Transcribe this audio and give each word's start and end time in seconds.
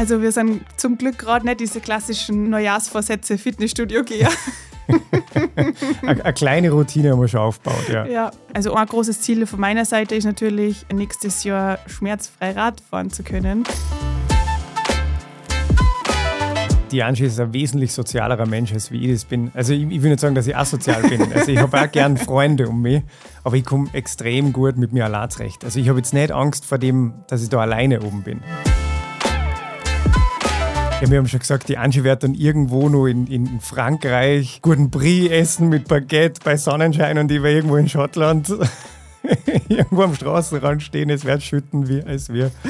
Also 0.00 0.22
wir 0.22 0.32
sind 0.32 0.62
zum 0.78 0.96
Glück 0.96 1.18
gerade 1.18 1.44
nicht 1.44 1.60
diese 1.60 1.78
klassischen 1.78 2.48
Neujahrsvorsätze 2.48 3.36
Fitnessstudio 3.36 4.02
gehe. 4.02 4.28
Eine 6.06 6.32
kleine 6.32 6.70
Routine 6.70 7.10
haben 7.10 7.20
wir 7.20 7.28
schon 7.28 7.40
aufgebaut, 7.40 7.86
ja. 7.92 8.06
Ja, 8.06 8.30
also 8.54 8.72
ein 8.72 8.86
großes 8.86 9.20
Ziel 9.20 9.44
von 9.44 9.60
meiner 9.60 9.84
Seite 9.84 10.14
ist 10.14 10.24
natürlich, 10.24 10.86
nächstes 10.90 11.44
Jahr 11.44 11.80
schmerzfrei 11.86 12.52
Rad 12.52 12.80
fahren 12.80 13.10
zu 13.10 13.22
können. 13.22 13.64
Die 16.92 17.02
Angie 17.02 17.26
ist 17.26 17.38
ein 17.38 17.52
wesentlich 17.52 17.92
sozialerer 17.92 18.46
Mensch, 18.46 18.72
als 18.72 18.90
wie 18.90 19.04
ich 19.04 19.12
das 19.12 19.26
bin. 19.26 19.50
Also 19.52 19.74
ich, 19.74 19.82
ich 19.82 20.02
will 20.02 20.08
nicht 20.08 20.20
sagen, 20.20 20.34
dass 20.34 20.46
ich 20.46 20.56
asozial 20.56 21.02
bin. 21.02 21.30
Also 21.34 21.52
ich 21.52 21.58
habe 21.58 21.78
auch 21.78 21.92
gern 21.92 22.16
Freunde 22.16 22.68
um 22.68 22.80
mich, 22.80 23.02
aber 23.44 23.56
ich 23.56 23.66
komme 23.66 23.90
extrem 23.92 24.54
gut 24.54 24.78
mit 24.78 24.94
mir 24.94 25.04
allein 25.04 25.28
zurecht. 25.28 25.62
Also 25.62 25.78
ich 25.78 25.90
habe 25.90 25.98
jetzt 25.98 26.14
nicht 26.14 26.32
Angst 26.32 26.64
vor 26.64 26.78
dem, 26.78 27.12
dass 27.28 27.42
ich 27.42 27.50
da 27.50 27.60
alleine 27.60 28.00
oben 28.00 28.22
bin. 28.22 28.40
Ja, 31.00 31.10
wir 31.10 31.16
haben 31.16 31.28
schon 31.28 31.40
gesagt, 31.40 31.70
die 31.70 31.78
Angie 31.78 32.04
wird 32.04 32.22
dann 32.24 32.34
irgendwo 32.34 32.90
noch 32.90 33.06
in, 33.06 33.26
in 33.26 33.58
Frankreich 33.60 34.60
guten 34.60 34.90
Brie 34.90 35.30
essen 35.30 35.70
mit 35.70 35.88
Baguette 35.88 36.42
bei 36.44 36.58
Sonnenschein 36.58 37.16
und 37.16 37.32
ich 37.32 37.42
war 37.42 37.48
irgendwo 37.48 37.76
in 37.76 37.88
Schottland 37.88 38.52
irgendwo 39.68 40.02
am 40.02 40.14
Straßenrand 40.14 40.82
stehen, 40.82 41.08
es 41.08 41.24
wird 41.24 41.42
schütten, 41.42 41.88
wie, 41.88 42.02
als 42.02 42.30
wir. 42.30 42.50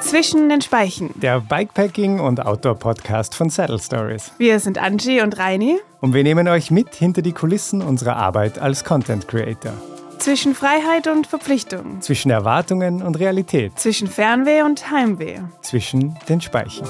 Zwischen 0.00 0.48
den 0.48 0.62
Speichen. 0.62 1.10
Der 1.20 1.42
Bikepacking- 1.42 2.20
und 2.20 2.40
Outdoor-Podcast 2.40 3.34
von 3.34 3.50
Saddle 3.50 3.80
Stories. 3.80 4.32
Wir 4.38 4.60
sind 4.60 4.78
Angie 4.78 5.20
und 5.20 5.36
Reini. 5.38 5.78
Und 6.00 6.14
wir 6.14 6.22
nehmen 6.22 6.48
euch 6.48 6.70
mit 6.70 6.94
hinter 6.94 7.20
die 7.20 7.32
Kulissen 7.32 7.82
unserer 7.82 8.16
Arbeit 8.16 8.58
als 8.58 8.82
Content 8.82 9.28
Creator. 9.28 9.74
Zwischen 10.20 10.54
Freiheit 10.54 11.06
und 11.06 11.26
Verpflichtung. 11.26 12.02
Zwischen 12.02 12.30
Erwartungen 12.30 13.00
und 13.00 13.18
Realität. 13.18 13.78
Zwischen 13.78 14.06
Fernweh 14.06 14.60
und 14.60 14.90
Heimweh. 14.90 15.40
Zwischen 15.62 16.14
den 16.28 16.42
Speichen. 16.42 16.86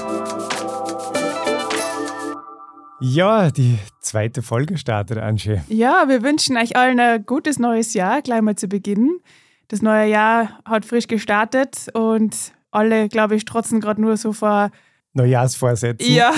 Ja, 3.00 3.52
die 3.52 3.78
zweite 4.00 4.42
Folge 4.42 4.78
startet, 4.78 5.18
Angie. 5.18 5.60
Ja, 5.68 6.08
wir 6.08 6.24
wünschen 6.24 6.56
euch 6.56 6.74
allen 6.74 6.98
ein 6.98 7.24
gutes 7.24 7.60
neues 7.60 7.94
Jahr, 7.94 8.20
gleich 8.20 8.42
mal 8.42 8.56
zu 8.56 8.66
Beginn. 8.66 9.20
Das 9.68 9.80
neue 9.80 10.10
Jahr 10.10 10.58
hat 10.64 10.84
frisch 10.84 11.06
gestartet 11.06 11.86
und 11.94 12.36
alle, 12.72 13.08
glaube 13.08 13.36
ich, 13.36 13.42
strotzen 13.42 13.80
gerade 13.80 14.00
nur 14.02 14.16
so 14.16 14.32
vor. 14.32 14.72
Neujahrsvorsätzen. 15.12 16.12
Ja. 16.12 16.32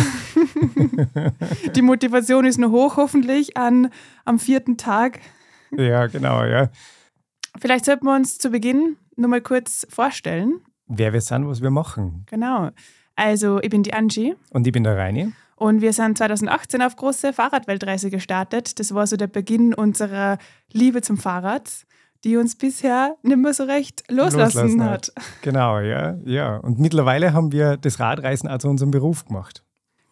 Die 1.74 1.82
Motivation 1.82 2.44
ist 2.44 2.58
nur 2.58 2.70
hoch, 2.70 2.98
hoffentlich, 2.98 3.56
an, 3.56 3.88
am 4.26 4.38
vierten 4.38 4.76
Tag. 4.76 5.20
Ja, 5.76 6.06
genau, 6.06 6.44
ja. 6.44 6.70
Vielleicht 7.60 7.84
sollten 7.84 8.06
wir 8.06 8.14
uns 8.14 8.38
zu 8.38 8.50
Beginn 8.50 8.96
nur 9.16 9.28
mal 9.28 9.40
kurz 9.40 9.86
vorstellen. 9.90 10.60
Wer 10.86 11.12
wir 11.12 11.20
sind, 11.20 11.46
was 11.48 11.62
wir 11.62 11.70
machen. 11.70 12.26
Genau. 12.28 12.70
Also, 13.14 13.60
ich 13.60 13.70
bin 13.70 13.82
die 13.82 13.92
Angie. 13.92 14.34
Und 14.50 14.66
ich 14.66 14.72
bin 14.72 14.84
der 14.84 14.96
Reini. 14.96 15.32
Und 15.56 15.80
wir 15.80 15.92
sind 15.92 16.18
2018 16.18 16.82
auf 16.82 16.96
große 16.96 17.32
Fahrradweltreise 17.32 18.10
gestartet. 18.10 18.80
Das 18.80 18.94
war 18.94 19.06
so 19.06 19.16
der 19.16 19.28
Beginn 19.28 19.74
unserer 19.74 20.38
Liebe 20.72 21.02
zum 21.02 21.18
Fahrrad 21.18 21.84
die 22.24 22.36
uns 22.36 22.56
bisher 22.56 23.16
nicht 23.22 23.36
mehr 23.36 23.52
so 23.52 23.64
recht 23.64 24.04
loslassen, 24.08 24.78
loslassen 24.78 24.84
hat. 24.84 25.12
hat. 25.16 25.24
Genau, 25.42 25.80
ja, 25.80 26.16
ja. 26.24 26.56
Und 26.56 26.78
mittlerweile 26.78 27.32
haben 27.32 27.52
wir 27.52 27.76
das 27.76 27.98
Radreisen 27.98 28.48
also 28.48 28.68
unserem 28.68 28.90
Beruf 28.90 29.24
gemacht. 29.24 29.61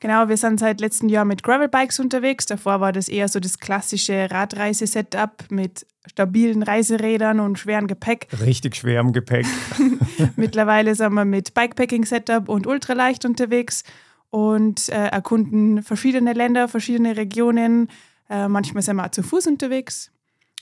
Genau, 0.01 0.29
wir 0.31 0.39
sind 0.39 0.59
seit 0.59 0.81
letztem 0.81 1.11
Jahr 1.11 1.27
mit 1.27 1.43
Gravelbikes 1.43 2.01
unterwegs. 2.01 2.47
Davor 2.47 2.81
war 2.81 2.91
das 2.91 3.09
eher 3.09 3.29
so 3.29 3.39
das 3.39 3.59
klassische 3.59 4.31
Radreise-Setup 4.31 5.51
mit 5.51 5.87
stabilen 6.06 6.62
Reiserädern 6.62 7.38
und 7.38 7.59
schwerem 7.59 7.87
Gepäck. 7.87 8.28
Richtig 8.41 8.77
schwerem 8.77 9.12
Gepäck. 9.12 9.47
Mittlerweile 10.37 10.94
sind 10.94 11.12
wir 11.12 11.27
mit 11.27 11.53
Bikepacking-Setup 11.53 12.49
und 12.49 12.66
ultraleicht 12.66 13.27
unterwegs 13.27 13.84
und 14.31 14.89
äh, 14.89 15.09
erkunden 15.09 15.83
verschiedene 15.83 16.33
Länder, 16.33 16.69
verschiedene 16.69 17.19
Regionen. 17.19 17.89
Äh, 18.31 18.49
manchmal 18.49 18.83
sind 18.83 18.97
wir 18.97 19.05
auch 19.05 19.10
zu 19.10 19.22
Fuß 19.22 19.49
unterwegs. 19.49 20.10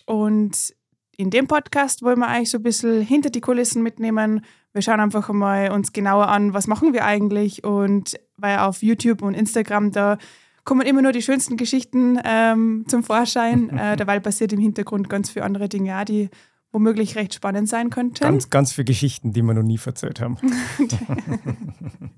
Und 0.05 0.75
in 1.17 1.31
dem 1.31 1.47
Podcast 1.47 2.03
wollen 2.03 2.19
wir 2.19 2.29
eigentlich 2.29 2.51
so 2.51 2.59
ein 2.59 2.63
bisschen 2.63 3.03
hinter 3.03 3.31
die 3.31 3.41
Kulissen 3.41 3.83
mitnehmen. 3.83 4.45
Wir 4.73 4.83
schauen 4.83 5.01
einfach 5.01 5.29
mal 5.31 5.71
uns 5.71 5.93
genauer 5.93 6.29
an, 6.29 6.55
was 6.55 6.67
machen 6.67 6.93
wir 6.93 7.05
eigentlich 7.05 7.65
und 7.65 8.19
weil 8.37 8.59
auf 8.59 8.83
YouTube 8.83 9.23
und 9.23 9.35
Instagram 9.35 9.93
da 9.93 10.19
kommen 10.65 10.87
immer 10.87 11.01
nur 11.01 11.13
die 11.13 11.23
schönsten 11.23 11.57
Geschichten 11.57 12.21
ähm, 12.25 12.85
zum 12.89 13.03
Vorschein. 13.03 13.71
äh, 13.79 13.97
dabei 13.97 14.21
passiert 14.21 14.53
im 14.53 14.61
Hintergrund 14.61 15.09
ganz 15.09 15.31
viele 15.31 15.47
andere 15.47 15.69
Dinge, 15.69 15.99
auch, 15.99 16.05
die 16.05 16.29
womöglich 16.73 17.17
recht 17.17 17.33
spannend 17.33 17.69
sein 17.69 17.89
könnten. 17.89 18.23
Ganz, 18.23 18.51
ganz 18.51 18.73
viele 18.73 18.85
Geschichten, 18.85 19.33
die 19.33 19.41
wir 19.43 19.55
noch 19.55 19.63
nie 19.63 19.81
erzählt 19.83 20.21
haben. 20.21 20.37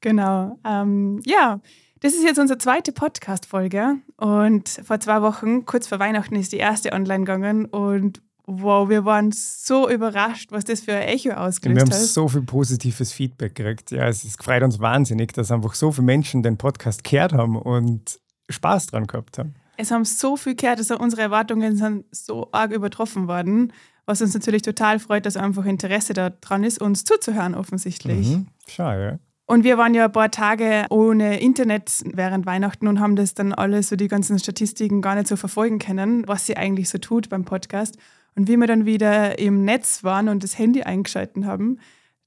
genau. 0.00 0.58
Ähm, 0.64 1.20
ja, 1.24 1.60
das 2.00 2.14
ist 2.14 2.24
jetzt 2.24 2.40
unsere 2.40 2.58
zweite 2.58 2.90
Podcast-Folge 2.90 3.98
und 4.16 4.68
vor 4.68 4.98
zwei 4.98 5.22
Wochen, 5.22 5.64
kurz 5.64 5.86
vor 5.86 6.00
Weihnachten, 6.00 6.34
ist 6.34 6.52
die 6.52 6.56
erste 6.56 6.92
online 6.92 7.24
gegangen 7.24 7.66
und 7.66 8.20
wow, 8.52 8.88
wir 8.88 9.04
waren 9.04 9.32
so 9.32 9.88
überrascht, 9.88 10.52
was 10.52 10.64
das 10.64 10.80
für 10.80 10.94
ein 10.94 11.08
Echo 11.08 11.30
ausgelöst 11.30 11.82
hat. 11.82 11.88
Wir 11.88 11.96
haben 11.96 12.04
so 12.04 12.28
viel 12.28 12.42
positives 12.42 13.12
Feedback 13.12 13.54
gekriegt. 13.54 13.90
Ja, 13.90 14.08
es 14.08 14.24
freut 14.38 14.62
uns 14.62 14.80
wahnsinnig, 14.80 15.32
dass 15.32 15.50
einfach 15.50 15.74
so 15.74 15.92
viele 15.92 16.06
Menschen 16.06 16.42
den 16.42 16.56
Podcast 16.56 17.04
gehört 17.04 17.32
haben 17.32 17.56
und 17.56 18.20
Spaß 18.48 18.88
dran 18.88 19.06
gehabt 19.06 19.38
haben. 19.38 19.54
Es 19.76 19.90
haben 19.90 20.04
so 20.04 20.36
viel 20.36 20.54
gehört, 20.54 20.78
also 20.78 20.98
unsere 20.98 21.22
Erwartungen 21.22 21.76
sind 21.76 22.04
so 22.10 22.48
arg 22.52 22.72
übertroffen 22.72 23.28
worden, 23.28 23.72
was 24.04 24.20
uns 24.20 24.34
natürlich 24.34 24.62
total 24.62 24.98
freut, 24.98 25.24
dass 25.24 25.36
einfach 25.36 25.64
Interesse 25.64 26.12
daran 26.12 26.64
ist, 26.64 26.80
uns 26.80 27.04
zuzuhören 27.04 27.54
offensichtlich. 27.54 28.28
Mhm. 28.28 28.48
Schade. 28.68 29.20
Und 29.46 29.64
wir 29.64 29.78
waren 29.78 29.94
ja 29.94 30.04
ein 30.04 30.12
paar 30.12 30.30
Tage 30.30 30.86
ohne 30.90 31.40
Internet 31.40 32.04
während 32.04 32.46
Weihnachten 32.46 32.86
und 32.86 33.00
haben 33.00 33.16
das 33.16 33.34
dann 33.34 33.52
alles, 33.52 33.88
so 33.88 33.96
die 33.96 34.06
ganzen 34.06 34.38
Statistiken 34.38 35.02
gar 35.02 35.16
nicht 35.16 35.26
so 35.26 35.34
verfolgen 35.34 35.80
können, 35.80 36.28
was 36.28 36.46
sie 36.46 36.56
eigentlich 36.56 36.88
so 36.88 36.98
tut 36.98 37.28
beim 37.28 37.44
Podcast. 37.44 37.96
Und 38.34 38.48
wie 38.48 38.56
wir 38.56 38.66
dann 38.66 38.86
wieder 38.86 39.38
im 39.38 39.64
Netz 39.64 40.04
waren 40.04 40.28
und 40.28 40.42
das 40.42 40.58
Handy 40.58 40.82
eingeschalten 40.82 41.46
haben, 41.46 41.78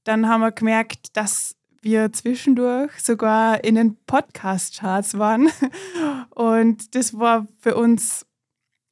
dann 0.04 0.28
haben 0.28 0.40
wir 0.40 0.52
gemerkt, 0.52 1.16
dass 1.16 1.56
wir 1.84 2.12
zwischendurch 2.12 2.92
sogar 3.00 3.62
in 3.62 3.74
den 3.74 3.96
Podcast-Charts 4.06 5.18
waren. 5.18 5.50
Und 6.30 6.94
das 6.94 7.18
war 7.18 7.46
für 7.58 7.76
uns 7.76 8.26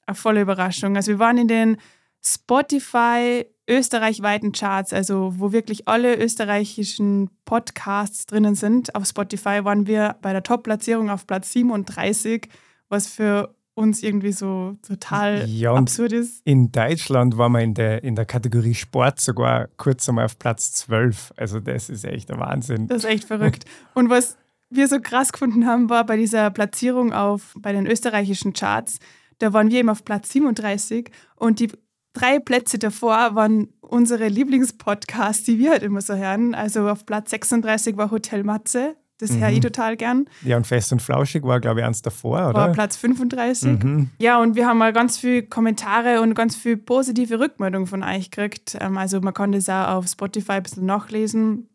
eine 0.06 0.14
volle 0.14 0.42
Überraschung. 0.42 0.96
Also 0.96 1.12
wir 1.12 1.18
waren 1.18 1.38
in 1.38 1.48
den 1.48 1.76
Spotify 2.22 3.46
österreichweiten 3.68 4.52
Charts, 4.52 4.92
also 4.92 5.34
wo 5.38 5.52
wirklich 5.52 5.88
alle 5.88 6.16
österreichischen 6.16 7.30
Podcasts 7.44 8.26
drinnen 8.26 8.54
sind. 8.54 8.94
Auf 8.94 9.06
Spotify 9.06 9.64
waren 9.64 9.86
wir 9.86 10.16
bei 10.20 10.32
der 10.32 10.42
Top-Platzierung 10.42 11.10
auf 11.10 11.26
Platz 11.26 11.52
37, 11.52 12.48
was 12.88 13.06
für 13.06 13.54
uns 13.74 14.02
irgendwie 14.02 14.32
so 14.32 14.76
total 14.86 15.48
ja, 15.48 15.74
absurd 15.74 16.12
ist. 16.12 16.42
In 16.44 16.72
Deutschland 16.72 17.38
waren 17.38 17.52
wir 17.52 17.60
in 17.60 17.74
der, 17.74 18.04
in 18.04 18.14
der 18.14 18.26
Kategorie 18.26 18.74
Sport 18.74 19.20
sogar 19.20 19.68
kurz 19.76 20.08
einmal 20.08 20.26
auf 20.26 20.38
Platz 20.38 20.72
12. 20.72 21.32
Also 21.36 21.60
das 21.60 21.88
ist 21.88 22.04
echt 22.04 22.28
der 22.28 22.38
Wahnsinn. 22.38 22.86
Das 22.86 22.98
ist 22.98 23.10
echt 23.10 23.24
verrückt. 23.24 23.64
Und 23.94 24.10
was 24.10 24.36
wir 24.68 24.88
so 24.88 25.00
krass 25.00 25.32
gefunden 25.32 25.66
haben, 25.66 25.88
war 25.90 26.04
bei 26.04 26.16
dieser 26.16 26.50
Platzierung 26.50 27.12
auf, 27.12 27.54
bei 27.58 27.72
den 27.72 27.86
österreichischen 27.86 28.52
Charts, 28.52 28.98
da 29.38 29.52
waren 29.52 29.70
wir 29.70 29.80
eben 29.80 29.88
auf 29.88 30.04
Platz 30.04 30.30
37 30.30 31.10
und 31.36 31.58
die 31.58 31.72
drei 32.12 32.38
Plätze 32.38 32.78
davor 32.78 33.34
waren 33.34 33.68
unsere 33.80 34.28
Lieblingspodcasts, 34.28 35.44
die 35.44 35.58
wir 35.58 35.70
halt 35.70 35.82
immer 35.82 36.00
so 36.00 36.14
hören. 36.14 36.54
Also 36.54 36.88
auf 36.88 37.06
Platz 37.06 37.30
36 37.30 37.96
war 37.96 38.10
Hotel 38.10 38.44
Matze. 38.44 38.96
Das 39.18 39.30
mhm. 39.30 39.40
höre 39.40 39.50
ich 39.50 39.60
total 39.60 39.96
gern. 39.96 40.26
Ja, 40.42 40.56
und 40.56 40.66
Fest 40.66 40.92
und 40.92 41.00
Flauschig 41.00 41.44
war, 41.44 41.60
glaube 41.60 41.80
ich, 41.80 41.86
eins 41.86 42.02
davor, 42.02 42.48
oder? 42.48 42.54
War 42.54 42.72
Platz 42.72 42.96
35. 42.96 43.82
Mhm. 43.82 44.10
Ja, 44.18 44.40
und 44.40 44.56
wir 44.56 44.66
haben 44.66 44.78
mal 44.78 44.92
ganz 44.92 45.18
viele 45.18 45.44
Kommentare 45.44 46.20
und 46.20 46.34
ganz 46.34 46.56
viel 46.56 46.76
positive 46.76 47.38
Rückmeldungen 47.38 47.86
von 47.86 48.02
euch 48.02 48.30
gekriegt. 48.30 48.76
Ähm, 48.80 48.98
also 48.98 49.20
man 49.20 49.34
kann 49.34 49.52
das 49.52 49.68
auch 49.68 49.88
auf 49.88 50.08
Spotify 50.08 50.52
ein 50.52 50.62
bisschen 50.62 50.86
nachlesen 50.86 51.68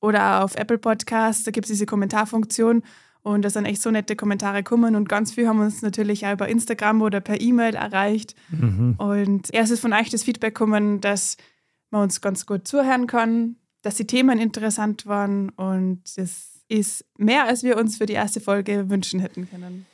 oder 0.00 0.38
auch 0.38 0.44
auf 0.44 0.56
Apple 0.56 0.78
Podcasts. 0.78 1.44
Da 1.44 1.50
gibt 1.50 1.66
es 1.66 1.72
diese 1.72 1.86
Kommentarfunktion. 1.86 2.82
Und 3.22 3.42
da 3.42 3.50
sind 3.50 3.64
echt 3.64 3.82
so 3.82 3.90
nette 3.90 4.14
Kommentare 4.14 4.62
gekommen 4.62 4.94
und 4.94 5.08
ganz 5.08 5.32
viel 5.32 5.48
haben 5.48 5.58
uns 5.58 5.82
natürlich 5.82 6.24
auch 6.24 6.34
über 6.34 6.48
Instagram 6.48 7.02
oder 7.02 7.20
per 7.20 7.40
E-Mail 7.40 7.74
erreicht. 7.74 8.36
Mhm. 8.50 8.94
Und 8.98 9.52
erst 9.52 9.72
ist 9.72 9.80
von 9.80 9.92
euch 9.92 10.10
das 10.10 10.22
Feedback 10.22 10.54
gekommen, 10.54 11.00
dass 11.00 11.36
man 11.90 12.02
uns 12.02 12.20
ganz 12.20 12.46
gut 12.46 12.68
zuhören 12.68 13.08
kann, 13.08 13.56
dass 13.82 13.96
die 13.96 14.06
Themen 14.06 14.38
interessant 14.38 15.06
waren 15.06 15.48
und 15.48 16.02
das 16.16 16.55
ist 16.68 17.04
mehr, 17.16 17.46
als 17.46 17.62
wir 17.62 17.76
uns 17.76 17.98
für 17.98 18.06
die 18.06 18.14
erste 18.14 18.40
Folge 18.40 18.90
wünschen 18.90 19.20
hätten 19.20 19.48
können. 19.48 19.86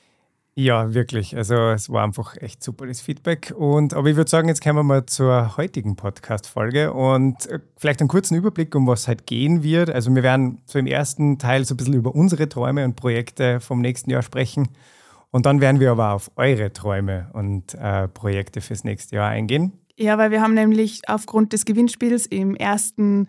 Ja, 0.54 0.92
wirklich. 0.92 1.34
Also 1.34 1.54
es 1.70 1.88
war 1.88 2.04
einfach 2.04 2.36
echt 2.36 2.62
super 2.62 2.86
das 2.86 3.00
Feedback. 3.00 3.54
Und 3.56 3.94
aber 3.94 4.10
ich 4.10 4.16
würde 4.16 4.30
sagen, 4.30 4.48
jetzt 4.48 4.62
kommen 4.62 4.76
wir 4.76 4.82
mal 4.82 5.06
zur 5.06 5.56
heutigen 5.56 5.96
Podcast-Folge 5.96 6.92
und 6.92 7.46
äh, 7.46 7.58
vielleicht 7.78 8.00
einen 8.00 8.08
kurzen 8.08 8.36
Überblick, 8.36 8.74
um 8.74 8.86
was 8.86 9.08
halt 9.08 9.26
gehen 9.26 9.62
wird. 9.62 9.88
Also 9.88 10.14
wir 10.14 10.22
werden 10.22 10.60
so 10.66 10.78
im 10.78 10.86
ersten 10.86 11.38
Teil 11.38 11.64
so 11.64 11.72
ein 11.72 11.78
bisschen 11.78 11.94
über 11.94 12.14
unsere 12.14 12.50
Träume 12.50 12.84
und 12.84 12.96
Projekte 12.96 13.60
vom 13.60 13.80
nächsten 13.80 14.10
Jahr 14.10 14.22
sprechen. 14.22 14.68
Und 15.30 15.46
dann 15.46 15.62
werden 15.62 15.80
wir 15.80 15.90
aber 15.90 16.12
auf 16.12 16.30
eure 16.36 16.70
Träume 16.70 17.30
und 17.32 17.72
äh, 17.74 18.06
Projekte 18.08 18.60
fürs 18.60 18.84
nächste 18.84 19.16
Jahr 19.16 19.30
eingehen. 19.30 19.72
Ja, 19.96 20.18
weil 20.18 20.30
wir 20.30 20.42
haben 20.42 20.52
nämlich 20.52 21.00
aufgrund 21.06 21.54
des 21.54 21.64
Gewinnspiels 21.64 22.26
im 22.26 22.54
ersten 22.54 23.26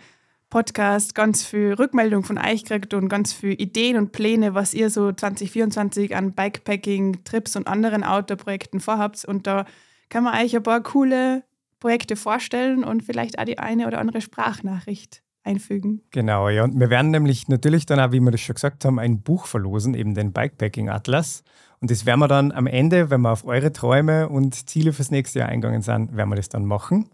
Podcast 0.54 1.16
ganz 1.16 1.44
viel 1.44 1.74
Rückmeldung 1.74 2.24
von 2.24 2.38
euch 2.38 2.64
gekriegt 2.64 2.94
und 2.94 3.10
ganz 3.10 3.34
viele 3.34 3.56
Ideen 3.56 3.98
und 3.98 4.12
Pläne, 4.12 4.54
was 4.54 4.76
ihr 4.76 4.92
so 4.92 5.12
2024 5.12 6.16
an 6.16 6.34
Bikepacking, 6.34 7.24
Trips 7.24 7.56
und 7.56 7.66
anderen 7.66 8.04
Outdoor-Projekten 8.04 8.80
vorhabt. 8.80 9.26
Und 9.26 9.48
da 9.48 9.66
kann 10.10 10.24
man 10.24 10.40
euch 10.40 10.56
ein 10.56 10.62
paar 10.62 10.84
coole 10.84 11.42
Projekte 11.80 12.16
vorstellen 12.16 12.84
und 12.84 13.02
vielleicht 13.02 13.40
auch 13.40 13.46
die 13.46 13.58
eine 13.58 13.88
oder 13.88 13.98
andere 13.98 14.22
Sprachnachricht 14.22 15.24
einfügen. 15.44 16.04
Genau, 16.12 16.50
ja. 16.50 16.66
Und 16.66 16.80
wir 16.80 16.92
werden 16.92 17.10
nämlich 17.10 17.48
natürlich 17.48 17.88
dann 17.88 18.00
auch, 18.00 18.12
wie 18.12 18.20
wir 18.20 18.30
das 18.30 18.42
schon 18.42 18.54
gesagt 18.54 18.86
haben, 18.86 19.00
ein 19.00 19.24
Buch 19.24 19.48
verlosen, 19.48 19.96
eben 19.96 20.14
den 20.14 20.34
Bikepacking 20.34 20.88
Atlas. 20.88 21.44
Und 21.82 21.90
das 21.90 22.06
werden 22.06 22.20
wir 22.20 22.28
dann 22.28 22.52
am 22.52 22.68
Ende, 22.68 23.10
wenn 23.10 23.22
wir 23.22 23.32
auf 23.32 23.44
eure 23.44 23.74
Träume 23.74 24.30
und 24.30 24.70
Ziele 24.70 24.94
fürs 24.94 25.10
nächste 25.10 25.40
Jahr 25.40 25.50
eingegangen 25.50 25.82
sind, 25.82 26.16
werden 26.16 26.30
wir 26.30 26.36
das 26.36 26.50
dann 26.50 26.68
machen. 26.68 27.10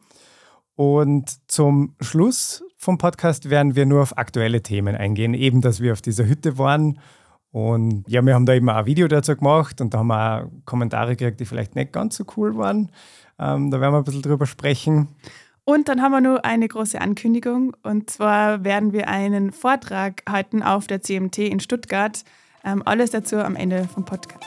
Und 0.80 1.52
zum 1.52 1.94
Schluss 2.00 2.64
vom 2.78 2.98
Podcast 2.98 3.50
werden 3.50 3.76
wir 3.76 3.86
nur 3.86 4.02
auf 4.02 4.18
aktuelle 4.18 4.64
Themen 4.64 4.96
eingehen, 4.96 5.34
eben 5.34 5.60
dass 5.60 5.81
wir 5.81 5.92
auf 5.92 6.02
dieser 6.02 6.26
Hütte 6.26 6.58
waren. 6.58 7.00
Und 7.52 8.06
ja, 8.08 8.22
wir 8.22 8.34
haben 8.34 8.46
da 8.46 8.54
eben 8.54 8.70
auch 8.70 8.78
ein 8.78 8.86
Video 8.86 9.10
dazu 9.10 9.36
gemacht 9.36 9.81
und 9.81 9.94
da 9.94 9.98
haben 9.98 10.08
wir 10.08 10.46
auch 10.46 10.48
Kommentare 10.64 11.18
gekriegt, 11.18 11.42
die 11.42 11.46
vielleicht 11.46 11.76
nicht 11.76 11.92
ganz 11.92 12.16
so 12.16 12.24
cool 12.38 12.56
waren. 12.56 12.94
Ähm, 13.38 13.72
da 13.72 13.81
werden 13.81 13.94
wir 13.94 13.98
ein 13.98 14.06
bisschen 14.06 14.22
drüber 14.22 14.46
sprechen. 14.46 15.10
Und 15.66 15.90
dann 15.90 16.02
haben 16.02 16.14
wir 16.14 16.22
nur 16.22 16.46
eine 16.46 16.70
große 16.70 17.02
Ankündigung. 17.02 17.75
Und 17.84 18.10
zwar 18.10 18.64
werden 18.64 18.94
wir 18.94 19.10
einen 19.10 19.52
Vortrag 19.52 20.24
halten 20.30 20.64
auf 20.64 20.88
der 20.88 21.02
CMT 21.02 21.40
in 21.40 21.60
Stuttgart. 21.60 22.24
Ähm, 22.64 22.84
alles 22.86 23.12
dazu 23.12 23.36
am 23.36 23.58
Ende 23.58 23.84
vom 23.94 24.06
Podcast. 24.06 24.46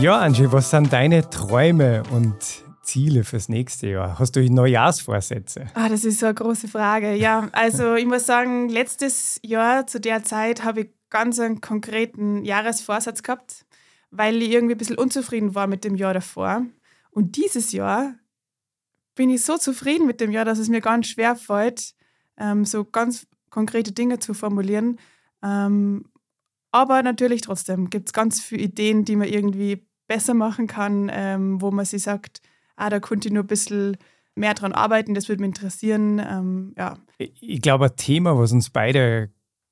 Ja, 0.00 0.20
Angie, 0.20 0.52
was 0.52 0.70
sind 0.70 0.92
deine 0.92 1.28
Träume 1.30 2.02
und 2.12 2.36
Ziele 2.82 3.24
fürs 3.24 3.48
nächste 3.48 3.88
Jahr? 3.88 4.18
Hast 4.18 4.36
du 4.36 4.40
Neujahrsvorsätze? 4.40 5.66
Ah, 5.74 5.88
das 5.88 6.04
ist 6.04 6.20
so 6.20 6.26
eine 6.26 6.34
große 6.34 6.68
Frage. 6.68 7.14
Ja, 7.14 7.48
also 7.52 7.94
ich 7.96 8.04
muss 8.04 8.26
sagen, 8.26 8.68
letztes 8.68 9.40
Jahr 9.42 9.86
zu 9.86 9.98
der 9.98 10.22
Zeit 10.22 10.64
habe 10.64 10.82
ich 10.82 10.90
ganz 11.08 11.40
einen 11.40 11.62
konkreten 11.62 12.44
Jahresvorsatz 12.44 13.22
gehabt, 13.22 13.64
weil 14.10 14.42
ich 14.42 14.50
irgendwie 14.50 14.74
ein 14.74 14.78
bisschen 14.78 14.98
unzufrieden 14.98 15.54
war 15.54 15.66
mit 15.66 15.82
dem 15.82 15.96
Jahr 15.96 16.12
davor. 16.12 16.66
Und 17.10 17.36
dieses 17.36 17.72
Jahr 17.72 18.14
bin 19.14 19.30
ich 19.30 19.44
so 19.44 19.56
zufrieden 19.56 20.06
mit 20.06 20.20
dem 20.20 20.30
Jahr, 20.30 20.44
dass 20.44 20.58
es 20.58 20.68
mir 20.68 20.82
ganz 20.82 21.06
schwer 21.06 21.36
fällt, 21.36 21.94
ähm, 22.36 22.66
so 22.66 22.84
ganz 22.84 23.26
konkrete 23.48 23.92
Dinge 23.92 24.18
zu 24.18 24.34
formulieren. 24.34 24.98
Aber 26.76 27.02
natürlich 27.02 27.40
trotzdem 27.40 27.88
gibt 27.88 28.10
es 28.10 28.12
ganz 28.12 28.42
viele 28.42 28.64
Ideen, 28.64 29.06
die 29.06 29.16
man 29.16 29.28
irgendwie 29.28 29.86
besser 30.08 30.34
machen 30.34 30.66
kann, 30.66 31.10
ähm, 31.10 31.62
wo 31.62 31.70
man 31.70 31.86
sich 31.86 32.02
sagt, 32.02 32.42
ah, 32.76 32.90
da 32.90 33.00
könnte 33.00 33.28
ich 33.28 33.32
nur 33.34 33.44
ein 33.44 33.46
bisschen 33.46 33.96
mehr 34.34 34.52
dran 34.52 34.72
arbeiten, 34.72 35.14
das 35.14 35.30
würde 35.30 35.40
mich 35.40 35.48
interessieren. 35.48 36.18
Ähm, 36.18 36.74
ja. 36.76 36.98
Ich 37.16 37.62
glaube, 37.62 37.86
ein 37.86 37.96
Thema, 37.96 38.38
was 38.38 38.52
uns 38.52 38.68
beide 38.68 39.30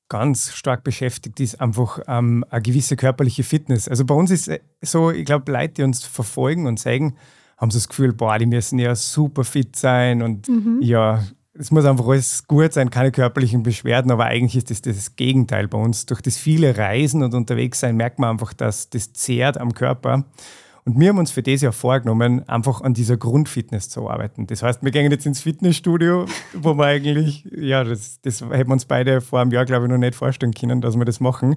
ganz 0.08 0.54
stark 0.54 0.82
beschäftigt, 0.82 1.40
ist 1.40 1.60
einfach 1.60 2.00
ähm, 2.08 2.42
eine 2.48 2.62
gewisse 2.62 2.96
körperliche 2.96 3.42
Fitness. 3.42 3.86
Also 3.86 4.06
bei 4.06 4.14
uns 4.14 4.30
ist 4.30 4.50
so, 4.80 5.10
ich 5.10 5.26
glaube, 5.26 5.52
Leute, 5.52 5.74
die 5.74 5.82
uns 5.82 6.06
verfolgen 6.06 6.66
und 6.66 6.78
zeigen, 6.78 7.18
haben 7.58 7.70
so 7.70 7.76
das 7.76 7.88
Gefühl, 7.90 8.14
boah, 8.14 8.38
die 8.38 8.46
müssen 8.46 8.78
ja 8.78 8.94
super 8.94 9.44
fit 9.44 9.76
sein 9.76 10.22
und 10.22 10.48
mhm. 10.48 10.78
ja, 10.80 11.22
es 11.56 11.70
muss 11.70 11.84
einfach 11.84 12.06
alles 12.06 12.46
gut 12.46 12.72
sein, 12.72 12.90
keine 12.90 13.12
körperlichen 13.12 13.62
Beschwerden, 13.62 14.10
aber 14.10 14.24
eigentlich 14.24 14.56
ist 14.56 14.70
das 14.70 14.82
das 14.82 15.16
Gegenteil 15.16 15.68
bei 15.68 15.78
uns. 15.78 16.06
Durch 16.06 16.20
das 16.20 16.36
viele 16.36 16.76
Reisen 16.76 17.22
und 17.22 17.34
unterwegs 17.34 17.80
sein 17.80 17.96
merkt 17.96 18.18
man 18.18 18.30
einfach, 18.30 18.52
dass 18.52 18.90
das 18.90 19.12
zehrt 19.12 19.58
am 19.58 19.72
Körper. 19.72 20.24
Und 20.84 21.00
wir 21.00 21.08
haben 21.08 21.18
uns 21.18 21.30
für 21.30 21.42
das 21.42 21.62
Jahr 21.62 21.72
vorgenommen, 21.72 22.46
einfach 22.48 22.82
an 22.82 22.92
dieser 22.92 23.16
Grundfitness 23.16 23.88
zu 23.88 24.10
arbeiten. 24.10 24.46
Das 24.46 24.62
heißt, 24.62 24.82
wir 24.82 24.90
gehen 24.90 25.10
jetzt 25.10 25.24
ins 25.24 25.40
Fitnessstudio, 25.40 26.26
wo 26.52 26.74
wir 26.74 26.84
eigentlich, 26.84 27.46
ja, 27.56 27.84
das, 27.84 28.20
das 28.20 28.42
hätten 28.42 28.68
wir 28.68 28.72
uns 28.72 28.84
beide 28.84 29.20
vor 29.20 29.40
einem 29.40 29.50
Jahr, 29.50 29.64
glaube 29.64 29.86
ich, 29.86 29.90
noch 29.90 29.98
nicht 29.98 30.14
vorstellen 30.14 30.52
können, 30.52 30.82
dass 30.82 30.96
wir 30.96 31.06
das 31.06 31.20
machen. 31.20 31.56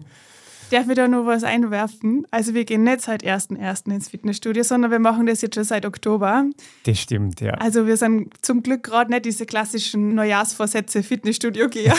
Darf 0.72 0.90
ich 0.90 0.96
da 0.96 1.08
noch 1.08 1.26
was 1.26 1.44
einwerfen? 1.44 2.28
Also 2.30 2.54
wir 2.54 2.66
gehen 2.66 2.84
nicht 2.84 3.02
seit 3.02 3.24
1.1. 3.24 3.90
ins 3.90 4.10
Fitnessstudio, 4.10 4.64
sondern 4.64 4.92
wir 4.92 5.00
machen 5.00 5.26
das 5.26 5.42
jetzt 5.42 5.56
schon 5.56 5.64
seit 5.64 5.86
Oktober. 5.86 6.46
Das 6.86 7.00
stimmt, 7.00 7.40
ja. 7.40 7.54
Also 7.54 7.88
wir 7.88 7.96
sind 7.96 8.34
zum 8.42 8.64
Glück 8.64 8.84
gerade 8.84 9.12
nicht 9.12 9.26
diese 9.26 9.46
klassischen 9.46 10.14
Neujahrsvorsätze 10.16 11.04
Fitnessstudio-Geher. 11.04 11.96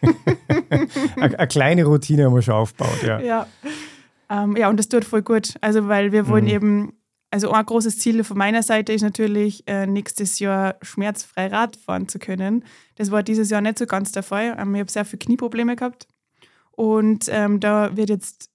eine 1.16 1.46
kleine 1.46 1.84
Routine 1.84 2.24
haben 2.24 2.34
wir 2.34 2.42
schon 2.42 2.54
aufgebaut, 2.54 3.02
ja. 3.02 3.20
Ja. 3.20 3.46
Ähm, 4.30 4.56
ja, 4.56 4.70
und 4.70 4.78
das 4.78 4.88
tut 4.88 5.04
voll 5.04 5.22
gut. 5.22 5.54
Also, 5.60 5.88
weil 5.88 6.12
wir 6.12 6.26
wollen 6.28 6.44
mhm. 6.44 6.50
eben, 6.50 6.92
also 7.30 7.50
ein 7.50 7.66
großes 7.66 7.98
Ziel 7.98 8.24
von 8.24 8.38
meiner 8.38 8.62
Seite 8.62 8.94
ist 8.94 9.02
natürlich, 9.02 9.62
äh, 9.66 9.86
nächstes 9.86 10.38
Jahr 10.38 10.76
schmerzfrei 10.80 11.48
Rad 11.48 11.76
fahren 11.76 12.08
zu 12.08 12.18
können. 12.18 12.64
Das 12.96 13.10
war 13.10 13.22
dieses 13.22 13.50
Jahr 13.50 13.60
nicht 13.60 13.78
so 13.78 13.86
ganz 13.86 14.12
der 14.12 14.22
Fall. 14.22 14.56
Ähm, 14.58 14.74
ich 14.74 14.80
habe 14.80 14.90
sehr 14.90 15.04
viele 15.04 15.18
Knieprobleme 15.18 15.76
gehabt. 15.76 16.08
Und 16.76 17.28
ähm, 17.30 17.58
da 17.58 17.96
wird 17.96 18.10
jetzt 18.10 18.50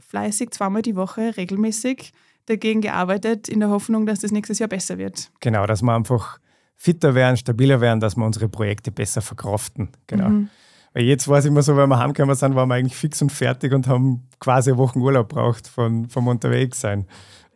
fleißig 0.00 0.50
zweimal 0.50 0.82
die 0.82 0.96
Woche 0.96 1.36
regelmäßig 1.36 2.12
dagegen 2.46 2.80
gearbeitet, 2.80 3.48
in 3.48 3.60
der 3.60 3.68
Hoffnung, 3.68 4.06
dass 4.06 4.20
das 4.20 4.32
nächstes 4.32 4.58
Jahr 4.58 4.68
besser 4.68 4.98
wird. 4.98 5.30
Genau, 5.40 5.66
dass 5.66 5.82
wir 5.82 5.94
einfach 5.94 6.40
fitter 6.74 7.14
werden, 7.14 7.36
stabiler 7.36 7.80
werden, 7.80 8.00
dass 8.00 8.16
wir 8.16 8.24
unsere 8.24 8.48
Projekte 8.48 8.90
besser 8.90 9.22
verkraften. 9.22 9.90
Genau. 10.06 10.30
Mhm. 10.30 10.48
Weil 10.92 11.04
jetzt 11.04 11.28
war 11.28 11.38
es 11.38 11.44
immer 11.44 11.62
so, 11.62 11.76
wenn 11.76 11.88
wir 11.88 11.98
heimgekommen 11.98 12.34
sind, 12.34 12.54
waren 12.56 12.68
wir 12.68 12.74
eigentlich 12.74 12.96
fix 12.96 13.22
und 13.22 13.30
fertig 13.30 13.72
und 13.72 13.86
haben 13.86 14.26
quasi 14.40 14.70
eine 14.70 14.78
Woche 14.78 14.98
Urlaub 14.98 15.28
braucht 15.28 15.68
von, 15.68 16.08
vom 16.08 16.26
Unterwegssein. 16.26 17.06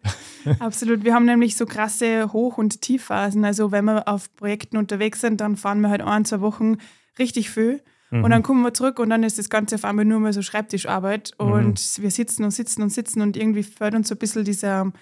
Absolut. 0.60 1.04
Wir 1.04 1.14
haben 1.14 1.24
nämlich 1.24 1.56
so 1.56 1.66
krasse 1.66 2.32
Hoch- 2.32 2.58
und 2.58 2.80
Tiefphasen. 2.82 3.44
Also 3.44 3.72
wenn 3.72 3.86
wir 3.86 4.06
auf 4.06 4.32
Projekten 4.36 4.76
unterwegs 4.76 5.20
sind, 5.20 5.40
dann 5.40 5.56
fahren 5.56 5.80
wir 5.80 5.90
halt 5.90 6.02
ein, 6.02 6.24
zwei 6.24 6.40
Wochen 6.42 6.76
richtig 7.18 7.50
viel. 7.50 7.82
Mhm. 8.14 8.24
Und 8.24 8.30
dann 8.30 8.42
kommen 8.42 8.62
wir 8.62 8.72
zurück 8.72 8.98
und 8.98 9.10
dann 9.10 9.22
ist 9.22 9.38
das 9.38 9.50
Ganze 9.50 9.74
auf 9.74 9.84
einmal 9.84 10.04
nur 10.04 10.20
mehr 10.20 10.32
so 10.32 10.42
Schreibtischarbeit. 10.42 11.32
Mhm. 11.40 11.50
Und 11.50 12.02
wir 12.02 12.10
sitzen 12.10 12.44
und 12.44 12.52
sitzen 12.52 12.82
und 12.82 12.90
sitzen 12.90 13.20
und 13.20 13.36
irgendwie 13.36 13.62
fördern 13.62 13.98
uns 13.98 14.08
so 14.08 14.14
ein 14.14 14.18
bisschen 14.18 14.44
dieser, 14.44 14.92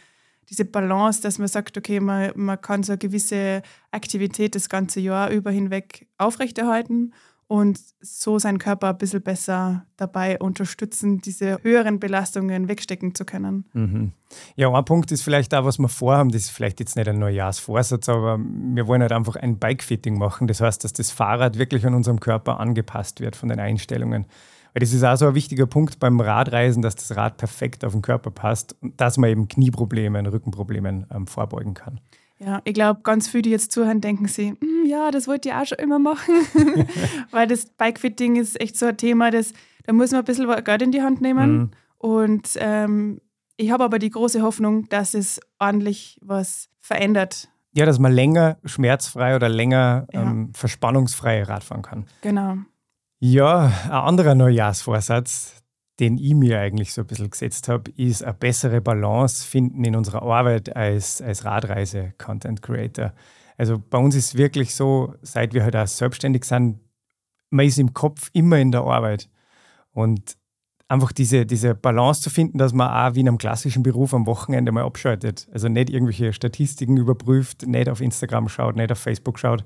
diese 0.48 0.64
Balance, 0.64 1.20
dass 1.20 1.38
man 1.38 1.48
sagt, 1.48 1.76
okay, 1.76 2.00
man, 2.00 2.32
man 2.34 2.60
kann 2.60 2.82
so 2.82 2.92
eine 2.92 2.98
gewisse 2.98 3.62
Aktivität 3.90 4.54
das 4.54 4.68
ganze 4.68 5.00
Jahr 5.00 5.30
über 5.30 5.50
hinweg 5.50 6.08
aufrechterhalten 6.16 7.12
und 7.52 7.78
so 8.00 8.38
seinen 8.38 8.56
Körper 8.56 8.88
ein 8.88 8.96
bisschen 8.96 9.20
besser 9.20 9.84
dabei 9.98 10.38
unterstützen, 10.38 11.20
diese 11.20 11.58
höheren 11.62 12.00
Belastungen 12.00 12.66
wegstecken 12.66 13.14
zu 13.14 13.26
können. 13.26 13.66
Mhm. 13.74 14.12
Ja, 14.56 14.72
ein 14.72 14.84
Punkt 14.86 15.12
ist 15.12 15.20
vielleicht 15.20 15.52
auch, 15.54 15.66
was 15.66 15.78
wir 15.78 15.90
vorhaben, 15.90 16.30
das 16.32 16.44
ist 16.44 16.50
vielleicht 16.50 16.80
jetzt 16.80 16.96
nicht 16.96 17.06
ein 17.08 17.18
Neujahrsvorsatz, 17.18 18.08
aber 18.08 18.38
wir 18.38 18.86
wollen 18.86 19.02
halt 19.02 19.12
einfach 19.12 19.36
ein 19.36 19.58
Bikefitting 19.58 20.16
machen. 20.16 20.46
Das 20.46 20.62
heißt, 20.62 20.82
dass 20.82 20.94
das 20.94 21.10
Fahrrad 21.10 21.58
wirklich 21.58 21.84
an 21.84 21.92
unserem 21.92 22.20
Körper 22.20 22.58
angepasst 22.58 23.20
wird 23.20 23.36
von 23.36 23.50
den 23.50 23.60
Einstellungen. 23.60 24.24
Weil 24.72 24.80
das 24.80 24.94
ist 24.94 25.04
auch 25.04 25.16
so 25.16 25.26
ein 25.28 25.34
wichtiger 25.34 25.66
Punkt 25.66 26.00
beim 26.00 26.20
Radreisen, 26.20 26.80
dass 26.80 26.96
das 26.96 27.14
Rad 27.18 27.36
perfekt 27.36 27.84
auf 27.84 27.92
den 27.92 28.00
Körper 28.00 28.30
passt 28.30 28.76
und 28.80 28.98
dass 28.98 29.18
man 29.18 29.28
eben 29.28 29.48
Knieproblemen, 29.48 30.24
Rückenproblemen 30.24 31.06
ähm, 31.12 31.26
vorbeugen 31.26 31.74
kann. 31.74 32.00
Ja, 32.44 32.60
ich 32.64 32.74
glaube, 32.74 33.02
ganz 33.02 33.28
viele, 33.28 33.42
die 33.42 33.50
jetzt 33.50 33.70
zuhören, 33.70 34.00
denken 34.00 34.26
sie, 34.26 34.56
hm, 34.60 34.84
ja, 34.84 35.10
das 35.10 35.28
wollte 35.28 35.48
ich 35.48 35.54
auch 35.54 35.66
schon 35.66 35.78
immer 35.78 35.98
machen. 35.98 36.34
Weil 37.30 37.46
das 37.46 37.66
Bikefitting 37.66 38.36
ist 38.36 38.60
echt 38.60 38.76
so 38.76 38.86
ein 38.86 38.96
Thema, 38.96 39.30
das, 39.30 39.52
da 39.84 39.92
muss 39.92 40.10
man 40.10 40.20
ein 40.20 40.24
bisschen 40.24 40.64
Geld 40.64 40.82
in 40.82 40.92
die 40.92 41.02
Hand 41.02 41.20
nehmen. 41.20 41.56
Mhm. 41.56 41.70
Und 41.98 42.50
ähm, 42.56 43.20
ich 43.56 43.70
habe 43.70 43.84
aber 43.84 43.98
die 44.00 44.10
große 44.10 44.42
Hoffnung, 44.42 44.88
dass 44.88 45.14
es 45.14 45.40
ordentlich 45.60 46.18
was 46.20 46.68
verändert. 46.80 47.48
Ja, 47.74 47.86
dass 47.86 48.00
man 48.00 48.12
länger 48.12 48.58
schmerzfrei 48.64 49.36
oder 49.36 49.48
länger 49.48 50.06
ja. 50.12 50.22
ähm, 50.22 50.52
verspannungsfrei 50.52 51.44
Radfahren 51.44 51.82
kann. 51.82 52.06
Genau. 52.22 52.56
Ja, 53.20 53.72
ein 53.84 53.90
anderer 53.92 54.34
Neujahrsvorsatz, 54.34 55.61
den 56.02 56.18
ich 56.18 56.34
mir 56.34 56.58
eigentlich 56.58 56.92
so 56.92 57.02
ein 57.02 57.06
bisschen 57.06 57.30
gesetzt 57.30 57.68
habe, 57.68 57.92
ist 57.92 58.24
eine 58.24 58.34
bessere 58.34 58.80
Balance 58.80 59.46
finden 59.46 59.84
in 59.84 59.94
unserer 59.94 60.22
Arbeit 60.22 60.74
als, 60.74 61.22
als 61.22 61.44
Radreise-Content-Creator. 61.44 63.12
Also 63.56 63.78
bei 63.78 63.98
uns 63.98 64.16
ist 64.16 64.36
wirklich 64.36 64.74
so, 64.74 65.14
seit 65.22 65.54
wir 65.54 65.62
halt 65.62 65.76
auch 65.76 65.86
selbstständig 65.86 66.44
sind, 66.44 66.80
man 67.50 67.66
ist 67.66 67.78
im 67.78 67.94
Kopf 67.94 68.30
immer 68.32 68.58
in 68.58 68.72
der 68.72 68.80
Arbeit. 68.80 69.28
Und 69.92 70.36
einfach 70.88 71.12
diese, 71.12 71.46
diese 71.46 71.76
Balance 71.76 72.20
zu 72.20 72.30
finden, 72.30 72.58
dass 72.58 72.72
man 72.72 72.90
auch 72.90 73.14
wie 73.14 73.20
in 73.20 73.28
einem 73.28 73.38
klassischen 73.38 73.84
Beruf 73.84 74.12
am 74.12 74.26
Wochenende 74.26 74.72
mal 74.72 74.82
abschaltet. 74.82 75.46
Also 75.52 75.68
nicht 75.68 75.88
irgendwelche 75.88 76.32
Statistiken 76.32 76.96
überprüft, 76.96 77.64
nicht 77.64 77.88
auf 77.88 78.00
Instagram 78.00 78.48
schaut, 78.48 78.74
nicht 78.74 78.90
auf 78.90 78.98
Facebook 78.98 79.38
schaut. 79.38 79.64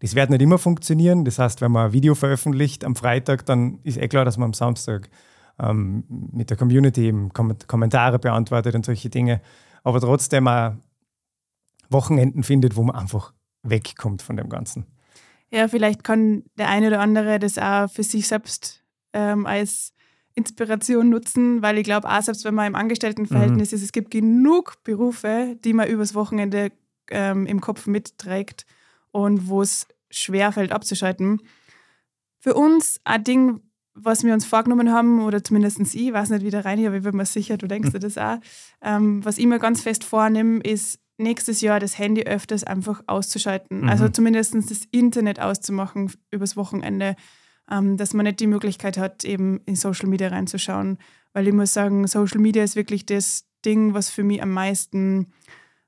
Das 0.00 0.14
wird 0.14 0.28
nicht 0.28 0.42
immer 0.42 0.58
funktionieren. 0.58 1.24
Das 1.24 1.38
heißt, 1.38 1.62
wenn 1.62 1.72
man 1.72 1.86
ein 1.86 1.92
Video 1.94 2.14
veröffentlicht 2.14 2.84
am 2.84 2.94
Freitag, 2.94 3.46
dann 3.46 3.78
ist 3.84 3.96
eh 3.96 4.08
klar, 4.08 4.26
dass 4.26 4.36
man 4.36 4.48
am 4.48 4.54
Samstag 4.54 5.08
ähm, 5.60 6.04
mit 6.08 6.50
der 6.50 6.56
Community 6.56 7.06
eben 7.06 7.32
Kommentare 7.32 8.18
beantwortet 8.18 8.74
und 8.74 8.84
solche 8.84 9.10
Dinge. 9.10 9.40
Aber 9.82 10.00
trotzdem 10.00 10.48
auch 10.48 10.72
Wochenenden 11.90 12.42
findet, 12.42 12.76
wo 12.76 12.82
man 12.82 12.96
einfach 12.96 13.32
wegkommt 13.62 14.22
von 14.22 14.36
dem 14.36 14.48
Ganzen. 14.48 14.86
Ja, 15.50 15.68
vielleicht 15.68 16.04
kann 16.04 16.44
der 16.58 16.68
eine 16.68 16.88
oder 16.88 17.00
andere 17.00 17.38
das 17.38 17.58
auch 17.58 17.88
für 17.90 18.02
sich 18.02 18.28
selbst 18.28 18.84
ähm, 19.12 19.46
als 19.46 19.94
Inspiration 20.34 21.08
nutzen, 21.08 21.62
weil 21.62 21.78
ich 21.78 21.84
glaube, 21.84 22.08
auch 22.08 22.22
selbst 22.22 22.44
wenn 22.44 22.54
man 22.54 22.66
im 22.66 22.74
Angestelltenverhältnis 22.74 23.72
mhm. 23.72 23.76
ist, 23.76 23.82
es 23.82 23.92
gibt 23.92 24.10
genug 24.10 24.82
Berufe, 24.84 25.56
die 25.64 25.72
man 25.72 25.88
übers 25.88 26.14
Wochenende 26.14 26.70
ähm, 27.10 27.46
im 27.46 27.60
Kopf 27.60 27.86
mitträgt 27.86 28.66
und 29.10 29.48
wo 29.48 29.62
es 29.62 29.88
schwerfällt 30.10 30.70
abzuschalten. 30.70 31.40
Für 32.38 32.54
uns 32.54 33.00
ein 33.04 33.24
Ding, 33.24 33.60
was 34.02 34.24
wir 34.24 34.34
uns 34.34 34.44
vorgenommen 34.44 34.92
haben, 34.92 35.22
oder 35.24 35.42
zumindest 35.42 35.94
ich, 35.94 36.12
weiß 36.12 36.30
nicht, 36.30 36.44
wie 36.44 36.50
der 36.50 36.64
Reini, 36.64 36.86
aber 36.86 36.96
ich 36.96 37.02
bin 37.02 37.16
mir 37.16 37.26
sicher, 37.26 37.56
du 37.56 37.66
denkst 37.66 37.92
dir 37.92 37.98
das 38.00 38.18
auch, 38.18 38.38
ähm, 38.82 39.24
was 39.24 39.38
ich 39.38 39.46
mir 39.46 39.58
ganz 39.58 39.82
fest 39.82 40.04
vornehme, 40.04 40.60
ist 40.60 41.00
nächstes 41.18 41.60
Jahr 41.60 41.80
das 41.80 41.98
Handy 41.98 42.22
öfters 42.22 42.64
einfach 42.64 43.02
auszuschalten. 43.06 43.82
Mhm. 43.82 43.88
Also 43.88 44.08
zumindest 44.08 44.54
das 44.54 44.84
Internet 44.90 45.40
auszumachen 45.40 46.12
übers 46.30 46.56
Wochenende, 46.56 47.16
ähm, 47.70 47.96
dass 47.96 48.14
man 48.14 48.24
nicht 48.24 48.40
die 48.40 48.46
Möglichkeit 48.46 48.96
hat, 48.96 49.24
eben 49.24 49.60
in 49.66 49.76
Social 49.76 50.08
Media 50.08 50.28
reinzuschauen. 50.28 50.98
Weil 51.32 51.48
ich 51.48 51.54
muss 51.54 51.74
sagen, 51.74 52.06
Social 52.06 52.40
Media 52.40 52.64
ist 52.64 52.76
wirklich 52.76 53.04
das 53.04 53.44
Ding, 53.64 53.94
was 53.94 54.08
für 54.08 54.22
mich 54.22 54.42
am 54.42 54.52
meisten 54.52 55.32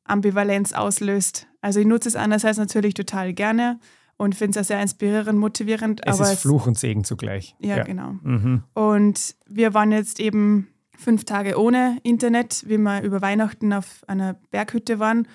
Ambivalenz 0.05 0.73
auslöst. 0.73 1.47
Also 1.61 1.81
ich 1.81 1.87
nutze 1.87 2.09
es 2.09 2.17
einerseits 2.17 2.59
natürlich 2.59 2.95
total 2.95 3.33
gerne, 3.33 3.79
und 4.21 4.35
finde 4.35 4.59
es 4.59 4.67
auch 4.67 4.69
sehr 4.69 4.83
inspirierend, 4.83 5.39
motivierend. 5.39 6.03
Es 6.05 6.21
aber 6.21 6.31
ist 6.31 6.43
Fluch 6.43 6.67
und 6.67 6.79
Segen 6.79 7.05
zugleich. 7.05 7.57
Ja, 7.59 7.79
ja. 7.79 7.85
genau. 7.85 8.17
Mhm. 8.23 8.65
Und 8.75 9.35
wir 9.49 9.73
waren 9.73 9.93
jetzt 9.93 10.21
eben 10.21 10.69
fünf 10.95 11.25
Tage 11.25 11.59
ohne 11.59 11.97
Internet, 12.03 12.65
wie 12.67 12.77
wir 12.77 13.00
über 13.00 13.23
Weihnachten 13.23 13.73
auf 13.73 14.05
einer 14.09 14.35
Berghütte 14.50 14.99
waren. 14.99 15.27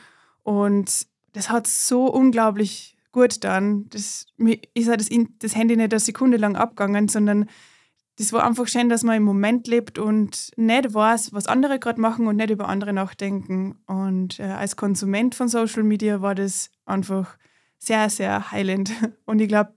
Und 0.43 1.07
das 1.33 1.49
hat 1.49 1.65
so 1.65 2.05
unglaublich 2.05 2.95
gut 3.11 3.43
dann. 3.43 3.89
Das 3.89 4.27
ist 4.75 4.87
ja 4.87 4.95
das, 4.95 5.09
das 5.39 5.55
Handy 5.55 5.77
nicht 5.77 5.91
eine 5.91 5.99
Sekunde 5.99 6.37
lang 6.37 6.55
abgegangen, 6.55 7.07
sondern 7.07 7.49
das 8.19 8.33
war 8.33 8.45
einfach 8.45 8.67
schön, 8.67 8.87
dass 8.87 9.01
man 9.01 9.17
im 9.17 9.23
Moment 9.23 9.65
lebt 9.65 9.97
und 9.97 10.51
nicht 10.57 10.93
weiß, 10.93 11.33
was 11.33 11.47
andere 11.47 11.79
gerade 11.79 11.99
machen 11.99 12.27
und 12.27 12.35
nicht 12.35 12.51
über 12.51 12.69
andere 12.69 12.93
nachdenken. 12.93 13.79
Und 13.87 14.39
äh, 14.39 14.43
als 14.43 14.75
Konsument 14.75 15.33
von 15.33 15.47
Social 15.47 15.81
Media 15.81 16.21
war 16.21 16.35
das 16.35 16.69
einfach 16.85 17.35
sehr, 17.79 18.09
sehr 18.09 18.51
heilend. 18.51 18.91
Und 19.25 19.39
ich 19.39 19.47
glaube, 19.47 19.73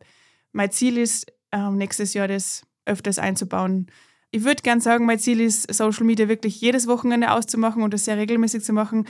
mein 0.53 0.71
Ziel 0.71 0.99
ist, 0.99 1.27
ähm, 1.53 1.77
nächstes 1.77 2.15
Jahr 2.15 2.29
das 2.29 2.63
öfters 2.85 3.19
einzubauen. 3.19 3.87
Ich 4.31 4.45
würde 4.45 4.63
gerne 4.63 4.81
sagen, 4.81 5.07
mein 5.07 5.19
Ziel 5.19 5.41
ist, 5.41 5.73
Social 5.73 6.05
Media 6.05 6.29
wirklich 6.29 6.61
jedes 6.61 6.87
Wochenende 6.87 7.33
auszumachen 7.33 7.83
und 7.83 7.95
das 7.95 8.05
sehr 8.05 8.17
regelmäßig 8.17 8.63
zu 8.63 8.73
machen. 8.73 9.07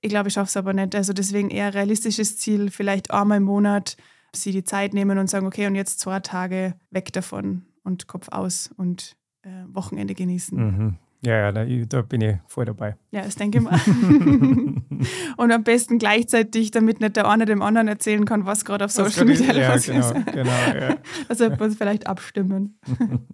Ich 0.00 0.08
glaube, 0.08 0.28
ich 0.28 0.34
schaffe 0.34 0.48
es 0.48 0.56
aber 0.56 0.72
nicht. 0.72 0.94
Also 0.94 1.12
deswegen 1.12 1.50
eher 1.50 1.74
realistisches 1.74 2.38
Ziel, 2.38 2.70
vielleicht 2.70 3.10
einmal 3.10 3.38
im 3.38 3.44
Monat 3.44 3.96
sie 4.34 4.52
die 4.52 4.64
Zeit 4.64 4.94
nehmen 4.94 5.18
und 5.18 5.28
sagen, 5.28 5.46
okay, 5.46 5.66
und 5.66 5.74
jetzt 5.74 6.00
zwei 6.00 6.20
Tage 6.20 6.74
weg 6.90 7.12
davon 7.12 7.66
und 7.84 8.06
Kopf 8.06 8.28
aus 8.30 8.70
und 8.76 9.16
äh, 9.42 9.50
Wochenende 9.66 10.14
genießen. 10.14 10.58
Mhm. 10.58 10.98
Ja, 11.24 11.36
ja, 11.36 11.52
da, 11.52 11.64
da, 11.64 12.02
bin 12.02 12.20
ich 12.20 12.36
voll 12.48 12.64
dabei. 12.64 12.96
Ja, 13.12 13.22
das 13.22 13.36
denke 13.36 13.58
ich 13.58 13.64
mal. 13.64 13.80
und 15.36 15.52
am 15.52 15.62
besten 15.62 15.98
gleichzeitig, 15.98 16.72
damit 16.72 17.00
nicht 17.00 17.14
der 17.14 17.28
eine 17.28 17.44
dem 17.44 17.62
anderen 17.62 17.86
erzählen 17.86 18.24
kann, 18.24 18.44
was 18.44 18.64
gerade 18.64 18.86
auf 18.86 18.90
Social 18.90 19.24
Media 19.26 19.52
ja, 19.52 19.72
los 19.72 19.86
genau, 19.86 20.10
ist. 20.10 20.26
Genau, 20.26 20.50
ja. 20.50 20.96
Da 21.28 21.34
sollten 21.34 21.60
wir 21.60 21.66
uns 21.66 21.76
vielleicht 21.76 22.08
abstimmen. 22.08 22.80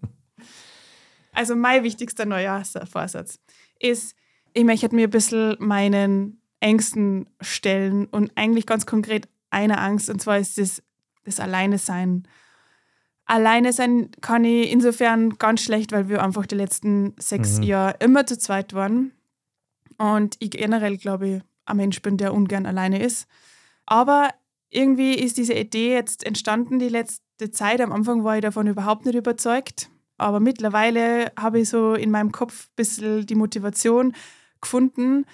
also 1.33 1.57
mein 1.57 1.83
wichtigster 1.83 2.26
Neujahrsvorsatz 2.26 3.40
ist, 3.80 4.14
ich 4.52 4.64
möchte 4.64 4.95
mir 4.95 5.07
ein 5.07 5.11
bisschen 5.11 5.57
meinen 5.59 6.42
Ängsten 6.61 7.26
stellen 7.40 8.04
und 8.07 8.33
eigentlich 8.35 8.66
ganz 8.66 8.85
konkret 8.85 9.28
eine 9.49 9.78
Angst, 9.78 10.11
und 10.11 10.21
zwar 10.21 10.38
ist 10.38 10.59
das, 10.59 10.83
das 11.25 11.40
Alleine 11.40 11.78
sein 11.78 12.28
Alleine 13.28 13.75
sein 13.75 14.11
kann 14.23 14.42
ich 14.44 14.73
insofern 14.73 15.37
ganz 15.37 15.62
schlecht, 15.62 15.92
weil 15.92 16.08
wir 16.08 16.23
einfach 16.23 16.47
die 16.47 16.54
letzten 16.54 17.14
sechs 17.18 17.58
mhm. 17.58 17.64
Jahre 17.64 17.97
immer 18.00 18.25
zu 18.26 18.38
zweit 18.38 18.73
waren. 18.73 19.12
Und 19.99 20.37
ich 20.38 20.50
generell, 20.50 20.97
glaube 20.97 21.28
ich, 21.28 21.42
ein 21.66 21.76
Mensch 21.76 22.00
bin, 22.00 22.16
der 22.16 22.32
ungern 22.32 22.64
alleine 22.64 23.02
ist. 23.02 23.28
Aber 23.85 24.30
irgendwie 24.70 25.12
ist 25.12 25.37
diese 25.37 25.52
Idee 25.52 25.92
jetzt 25.92 26.25
entstanden 26.25 26.78
die 26.78 26.88
letzte 26.88 27.50
Zeit. 27.50 27.82
Am 27.82 27.92
Anfang 27.92 28.25
war 28.25 28.37
ich 28.37 28.42
davon 28.42 28.66
überhaupt 28.66 29.04
nicht 29.04 29.14
überzeugt. 29.14 29.90
Aber 30.16 30.40
mittlerweile 30.40 31.30
habe 31.38 31.61
ich 31.61 31.68
so 31.68 31.92
in 31.94 32.11
meinem 32.11 32.32
Kopf 32.32 32.68
ein 32.68 32.76
bisschen 32.76 33.26
die 33.26 33.35
Motivation 33.35 34.14
gefunden, 34.62 35.26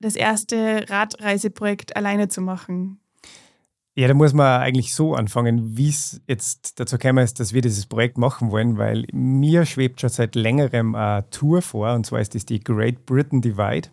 das 0.00 0.16
erste 0.16 0.86
Radreiseprojekt 0.88 1.96
alleine 1.96 2.28
zu 2.28 2.40
machen. 2.40 3.01
Ja, 3.94 4.08
da 4.08 4.14
muss 4.14 4.32
man 4.32 4.62
eigentlich 4.62 4.94
so 4.94 5.14
anfangen, 5.14 5.76
wie 5.76 5.90
es 5.90 6.22
jetzt 6.26 6.80
dazu 6.80 6.96
gekommen 6.96 7.22
ist, 7.22 7.40
dass 7.40 7.52
wir 7.52 7.60
dieses 7.60 7.84
Projekt 7.84 8.16
machen 8.16 8.50
wollen, 8.50 8.78
weil 8.78 9.06
mir 9.12 9.66
schwebt 9.66 10.00
schon 10.00 10.08
seit 10.08 10.34
längerem 10.34 10.94
eine 10.94 11.28
Tour 11.28 11.60
vor, 11.60 11.92
und 11.92 12.06
zwar 12.06 12.20
ist 12.20 12.34
das 12.34 12.46
die 12.46 12.60
Great 12.60 13.04
Britain 13.04 13.42
Divide. 13.42 13.90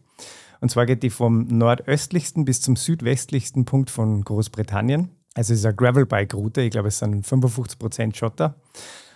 Und 0.61 0.71
zwar 0.71 0.85
geht 0.85 1.03
die 1.03 1.09
vom 1.09 1.47
nordöstlichsten 1.47 2.45
bis 2.45 2.61
zum 2.61 2.77
südwestlichsten 2.77 3.65
Punkt 3.65 3.89
von 3.89 4.23
Großbritannien. 4.23 5.09
Also 5.33 5.53
es 5.53 5.59
ist 5.59 5.65
eine 5.65 5.75
Gravelbike-Route, 5.75 6.61
ich 6.61 6.71
glaube, 6.71 6.87
es 6.87 6.99
sind 6.99 7.25
55 7.25 7.77
Prozent 7.77 8.15
Schotter. 8.15 8.55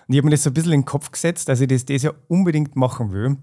Und 0.08 0.14
ich 0.14 0.18
habe 0.18 0.26
mir 0.26 0.32
das 0.32 0.44
so 0.44 0.50
ein 0.50 0.54
bisschen 0.54 0.74
in 0.74 0.82
den 0.82 0.86
Kopf 0.86 1.12
gesetzt, 1.12 1.48
dass 1.48 1.62
ich 1.62 1.70
das 1.70 1.86
dieses 1.86 2.04
Jahr 2.04 2.16
unbedingt 2.28 2.76
machen 2.76 3.14
will. 3.14 3.38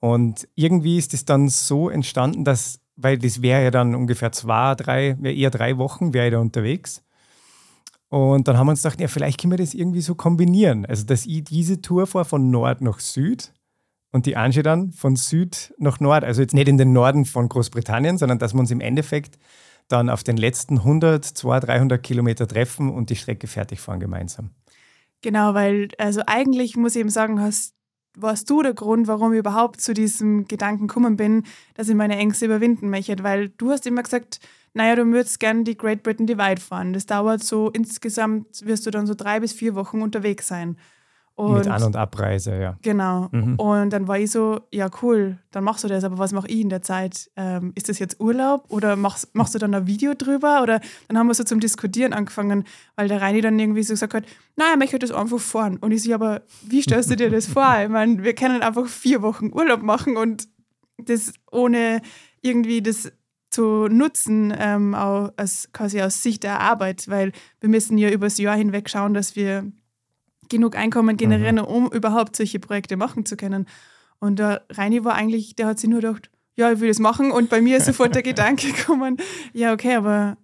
Und 0.00 0.46
irgendwie 0.54 0.98
ist 0.98 1.14
es 1.14 1.24
dann 1.24 1.48
so 1.48 1.88
entstanden, 1.88 2.44
dass 2.44 2.80
weil 2.96 3.18
das 3.18 3.42
wäre 3.42 3.64
ja 3.64 3.70
dann 3.70 3.94
ungefähr 3.94 4.32
zwei, 4.32 4.74
drei, 4.74 5.16
eher 5.22 5.50
drei 5.50 5.78
Wochen, 5.78 6.14
wäre 6.14 6.26
ich 6.26 6.32
da 6.32 6.38
unterwegs. 6.38 7.02
Und 8.08 8.46
dann 8.46 8.56
haben 8.56 8.66
wir 8.66 8.72
uns 8.72 8.82
gedacht, 8.82 9.00
ja, 9.00 9.08
vielleicht 9.08 9.40
können 9.40 9.52
wir 9.52 9.58
das 9.58 9.74
irgendwie 9.74 10.00
so 10.00 10.14
kombinieren. 10.14 10.86
Also, 10.86 11.04
dass 11.04 11.26
ich 11.26 11.42
diese 11.44 11.80
Tour 11.80 12.06
fahre 12.06 12.24
von 12.24 12.50
Nord 12.50 12.80
nach 12.80 13.00
Süd 13.00 13.52
und 14.12 14.26
die 14.26 14.36
Angie 14.36 14.62
dann 14.62 14.92
von 14.92 15.16
Süd 15.16 15.74
nach 15.78 15.98
Nord. 15.98 16.22
Also 16.22 16.40
jetzt 16.40 16.54
nicht 16.54 16.68
in 16.68 16.78
den 16.78 16.92
Norden 16.92 17.24
von 17.24 17.48
Großbritannien, 17.48 18.16
sondern 18.16 18.38
dass 18.38 18.54
wir 18.54 18.60
uns 18.60 18.70
im 18.70 18.80
Endeffekt 18.80 19.38
dann 19.88 20.08
auf 20.08 20.22
den 20.22 20.36
letzten 20.36 20.78
100, 20.78 21.24
200, 21.24 21.68
300 21.68 22.02
Kilometer 22.02 22.46
treffen 22.46 22.90
und 22.90 23.10
die 23.10 23.16
Strecke 23.16 23.48
fertig 23.48 23.80
fahren 23.80 23.98
gemeinsam. 23.98 24.50
Genau, 25.20 25.54
weil 25.54 25.88
also 25.98 26.22
eigentlich 26.26 26.76
muss 26.76 26.94
ich 26.94 27.00
eben 27.00 27.10
sagen, 27.10 27.40
hast 27.40 27.73
warst 28.16 28.48
du 28.50 28.62
der 28.62 28.74
Grund, 28.74 29.06
warum 29.06 29.32
ich 29.32 29.38
überhaupt 29.38 29.80
zu 29.80 29.94
diesem 29.94 30.46
Gedanken 30.46 30.86
gekommen 30.86 31.16
bin, 31.16 31.44
dass 31.74 31.88
ich 31.88 31.94
meine 31.94 32.16
Ängste 32.16 32.46
überwinden 32.46 32.90
möchte. 32.90 33.22
Weil 33.22 33.50
du 33.50 33.70
hast 33.70 33.86
immer 33.86 34.02
gesagt, 34.02 34.40
naja, 34.72 34.96
du 34.96 35.06
würdest 35.06 35.40
gerne 35.40 35.64
die 35.64 35.76
Great 35.76 36.02
Britain 36.02 36.26
Divide 36.26 36.60
fahren. 36.60 36.92
Das 36.92 37.06
dauert 37.06 37.42
so, 37.42 37.70
insgesamt 37.70 38.66
wirst 38.66 38.86
du 38.86 38.90
dann 38.90 39.06
so 39.06 39.14
drei 39.14 39.40
bis 39.40 39.52
vier 39.52 39.74
Wochen 39.74 40.02
unterwegs 40.02 40.48
sein. 40.48 40.76
Und 41.36 41.54
Mit 41.54 41.66
An- 41.66 41.82
und 41.82 41.96
Abreise, 41.96 42.56
ja. 42.56 42.78
Genau. 42.82 43.28
Mhm. 43.32 43.56
Und 43.56 43.90
dann 43.90 44.06
war 44.06 44.18
ich 44.18 44.30
so, 44.30 44.60
ja 44.72 44.88
cool, 45.02 45.38
dann 45.50 45.64
machst 45.64 45.82
du 45.82 45.88
das, 45.88 46.04
aber 46.04 46.16
was 46.18 46.32
mache 46.32 46.46
ich 46.46 46.60
in 46.60 46.68
der 46.68 46.80
Zeit? 46.80 47.28
Ähm, 47.34 47.72
ist 47.74 47.88
das 47.88 47.98
jetzt 47.98 48.20
Urlaub 48.20 48.66
oder 48.68 48.94
machst, 48.94 49.34
machst 49.34 49.52
du 49.52 49.58
dann 49.58 49.74
ein 49.74 49.88
Video 49.88 50.14
drüber? 50.14 50.62
Oder 50.62 50.80
dann 51.08 51.18
haben 51.18 51.26
wir 51.26 51.34
so 51.34 51.42
zum 51.42 51.58
Diskutieren 51.58 52.12
angefangen, 52.12 52.62
weil 52.94 53.08
der 53.08 53.20
Reini 53.20 53.40
dann 53.40 53.58
irgendwie 53.58 53.82
so 53.82 53.94
gesagt 53.94 54.14
hat, 54.14 54.24
naja, 54.54 54.74
ich 54.74 54.78
möchte 54.78 54.98
das 55.00 55.10
einfach 55.10 55.40
fahren. 55.40 55.78
Und 55.78 55.90
ich 55.90 56.04
so, 56.04 56.14
aber 56.14 56.42
wie 56.62 56.82
stellst 56.82 57.10
du 57.10 57.16
dir 57.16 57.30
das 57.30 57.46
vor? 57.46 57.80
Ich 57.82 57.88
meine, 57.88 58.22
wir 58.22 58.34
können 58.36 58.62
einfach 58.62 58.86
vier 58.86 59.20
Wochen 59.20 59.52
Urlaub 59.52 59.82
machen 59.82 60.16
und 60.16 60.46
das 60.98 61.32
ohne 61.50 62.00
irgendwie 62.42 62.80
das 62.80 63.10
zu 63.50 63.88
nutzen, 63.88 64.54
ähm, 64.56 64.94
auch 64.94 65.32
als, 65.36 65.70
quasi 65.72 66.00
aus 66.00 66.22
Sicht 66.22 66.44
der 66.44 66.60
Arbeit, 66.60 67.08
weil 67.08 67.32
wir 67.60 67.68
müssen 67.68 67.98
ja 67.98 68.10
übers 68.10 68.38
Jahr 68.38 68.56
hinweg 68.56 68.88
schauen, 68.88 69.14
dass 69.14 69.36
wir 69.36 69.72
genug 70.48 70.76
Einkommen 70.76 71.16
generieren, 71.16 71.56
mhm. 71.56 71.64
um 71.64 71.92
überhaupt 71.92 72.36
solche 72.36 72.58
Projekte 72.58 72.96
machen 72.96 73.26
zu 73.26 73.36
können. 73.36 73.66
Und 74.18 74.38
der 74.38 74.64
Reini 74.70 75.04
war 75.04 75.14
eigentlich, 75.14 75.56
der 75.56 75.66
hat 75.66 75.78
sich 75.78 75.90
nur 75.90 76.00
gedacht, 76.00 76.30
ja, 76.54 76.70
ich 76.72 76.80
will 76.80 76.88
das 76.88 76.98
machen. 76.98 77.30
Und 77.30 77.50
bei 77.50 77.60
mir 77.60 77.76
ist 77.76 77.86
sofort 77.86 78.14
der 78.14 78.22
Gedanke 78.24 78.72
gekommen, 78.72 79.16
ja, 79.52 79.72
okay, 79.72 79.94
aber 79.96 80.36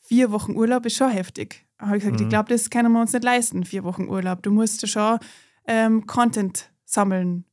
vier 0.00 0.30
Wochen 0.30 0.56
Urlaub 0.56 0.86
ist 0.86 0.96
schon 0.96 1.10
heftig. 1.10 1.66
Da 1.78 1.86
habe 1.86 1.98
ich 1.98 2.02
gesagt, 2.02 2.20
mhm. 2.20 2.26
ich 2.26 2.30
glaube, 2.30 2.48
das 2.48 2.70
können 2.70 2.92
wir 2.92 3.00
uns 3.00 3.12
nicht 3.12 3.24
leisten, 3.24 3.64
vier 3.64 3.84
Wochen 3.84 4.08
Urlaub. 4.08 4.42
Du 4.42 4.50
musst 4.50 4.88
schon 4.88 5.18
ähm, 5.66 6.06
Content 6.06 6.70
sammeln. 6.84 7.44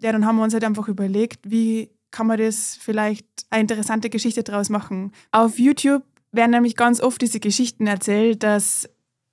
Ja, 0.00 0.12
dann 0.12 0.26
haben 0.26 0.36
wir 0.36 0.44
uns 0.44 0.52
halt 0.52 0.64
einfach 0.64 0.88
überlegt, 0.88 1.50
wie 1.50 1.90
kann 2.10 2.26
man 2.26 2.38
das 2.38 2.78
vielleicht 2.80 3.26
eine 3.50 3.62
interessante 3.62 4.10
Geschichte 4.10 4.44
daraus 4.44 4.68
machen. 4.68 5.12
Auf 5.32 5.58
YouTube 5.58 6.04
werden 6.30 6.52
nämlich 6.52 6.76
ganz 6.76 7.00
oft 7.00 7.20
diese 7.20 7.40
Geschichten 7.40 7.86
erzählt, 7.86 8.42
dass 8.42 8.88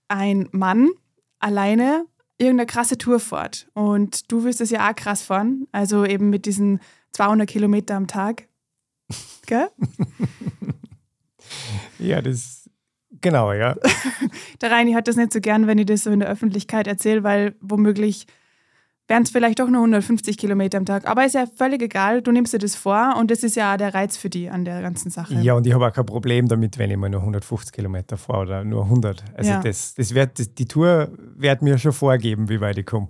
ein 0.08 0.50
Mann 0.52 0.90
alleine 1.42 2.06
irgendeine 2.38 2.66
krasse 2.66 2.98
Tour 2.98 3.20
fährt. 3.20 3.68
Und 3.74 4.32
du 4.32 4.44
wirst 4.44 4.62
das 4.62 4.72
ja 4.72 4.90
auch 4.90 4.96
krass 4.96 5.22
fahren, 5.22 5.68
also 5.72 6.06
eben 6.06 6.30
mit 6.30 6.46
diesen 6.46 6.80
200 7.14 7.48
Kilometer 7.48 7.96
am 7.96 8.08
Tag. 8.08 8.48
Gell? 9.46 9.70
ja, 12.00 12.22
das 12.22 12.70
genau, 13.22 13.54
ja. 13.54 13.76
der 14.62 14.72
Reini 14.72 14.94
hat 14.94 15.08
das 15.08 15.18
nicht 15.18 15.34
so 15.34 15.40
gern, 15.40 15.68
wenn 15.68 15.78
ich 15.78 15.86
das 15.86 16.04
so 16.04 16.12
in 16.12 16.20
der 16.20 16.30
Öffentlichkeit 16.30 16.88
erzähle, 16.88 17.24
weil 17.24 17.56
womöglich 17.62 18.26
wären 19.12 19.24
es 19.24 19.30
vielleicht 19.30 19.60
doch 19.60 19.68
nur 19.68 19.82
150 19.82 20.38
Kilometer 20.38 20.78
am 20.78 20.86
Tag. 20.86 21.06
Aber 21.06 21.26
ist 21.26 21.36
ja 21.36 21.46
völlig 21.46 21.82
egal, 21.82 22.22
du 22.22 22.32
nimmst 22.32 22.54
dir 22.54 22.60
das 22.60 22.76
vor 22.76 23.16
und 23.20 23.30
das 23.30 23.44
ist 23.44 23.58
ja 23.58 23.74
auch 23.74 23.78
der 23.78 23.94
Reiz 23.94 24.16
für 24.16 24.30
die 24.30 24.50
an 24.50 24.64
der 24.64 24.82
ganzen 24.82 25.12
Sache. 25.12 25.34
Ja, 25.36 25.54
und 25.54 25.68
ich 25.68 25.74
habe 25.74 25.86
auch 25.86 25.92
kein 25.92 26.06
Problem 26.06 26.48
damit, 26.48 26.78
wenn 26.78 26.90
ich 26.90 26.96
mal 26.96 27.10
nur 27.10 27.20
150 27.20 27.74
Kilometer 27.74 28.16
fahre 28.16 28.42
oder 28.44 28.64
nur 28.64 28.86
100. 28.86 29.22
Also 29.36 29.50
ja. 29.50 29.62
das, 29.62 29.96
das 29.96 30.16
wird, 30.16 30.58
die 30.58 30.66
Tour 30.66 31.12
wird 31.36 31.62
mir 31.62 31.78
schon 31.78 31.92
vorgeben, 31.92 32.48
wie 32.48 32.62
weit 32.62 32.78
ich 32.78 32.86
komme. 32.86 33.10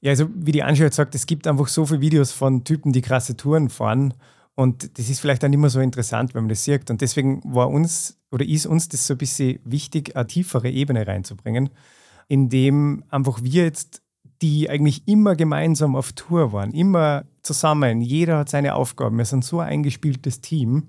Ja, 0.00 0.12
also 0.12 0.30
wie 0.34 0.52
die 0.52 0.62
Anschau 0.62 0.88
sagt, 0.90 1.14
es 1.14 1.26
gibt 1.26 1.46
einfach 1.46 1.68
so 1.68 1.84
viele 1.84 2.00
Videos 2.00 2.32
von 2.32 2.64
Typen, 2.64 2.94
die 2.94 3.02
krasse 3.02 3.36
Touren 3.36 3.68
fahren. 3.68 4.14
Und 4.54 4.98
das 4.98 5.10
ist 5.10 5.20
vielleicht 5.20 5.42
dann 5.42 5.52
immer 5.52 5.68
so 5.68 5.80
interessant, 5.80 6.34
wenn 6.34 6.44
man 6.44 6.48
das 6.48 6.64
sieht. 6.64 6.90
Und 6.90 7.02
deswegen 7.02 7.42
war 7.44 7.68
uns 7.68 8.18
oder 8.30 8.46
ist 8.46 8.64
uns 8.64 8.88
das 8.88 9.06
so 9.06 9.12
ein 9.12 9.18
bisschen 9.18 9.58
wichtig, 9.64 10.16
eine 10.16 10.26
tiefere 10.26 10.70
Ebene 10.70 11.06
reinzubringen, 11.06 11.68
indem 12.28 13.04
einfach 13.10 13.42
wir 13.42 13.64
jetzt 13.64 14.02
die 14.42 14.70
eigentlich 14.70 15.06
immer 15.06 15.36
gemeinsam 15.36 15.96
auf 15.96 16.12
Tour 16.12 16.52
waren, 16.52 16.72
immer 16.72 17.24
zusammen. 17.42 18.00
Jeder 18.00 18.38
hat 18.38 18.48
seine 18.48 18.74
Aufgaben. 18.74 19.18
Wir 19.18 19.24
sind 19.24 19.44
so 19.44 19.60
ein 19.60 19.68
eingespieltes 19.68 20.40
Team. 20.40 20.88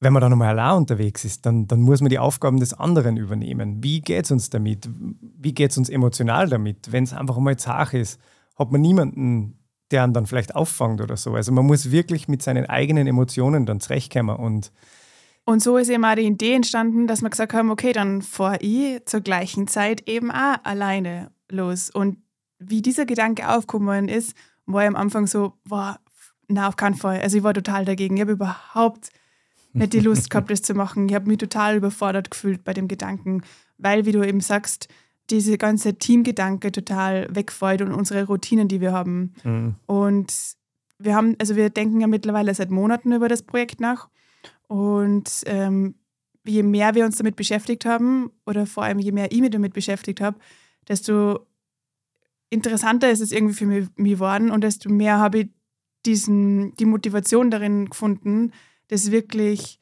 Wenn 0.00 0.12
man 0.12 0.22
dann 0.22 0.30
nochmal 0.30 0.58
allein 0.58 0.78
unterwegs 0.78 1.24
ist, 1.24 1.44
dann, 1.44 1.66
dann 1.66 1.80
muss 1.80 2.00
man 2.00 2.08
die 2.08 2.18
Aufgaben 2.18 2.58
des 2.58 2.72
anderen 2.72 3.16
übernehmen. 3.16 3.82
Wie 3.82 4.00
geht 4.00 4.24
es 4.24 4.30
uns 4.30 4.50
damit? 4.50 4.88
Wie 5.20 5.52
geht 5.52 5.72
es 5.72 5.78
uns 5.78 5.90
emotional 5.90 6.48
damit? 6.48 6.90
Wenn 6.90 7.04
es 7.04 7.12
einfach 7.12 7.36
mal 7.38 7.56
zach 7.58 7.92
ist, 7.92 8.18
hat 8.56 8.72
man 8.72 8.80
niemanden, 8.80 9.58
der 9.90 10.04
einen 10.04 10.14
dann 10.14 10.26
vielleicht 10.26 10.54
auffangt 10.54 11.00
oder 11.00 11.16
so. 11.16 11.34
Also 11.34 11.52
man 11.52 11.66
muss 11.66 11.90
wirklich 11.90 12.28
mit 12.28 12.42
seinen 12.42 12.66
eigenen 12.66 13.06
Emotionen 13.06 13.66
dann 13.66 13.80
zurechtkommen 13.80 14.36
und 14.36 14.72
und 15.46 15.62
so 15.62 15.78
ist 15.78 15.88
eben 15.88 16.04
auch 16.04 16.14
die 16.14 16.26
Idee 16.26 16.54
entstanden, 16.54 17.06
dass 17.08 17.22
wir 17.22 17.30
gesagt 17.30 17.54
haben, 17.54 17.70
okay, 17.70 17.92
dann 17.92 18.22
fahre 18.22 18.58
ich 18.60 19.04
zur 19.06 19.20
gleichen 19.20 19.66
Zeit 19.66 20.06
eben 20.08 20.30
auch 20.30 20.58
alleine 20.62 21.32
los. 21.50 21.90
Und 21.90 22.18
wie 22.60 22.82
dieser 22.82 23.06
Gedanke 23.06 23.48
aufgekommen 23.48 24.08
ist, 24.08 24.34
war 24.66 24.82
ich 24.82 24.88
am 24.88 24.96
Anfang 24.96 25.26
so, 25.26 25.54
war 25.64 25.98
na 26.50 26.68
auf 26.68 26.76
keinen 26.76 26.94
Fall. 26.94 27.20
Also 27.20 27.38
ich 27.38 27.42
war 27.42 27.54
total 27.54 27.84
dagegen. 27.84 28.16
Ich 28.16 28.20
habe 28.20 28.32
überhaupt 28.32 29.10
nicht 29.72 29.92
die 29.92 30.00
Lust 30.00 30.30
gehabt, 30.30 30.50
das 30.50 30.62
zu 30.62 30.74
machen. 30.74 31.08
Ich 31.08 31.14
habe 31.14 31.28
mich 31.28 31.38
total 31.38 31.76
überfordert 31.76 32.30
gefühlt 32.30 32.64
bei 32.64 32.72
dem 32.72 32.88
Gedanken, 32.88 33.42
weil, 33.78 34.04
wie 34.04 34.12
du 34.12 34.26
eben 34.26 34.40
sagst, 34.40 34.88
diese 35.30 35.58
ganze 35.58 35.94
Teamgedanke 35.94 36.72
total 36.72 37.28
wegfällt 37.34 37.82
und 37.82 37.94
unsere 37.94 38.24
Routinen, 38.24 38.66
die 38.66 38.80
wir 38.80 38.92
haben. 38.92 39.32
Mhm. 39.44 39.76
Und 39.86 40.34
wir 40.98 41.14
haben, 41.14 41.36
also 41.38 41.54
wir 41.54 41.70
denken 41.70 42.00
ja 42.00 42.08
mittlerweile 42.08 42.52
seit 42.52 42.70
Monaten 42.70 43.12
über 43.12 43.28
das 43.28 43.42
Projekt 43.42 43.80
nach. 43.80 44.08
Und 44.66 45.42
ähm, 45.46 45.94
je 46.44 46.64
mehr 46.64 46.96
wir 46.96 47.04
uns 47.04 47.16
damit 47.16 47.36
beschäftigt 47.36 47.84
haben, 47.84 48.30
oder 48.44 48.66
vor 48.66 48.82
allem 48.82 48.98
je 48.98 49.12
mehr 49.12 49.30
ich 49.30 49.40
mich 49.40 49.50
damit 49.50 49.72
beschäftigt 49.72 50.20
habe, 50.20 50.38
desto 50.88 51.46
interessanter 52.50 53.10
ist 53.10 53.20
es 53.20 53.32
irgendwie 53.32 53.54
für 53.54 53.66
mich, 53.66 53.88
mich 53.96 54.12
geworden 54.14 54.50
und 54.50 54.62
desto 54.62 54.90
mehr 54.90 55.18
habe 55.18 55.40
ich 55.40 55.50
diesen, 56.04 56.74
die 56.76 56.86
Motivation 56.86 57.50
darin 57.50 57.86
gefunden, 57.86 58.52
das 58.88 59.10
wirklich 59.10 59.78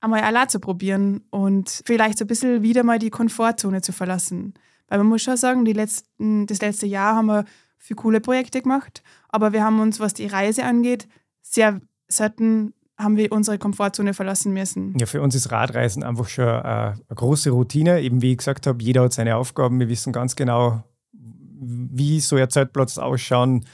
einmal 0.00 0.22
allein 0.22 0.48
zu 0.48 0.60
probieren 0.60 1.22
und 1.30 1.82
vielleicht 1.84 2.18
so 2.18 2.24
ein 2.24 2.28
bisschen 2.28 2.62
wieder 2.62 2.82
mal 2.82 2.98
die 2.98 3.10
Komfortzone 3.10 3.82
zu 3.82 3.92
verlassen. 3.92 4.54
Weil 4.88 4.98
man 4.98 5.08
muss 5.08 5.22
schon 5.22 5.36
sagen, 5.36 5.64
die 5.64 5.72
letzten, 5.72 6.46
das 6.46 6.60
letzte 6.60 6.86
Jahr 6.86 7.16
haben 7.16 7.26
wir 7.26 7.44
viele 7.78 7.96
coole 7.96 8.20
Projekte 8.20 8.62
gemacht, 8.62 9.02
aber 9.28 9.52
wir 9.52 9.64
haben 9.64 9.80
uns, 9.80 10.00
was 10.00 10.14
die 10.14 10.26
Reise 10.26 10.64
angeht, 10.64 11.08
sehr 11.42 11.80
selten 12.08 12.72
haben 12.98 13.16
wir 13.16 13.30
unsere 13.30 13.58
Komfortzone 13.58 14.14
verlassen 14.14 14.54
müssen. 14.54 14.96
Ja, 14.98 15.06
für 15.06 15.20
uns 15.20 15.34
ist 15.34 15.52
Radreisen 15.52 16.02
einfach 16.02 16.28
schon 16.28 16.48
eine, 16.48 16.92
eine 16.92 17.14
große 17.14 17.50
Routine. 17.50 18.00
Eben 18.00 18.22
wie 18.22 18.32
ich 18.32 18.38
gesagt 18.38 18.66
habe, 18.66 18.82
jeder 18.82 19.02
hat 19.02 19.12
seine 19.12 19.36
Aufgaben. 19.36 19.78
Wir 19.78 19.88
wissen 19.90 20.14
ganz 20.14 20.34
genau, 20.34 20.82
wie 21.58 22.20
so 22.20 22.36
ein 22.36 22.50
Zeltplatz 22.50 22.98
ausschauen, 22.98 23.64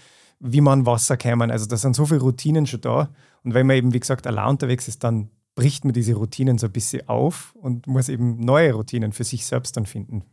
wie 0.40 0.60
man 0.60 0.86
Wasser 0.86 1.16
kämen. 1.16 1.50
Also 1.50 1.66
da 1.66 1.76
sind 1.76 1.94
so 1.94 2.06
viele 2.06 2.20
Routinen 2.20 2.66
schon 2.66 2.80
da. 2.80 3.08
Und 3.44 3.54
wenn 3.54 3.66
man 3.66 3.76
eben, 3.76 3.94
wie 3.94 4.00
gesagt, 4.00 4.26
allein 4.26 4.48
unterwegs 4.48 4.88
ist, 4.88 5.04
dann 5.04 5.30
bricht 5.54 5.84
man 5.84 5.92
diese 5.92 6.14
Routinen 6.14 6.58
so 6.58 6.66
ein 6.66 6.72
bisschen 6.72 7.08
auf 7.08 7.54
und 7.54 7.86
muss 7.86 8.08
eben 8.08 8.40
neue 8.40 8.72
Routinen 8.72 9.12
für 9.12 9.24
sich 9.24 9.46
selbst 9.46 9.76
dann 9.76 9.86
finden. 9.86 10.24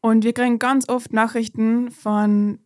Und 0.00 0.24
wir 0.24 0.32
kriegen 0.32 0.58
ganz 0.58 0.88
oft 0.88 1.12
Nachrichten 1.12 1.90
von 1.90 2.58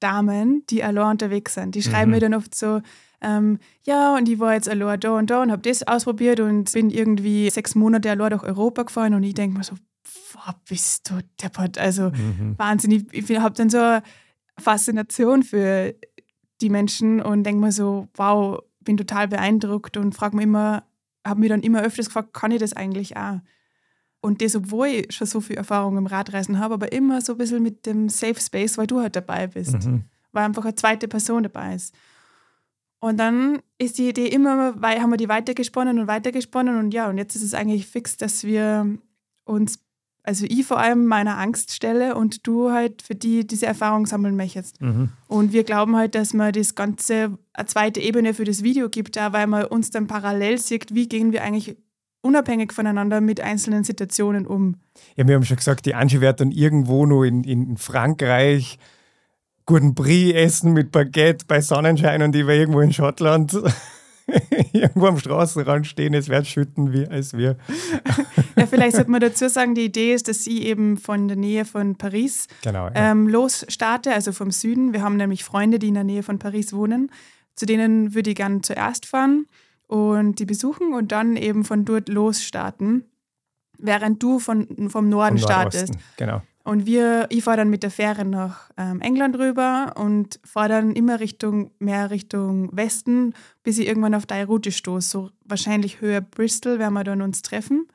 Damen, 0.00 0.64
die 0.68 0.82
allein 0.82 1.12
unterwegs 1.12 1.54
sind. 1.54 1.74
Die 1.74 1.82
schreiben 1.82 2.10
mhm. 2.10 2.14
mir 2.14 2.20
dann 2.20 2.34
oft 2.34 2.54
so, 2.54 2.80
ähm, 3.20 3.58
ja, 3.84 4.16
und 4.16 4.28
ich 4.28 4.40
war 4.40 4.54
jetzt 4.54 4.68
allein 4.68 4.98
da 4.98 5.16
und 5.16 5.30
da 5.30 5.42
und 5.42 5.52
habe 5.52 5.62
das 5.62 5.86
ausprobiert 5.86 6.40
und 6.40 6.72
bin 6.72 6.90
irgendwie 6.90 7.50
sechs 7.50 7.74
Monate 7.74 8.10
allein 8.10 8.30
durch 8.30 8.42
Europa 8.42 8.82
gefahren 8.82 9.14
und 9.14 9.22
ich 9.22 9.34
denke 9.34 9.58
mir 9.58 9.64
so, 9.64 9.76
boah, 10.32 10.54
bist 10.68 11.10
du 11.10 11.20
deppert. 11.42 11.78
Also 11.78 12.10
mhm. 12.10 12.54
Wahnsinn. 12.56 12.90
Ich, 12.90 13.30
ich 13.30 13.38
habe 13.38 13.54
dann 13.54 13.70
so 13.70 13.78
eine 13.78 14.02
Faszination 14.58 15.42
für 15.42 15.94
die 16.60 16.70
Menschen 16.70 17.20
und 17.20 17.44
denke 17.44 17.60
mir 17.60 17.72
so, 17.72 18.08
wow, 18.14 18.60
bin 18.80 18.96
total 18.96 19.28
beeindruckt 19.28 19.96
und 19.96 20.14
frage 20.14 20.36
mich 20.36 20.44
immer, 20.44 20.84
habe 21.26 21.40
mir 21.40 21.48
dann 21.48 21.62
immer 21.62 21.82
öfters 21.82 22.06
gefragt, 22.06 22.32
kann 22.32 22.50
ich 22.50 22.60
das 22.60 22.72
eigentlich 22.72 23.16
auch? 23.16 23.40
Und 24.20 24.40
das, 24.40 24.54
obwohl 24.54 24.86
ich 24.86 25.12
schon 25.12 25.26
so 25.26 25.40
viel 25.40 25.56
Erfahrung 25.56 25.96
im 25.96 26.06
Radreisen 26.06 26.58
habe, 26.60 26.74
aber 26.74 26.92
immer 26.92 27.20
so 27.20 27.32
ein 27.32 27.38
bisschen 27.38 27.62
mit 27.62 27.86
dem 27.86 28.08
Safe 28.08 28.40
Space, 28.40 28.78
weil 28.78 28.86
du 28.86 29.00
halt 29.00 29.16
dabei 29.16 29.48
bist. 29.48 29.84
Mhm. 29.84 30.04
Weil 30.30 30.44
einfach 30.44 30.64
eine 30.64 30.76
zweite 30.76 31.08
Person 31.08 31.42
dabei 31.42 31.74
ist. 31.74 31.94
Und 33.00 33.16
dann 33.18 33.60
ist 33.78 33.98
die 33.98 34.08
Idee 34.08 34.28
immer, 34.28 34.80
weil 34.80 35.02
haben 35.02 35.10
wir 35.10 35.16
die 35.16 35.28
weitergesponnen 35.28 35.98
und 35.98 36.06
weitergesponnen 36.06 36.78
und 36.78 36.94
ja, 36.94 37.10
und 37.10 37.18
jetzt 37.18 37.34
ist 37.34 37.42
es 37.42 37.52
eigentlich 37.52 37.88
fix, 37.88 38.16
dass 38.16 38.44
wir 38.44 38.96
uns 39.44 39.80
also 40.24 40.46
ich 40.48 40.64
vor 40.64 40.78
allem 40.78 41.06
meiner 41.06 41.38
Angst 41.38 41.72
stelle 41.72 42.14
und 42.14 42.46
du 42.46 42.70
halt 42.70 43.02
für 43.02 43.14
die 43.14 43.46
diese 43.46 43.66
Erfahrung 43.66 44.06
sammeln 44.06 44.36
möchtest. 44.36 44.80
Mhm. 44.80 45.10
Und 45.26 45.52
wir 45.52 45.64
glauben 45.64 45.96
halt, 45.96 46.14
dass 46.14 46.32
man 46.32 46.52
das 46.52 46.74
Ganze 46.74 47.36
eine 47.52 47.66
zweite 47.66 48.00
Ebene 48.00 48.32
für 48.32 48.44
das 48.44 48.62
Video 48.62 48.88
gibt, 48.88 49.16
da 49.16 49.32
weil 49.32 49.48
man 49.48 49.64
uns 49.64 49.90
dann 49.90 50.06
parallel 50.06 50.58
sieht, 50.58 50.94
wie 50.94 51.08
gehen 51.08 51.32
wir 51.32 51.42
eigentlich 51.42 51.76
unabhängig 52.20 52.72
voneinander 52.72 53.20
mit 53.20 53.40
einzelnen 53.40 53.82
Situationen 53.82 54.46
um. 54.46 54.76
Ja, 55.16 55.26
wir 55.26 55.34
haben 55.34 55.44
schon 55.44 55.56
gesagt, 55.56 55.86
die 55.86 55.94
Angie 55.94 56.20
wird 56.20 56.40
dann 56.40 56.52
irgendwo 56.52 57.04
nur 57.04 57.26
in, 57.26 57.42
in 57.42 57.76
Frankreich 57.76 58.78
guten 59.66 59.94
Brie 59.94 60.34
essen 60.34 60.72
mit 60.72 60.92
Baguette 60.92 61.46
bei 61.46 61.60
Sonnenschein 61.60 62.22
und 62.22 62.34
ich 62.34 62.46
war 62.46 62.54
irgendwo 62.54 62.80
in 62.80 62.92
Schottland 62.92 63.56
irgendwo 64.72 65.06
am 65.06 65.18
Straßenrand 65.18 65.86
stehen, 65.86 66.14
es 66.14 66.28
wird 66.28 66.46
schütten 66.46 66.92
wie 66.92 67.06
als 67.06 67.36
wir. 67.36 67.56
vielleicht 68.72 68.96
sollte 68.96 69.10
man 69.10 69.20
dazu 69.20 69.48
sagen, 69.48 69.74
die 69.74 69.84
Idee 69.84 70.14
ist, 70.14 70.28
dass 70.28 70.46
ich 70.46 70.62
eben 70.62 70.96
von 70.96 71.28
der 71.28 71.36
Nähe 71.36 71.64
von 71.64 71.96
Paris 71.96 72.48
genau, 72.62 72.86
ja. 72.86 73.10
ähm, 73.12 73.28
losstarte, 73.28 74.12
also 74.12 74.32
vom 74.32 74.50
Süden. 74.50 74.92
Wir 74.92 75.02
haben 75.02 75.16
nämlich 75.16 75.44
Freunde, 75.44 75.78
die 75.78 75.88
in 75.88 75.94
der 75.94 76.04
Nähe 76.04 76.22
von 76.22 76.38
Paris 76.38 76.72
wohnen. 76.72 77.10
Zu 77.54 77.66
denen 77.66 78.14
würde 78.14 78.30
ich 78.30 78.36
gerne 78.36 78.62
zuerst 78.62 79.04
fahren 79.04 79.46
und 79.86 80.38
die 80.38 80.46
besuchen 80.46 80.94
und 80.94 81.12
dann 81.12 81.36
eben 81.36 81.64
von 81.64 81.84
dort 81.84 82.08
losstarten, 82.08 83.04
während 83.78 84.22
du 84.22 84.38
von, 84.38 84.88
vom 84.88 85.08
Norden 85.10 85.38
vom 85.38 85.46
startest. 85.46 85.94
Genau. 86.16 86.40
Und 86.64 86.86
wir, 86.86 87.26
ich 87.28 87.42
fahre 87.42 87.58
dann 87.58 87.70
mit 87.70 87.82
der 87.82 87.90
Fähre 87.90 88.24
nach 88.24 88.70
ähm, 88.78 89.00
England 89.00 89.36
rüber 89.36 89.94
und 89.96 90.38
fahre 90.44 90.68
dann 90.68 90.92
immer 90.92 91.18
Richtung, 91.18 91.72
mehr 91.78 92.10
Richtung 92.10 92.74
Westen, 92.74 93.34
bis 93.64 93.78
ich 93.78 93.88
irgendwann 93.88 94.14
auf 94.14 94.26
deine 94.26 94.46
Route 94.46 94.70
stoße. 94.70 95.08
So 95.08 95.30
wahrscheinlich 95.44 96.00
höher 96.00 96.20
Bristol 96.20 96.78
werden 96.78 96.94
wir 96.94 97.04
dann 97.04 97.20
uns 97.20 97.42
treffen. 97.42 97.88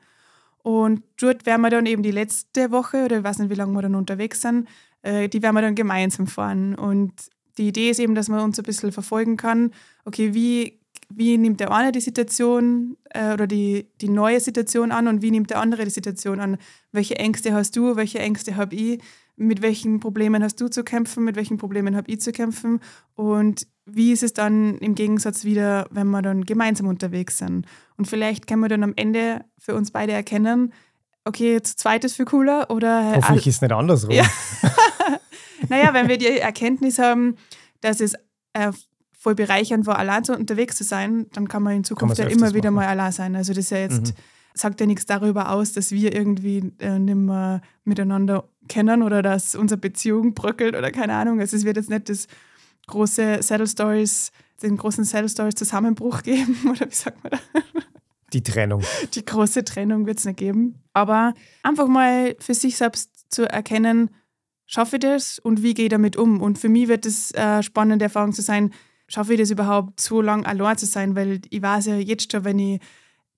Und 0.68 1.02
dort 1.18 1.46
werden 1.46 1.62
wir 1.62 1.70
dann 1.70 1.86
eben 1.86 2.02
die 2.02 2.10
letzte 2.10 2.70
Woche, 2.70 3.06
oder 3.06 3.16
ich 3.16 3.24
weiß 3.24 3.38
nicht, 3.38 3.48
wie 3.48 3.54
lange 3.54 3.72
wir 3.72 3.80
dann 3.80 3.94
unterwegs 3.94 4.42
sind, 4.42 4.68
äh, 5.00 5.26
die 5.26 5.40
werden 5.40 5.54
wir 5.54 5.62
dann 5.62 5.74
gemeinsam 5.74 6.26
fahren. 6.26 6.74
Und 6.74 7.14
die 7.56 7.68
Idee 7.68 7.88
ist 7.88 8.00
eben, 8.00 8.14
dass 8.14 8.28
man 8.28 8.40
uns 8.40 8.58
ein 8.58 8.64
bisschen 8.64 8.92
verfolgen 8.92 9.38
kann, 9.38 9.72
okay, 10.04 10.34
wie 10.34 10.78
wie 11.10 11.38
nimmt 11.38 11.60
der 11.60 11.70
eine 11.72 11.90
die 11.90 12.02
Situation 12.02 12.98
äh, 13.14 13.32
oder 13.32 13.46
die, 13.46 13.86
die 14.02 14.10
neue 14.10 14.40
Situation 14.40 14.92
an 14.92 15.08
und 15.08 15.22
wie 15.22 15.30
nimmt 15.30 15.48
der 15.48 15.58
andere 15.58 15.84
die 15.84 15.90
Situation 15.90 16.38
an? 16.38 16.58
Welche 16.92 17.16
Ängste 17.16 17.54
hast 17.54 17.74
du, 17.74 17.96
welche 17.96 18.18
Ängste 18.18 18.56
habe 18.56 18.76
ich? 18.76 19.00
Mit 19.38 19.62
welchen 19.62 20.00
Problemen 20.00 20.42
hast 20.42 20.60
du 20.60 20.68
zu 20.68 20.84
kämpfen, 20.84 21.24
mit 21.24 21.36
welchen 21.36 21.58
Problemen 21.58 21.96
habe 21.96 22.10
ich 22.10 22.20
zu 22.20 22.32
kämpfen? 22.32 22.80
Und 23.14 23.66
wie 23.86 24.12
ist 24.12 24.22
es 24.22 24.34
dann 24.34 24.78
im 24.78 24.94
Gegensatz 24.94 25.44
wieder, 25.44 25.86
wenn 25.90 26.08
wir 26.08 26.22
dann 26.22 26.44
gemeinsam 26.44 26.88
unterwegs 26.88 27.38
sind? 27.38 27.66
Und 27.96 28.06
vielleicht 28.06 28.46
können 28.46 28.60
wir 28.60 28.68
dann 28.68 28.82
am 28.82 28.92
Ende 28.96 29.44
für 29.58 29.74
uns 29.74 29.90
beide 29.90 30.12
erkennen, 30.12 30.72
okay, 31.24 31.52
jetzt 31.52 31.78
zweites 31.78 32.14
für 32.14 32.24
cooler 32.24 32.70
oder. 32.70 33.14
Hoffentlich 33.16 33.46
ist 33.46 33.56
es 33.56 33.62
nicht 33.62 33.72
andersrum. 33.72 34.10
Ja. 34.10 34.24
naja, 35.68 35.94
wenn 35.94 36.08
wir 36.08 36.18
die 36.18 36.38
Erkenntnis 36.38 36.98
haben, 36.98 37.36
dass 37.80 38.00
es 38.00 38.14
äh, 38.54 38.72
voll 39.18 39.34
bereichernd 39.34 39.86
war, 39.86 39.98
allein 39.98 40.24
so 40.24 40.34
unterwegs 40.34 40.76
zu 40.76 40.84
sein, 40.84 41.26
dann 41.32 41.48
kann 41.48 41.62
man 41.62 41.76
in 41.76 41.84
Zukunft 41.84 42.18
man 42.18 42.28
ja 42.28 42.32
immer 42.32 42.54
wieder 42.54 42.70
machen. 42.70 42.86
mal 42.86 42.90
allein 42.90 43.12
sein. 43.12 43.36
Also 43.36 43.52
das 43.52 43.64
ist 43.64 43.70
ja 43.70 43.78
jetzt, 43.78 44.08
mhm. 44.08 44.14
Sagt 44.60 44.80
ja 44.80 44.86
nichts 44.86 45.06
darüber 45.06 45.50
aus, 45.50 45.72
dass 45.72 45.92
wir 45.92 46.14
irgendwie 46.14 46.72
äh, 46.78 46.98
nicht 46.98 47.14
mehr 47.14 47.60
miteinander 47.84 48.48
kennen 48.68 49.02
oder 49.02 49.22
dass 49.22 49.54
unsere 49.54 49.78
Beziehung 49.78 50.34
bröckelt 50.34 50.74
oder 50.76 50.90
keine 50.90 51.14
Ahnung. 51.14 51.40
Also 51.40 51.56
es 51.56 51.64
wird 51.64 51.76
jetzt 51.76 51.90
nicht 51.90 52.08
das 52.08 52.26
große 52.86 53.42
Saddle 53.42 53.66
Stories, 53.66 54.32
den 54.62 54.76
großen 54.76 55.04
Saddle 55.04 55.28
Stories 55.28 55.54
Zusammenbruch 55.54 56.22
geben 56.24 56.56
oder 56.70 56.88
wie 56.88 56.94
sagt 56.94 57.22
man 57.22 57.32
da? 57.32 57.60
Die 58.32 58.42
Trennung. 58.42 58.82
Die 59.14 59.24
große 59.24 59.64
Trennung 59.64 60.06
wird 60.06 60.18
es 60.18 60.26
nicht 60.26 60.36
geben. 60.36 60.82
Aber 60.92 61.32
einfach 61.62 61.88
mal 61.88 62.36
für 62.40 62.54
sich 62.54 62.76
selbst 62.76 63.32
zu 63.32 63.48
erkennen, 63.50 64.10
schaffe 64.66 64.96
ich 64.96 65.00
das 65.00 65.38
und 65.38 65.62
wie 65.62 65.72
gehe 65.72 65.86
ich 65.86 65.90
damit 65.90 66.16
um? 66.16 66.42
Und 66.42 66.58
für 66.58 66.68
mich 66.68 66.88
wird 66.88 67.06
es 67.06 67.32
eine 67.34 67.62
spannende 67.62 68.04
Erfahrung 68.04 68.32
zu 68.32 68.42
sein, 68.42 68.72
schaffe 69.08 69.32
ich 69.32 69.40
das 69.40 69.50
überhaupt 69.50 70.00
so 70.00 70.20
lange 70.20 70.46
allein 70.46 70.76
zu 70.76 70.84
sein, 70.84 71.16
weil 71.16 71.40
ich 71.48 71.62
weiß 71.62 71.86
ja 71.86 71.96
jetzt 71.96 72.30
schon, 72.30 72.44
wenn 72.44 72.58
ich 72.58 72.80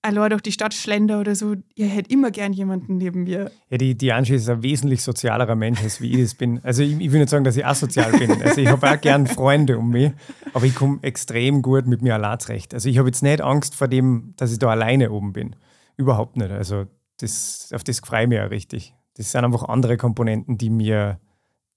allein 0.01 0.29
durch 0.31 0.41
die 0.41 0.51
Stadt 0.51 0.73
schlender 0.73 1.19
oder 1.19 1.35
so, 1.35 1.55
ich 1.75 1.93
hätte 1.93 2.11
immer 2.11 2.31
gern 2.31 2.53
jemanden 2.53 2.97
neben 2.97 3.23
mir. 3.23 3.51
Ja, 3.69 3.77
die, 3.77 3.95
die 3.95 4.11
Angie 4.11 4.35
ist 4.35 4.49
ein 4.49 4.63
wesentlich 4.63 5.03
sozialerer 5.03 5.55
Mensch, 5.55 5.81
als 5.81 6.01
wie 6.01 6.11
ich 6.11 6.21
das 6.21 6.35
bin. 6.35 6.59
Also 6.63 6.83
ich, 6.83 6.99
ich 6.99 7.11
will 7.11 7.19
nicht 7.19 7.29
sagen, 7.29 7.43
dass 7.43 7.57
ich 7.57 7.65
asozial 7.65 8.11
bin. 8.11 8.41
Also 8.41 8.61
ich 8.61 8.67
habe 8.67 8.89
auch 8.89 8.99
gern 8.99 9.27
Freunde 9.27 9.77
um 9.77 9.89
mich, 9.89 10.11
aber 10.53 10.65
ich 10.65 10.75
komme 10.75 10.99
extrem 11.03 11.61
gut 11.61 11.87
mit 11.87 12.01
mir 12.01 12.15
allein 12.15 12.39
zurecht. 12.39 12.73
Also 12.73 12.89
ich 12.89 12.97
habe 12.97 13.09
jetzt 13.09 13.21
nicht 13.21 13.41
Angst 13.41 13.75
vor 13.75 13.87
dem, 13.87 14.33
dass 14.37 14.51
ich 14.51 14.59
da 14.59 14.69
alleine 14.69 15.11
oben 15.11 15.33
bin. 15.33 15.55
Überhaupt 15.97 16.37
nicht. 16.37 16.51
Also 16.51 16.85
das, 17.19 17.69
auf 17.73 17.83
das 17.83 17.99
freue 17.99 18.23
ich 18.23 18.29
mich 18.29 18.37
ja 18.37 18.45
richtig. 18.45 18.95
Das 19.15 19.31
sind 19.31 19.45
einfach 19.45 19.63
andere 19.63 19.97
Komponenten, 19.97 20.57
die 20.57 20.69
mir, 20.69 21.19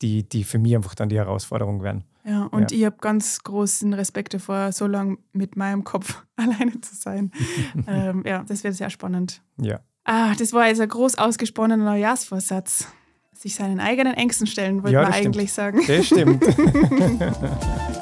die, 0.03 0.29
die 0.29 0.45
für 0.45 0.59
mich 0.59 0.75
einfach 0.75 0.95
dann 0.95 1.09
die 1.09 1.19
Herausforderung 1.19 1.83
werden. 1.83 2.05
Ja, 2.27 2.45
und 2.45 2.71
ja. 2.71 2.79
ich 2.79 2.85
habe 2.87 2.97
ganz 3.01 3.43
großen 3.43 3.93
Respekt 3.93 4.33
davor, 4.33 4.73
so 4.73 4.87
lange 4.87 5.19
mit 5.33 5.57
meinem 5.57 5.85
Kopf 5.85 6.25
alleine 6.37 6.81
zu 6.81 6.95
sein. 6.95 7.31
ähm, 7.87 8.23
ja, 8.27 8.45
das 8.47 8.65
wird 8.65 8.75
sehr 8.75 8.91
spannend. 8.91 9.43
Ja. 9.61 9.81
Ah, 10.05 10.35
das 10.35 10.53
war 10.53 10.67
jetzt 10.67 10.81
ein 10.81 10.89
groß 10.89 11.17
ausgesponnener 11.17 11.85
Neujahrsvorsatz. 11.85 12.89
Sich 13.33 13.55
seinen 13.55 13.81
eigenen 13.81 14.15
Ängsten 14.15 14.47
stellen, 14.47 14.83
wollte 14.83 14.95
ja, 14.95 15.03
man 15.03 15.13
eigentlich 15.13 15.53
sagen. 15.53 15.83
Das 15.87 16.07
stimmt. 16.07 16.45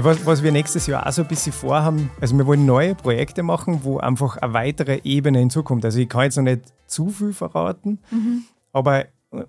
Ja, 0.00 0.06
was, 0.06 0.24
was 0.24 0.42
wir 0.42 0.50
nächstes 0.50 0.86
Jahr 0.86 1.06
auch 1.06 1.12
so 1.12 1.20
ein 1.20 1.28
bisschen 1.28 1.52
vorhaben, 1.52 2.10
also 2.22 2.34
wir 2.38 2.46
wollen 2.46 2.64
neue 2.64 2.94
Projekte 2.94 3.42
machen, 3.42 3.80
wo 3.82 3.98
einfach 3.98 4.38
eine 4.38 4.54
weitere 4.54 5.02
Ebene 5.04 5.40
hinzukommt. 5.40 5.84
Also 5.84 5.98
ich 5.98 6.08
kann 6.08 6.22
jetzt 6.22 6.36
noch 6.36 6.44
nicht 6.44 6.72
zu 6.86 7.10
viel 7.10 7.34
verraten, 7.34 7.98
mhm. 8.10 8.44
aber 8.72 9.04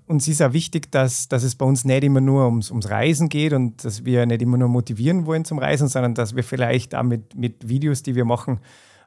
uns 0.07 0.27
ist 0.27 0.41
auch 0.41 0.51
wichtig, 0.51 0.91
dass, 0.91 1.29
dass 1.29 1.43
es 1.43 1.55
bei 1.55 1.65
uns 1.65 1.85
nicht 1.85 2.03
immer 2.03 2.19
nur 2.19 2.47
ums, 2.47 2.69
ums 2.69 2.89
Reisen 2.89 3.29
geht 3.29 3.53
und 3.53 3.85
dass 3.85 4.03
wir 4.03 4.25
nicht 4.25 4.41
immer 4.41 4.57
nur 4.57 4.67
motivieren 4.67 5.25
wollen 5.25 5.45
zum 5.45 5.57
Reisen, 5.57 5.87
sondern 5.87 6.15
dass 6.15 6.35
wir 6.35 6.43
vielleicht 6.43 6.95
auch 6.95 7.03
mit, 7.03 7.33
mit 7.33 7.69
Videos, 7.69 8.03
die 8.03 8.15
wir 8.15 8.25
machen, 8.25 8.59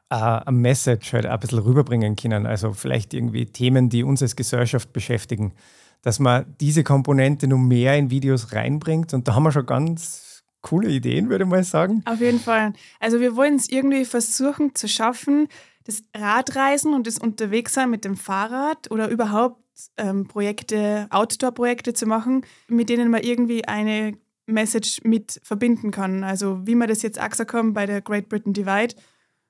äh, 0.09 0.15
ein 0.15 0.55
Message 0.55 1.13
halt 1.13 1.27
ein 1.27 1.39
bisschen 1.39 1.59
rüberbringen 1.59 2.15
können. 2.15 2.47
Also 2.47 2.73
vielleicht 2.73 3.13
irgendwie 3.13 3.45
Themen, 3.45 3.89
die 3.89 4.03
uns 4.03 4.23
als 4.23 4.35
Gesellschaft 4.35 4.93
beschäftigen. 4.93 5.53
Dass 6.01 6.17
man 6.17 6.45
diese 6.59 6.83
Komponente 6.83 7.47
noch 7.47 7.59
mehr 7.59 7.95
in 7.97 8.09
Videos 8.09 8.51
reinbringt. 8.51 9.13
Und 9.13 9.27
da 9.27 9.35
haben 9.35 9.43
wir 9.43 9.51
schon 9.51 9.67
ganz 9.67 10.24
coole 10.65 10.89
Ideen, 10.89 11.29
würde 11.29 11.43
ich 11.43 11.49
mal 11.49 11.63
sagen. 11.63 12.01
Auf 12.05 12.19
jeden 12.19 12.39
Fall. 12.39 12.73
Also 12.99 13.19
wir 13.19 13.35
wollen 13.35 13.55
es 13.55 13.69
irgendwie 13.69 14.03
versuchen 14.03 14.73
zu 14.73 14.87
schaffen, 14.87 15.47
das 15.85 16.01
Radreisen 16.17 16.95
und 16.95 17.05
das 17.05 17.19
Unterwegssein 17.19 17.91
mit 17.91 18.03
dem 18.03 18.17
Fahrrad 18.17 18.89
oder 18.89 19.09
überhaupt 19.09 19.61
ähm, 19.97 20.27
Projekte, 20.27 21.05
Outdoor-Projekte 21.11 21.93
zu 21.93 22.07
machen, 22.07 22.45
mit 22.67 22.89
denen 22.89 23.11
man 23.11 23.21
irgendwie 23.21 23.65
eine 23.65 24.17
Message 24.47 25.01
mit 25.03 25.39
verbinden 25.43 25.91
kann. 25.91 26.23
Also 26.23 26.65
wie 26.65 26.73
wir 26.73 26.87
das 26.87 27.03
jetzt 27.03 27.21
auch 27.21 27.29
gesagt 27.29 27.53
haben 27.53 27.73
bei 27.73 27.85
der 27.85 28.01
Great 28.01 28.27
Britain 28.27 28.53
Divide, 28.53 28.95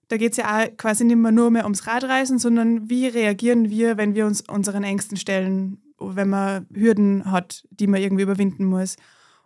da 0.10 0.17
geht 0.17 0.32
es 0.32 0.38
ja 0.38 0.60
auch 0.60 0.78
quasi 0.78 1.06
nicht 1.06 1.15
mehr 1.15 1.32
nur 1.32 1.49
mehr 1.49 1.63
ums 1.63 1.88
Radreisen, 1.88 2.39
sondern 2.39 2.89
wie 2.89 3.08
reagieren 3.08 3.69
wir, 3.69 3.95
wenn 3.95 4.15
wir 4.15 4.25
uns 4.25 4.41
unseren 4.41 4.84
Ängsten 4.84 5.15
stellen, 5.15 5.82
wenn 5.97 6.30
man 6.30 6.67
Hürden 6.73 7.32
hat, 7.32 7.65
die 7.71 7.88
man 7.88 8.01
irgendwie 8.01 8.23
überwinden 8.23 8.65
muss. 8.65 8.97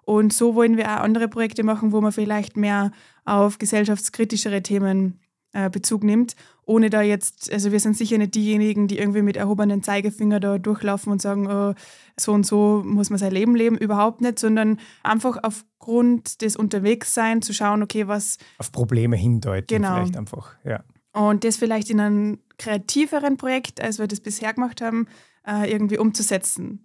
Und 0.09 0.33
so 0.33 0.55
wollen 0.55 0.75
wir 0.75 0.87
auch 0.87 1.01
andere 1.01 1.27
Projekte 1.27 1.61
machen, 1.61 1.91
wo 1.91 2.01
man 2.01 2.11
vielleicht 2.11 2.57
mehr 2.57 2.91
auf 3.25 3.59
gesellschaftskritischere 3.59 4.63
Themen 4.63 5.19
äh, 5.53 5.69
Bezug 5.69 6.03
nimmt, 6.03 6.35
ohne 6.65 6.89
da 6.89 7.03
jetzt, 7.03 7.53
also 7.53 7.71
wir 7.71 7.79
sind 7.79 7.95
sicher 7.95 8.17
nicht 8.17 8.33
diejenigen, 8.33 8.87
die 8.87 8.97
irgendwie 8.97 9.21
mit 9.21 9.37
erhobenen 9.37 9.83
Zeigefinger 9.83 10.39
da 10.39 10.57
durchlaufen 10.57 11.11
und 11.11 11.21
sagen, 11.21 11.45
oh, 11.47 11.75
so 12.19 12.31
und 12.31 12.43
so 12.43 12.81
muss 12.83 13.11
man 13.11 13.19
sein 13.19 13.31
Leben 13.31 13.55
leben, 13.55 13.77
überhaupt 13.77 14.21
nicht, 14.21 14.39
sondern 14.39 14.79
einfach 15.03 15.37
aufgrund 15.43 16.41
des 16.41 16.55
Unterwegsseins 16.55 17.45
zu 17.45 17.53
schauen, 17.53 17.83
okay, 17.83 18.07
was... 18.07 18.39
Auf 18.57 18.71
Probleme 18.71 19.15
hindeuten 19.15 19.67
genau. 19.67 19.93
vielleicht 19.93 20.17
einfach, 20.17 20.55
ja. 20.63 20.83
Und 21.13 21.43
das 21.43 21.57
vielleicht 21.57 21.91
in 21.91 21.99
einem 21.99 22.39
kreativeren 22.57 23.37
Projekt, 23.37 23.79
als 23.79 23.99
wir 23.99 24.07
das 24.07 24.21
bisher 24.21 24.55
gemacht 24.55 24.81
haben, 24.81 25.05
äh, 25.45 25.71
irgendwie 25.71 25.99
umzusetzen. 25.99 26.83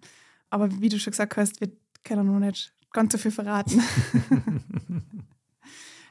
Aber 0.50 0.68
wie 0.82 0.90
du 0.90 0.98
schon 0.98 1.12
gesagt 1.12 1.38
hast, 1.38 1.62
wir 1.62 1.70
können 2.04 2.26
noch 2.26 2.38
nicht 2.38 2.74
ganz 2.94 3.12
so 3.12 3.18
viel 3.18 3.30
verraten. 3.30 3.82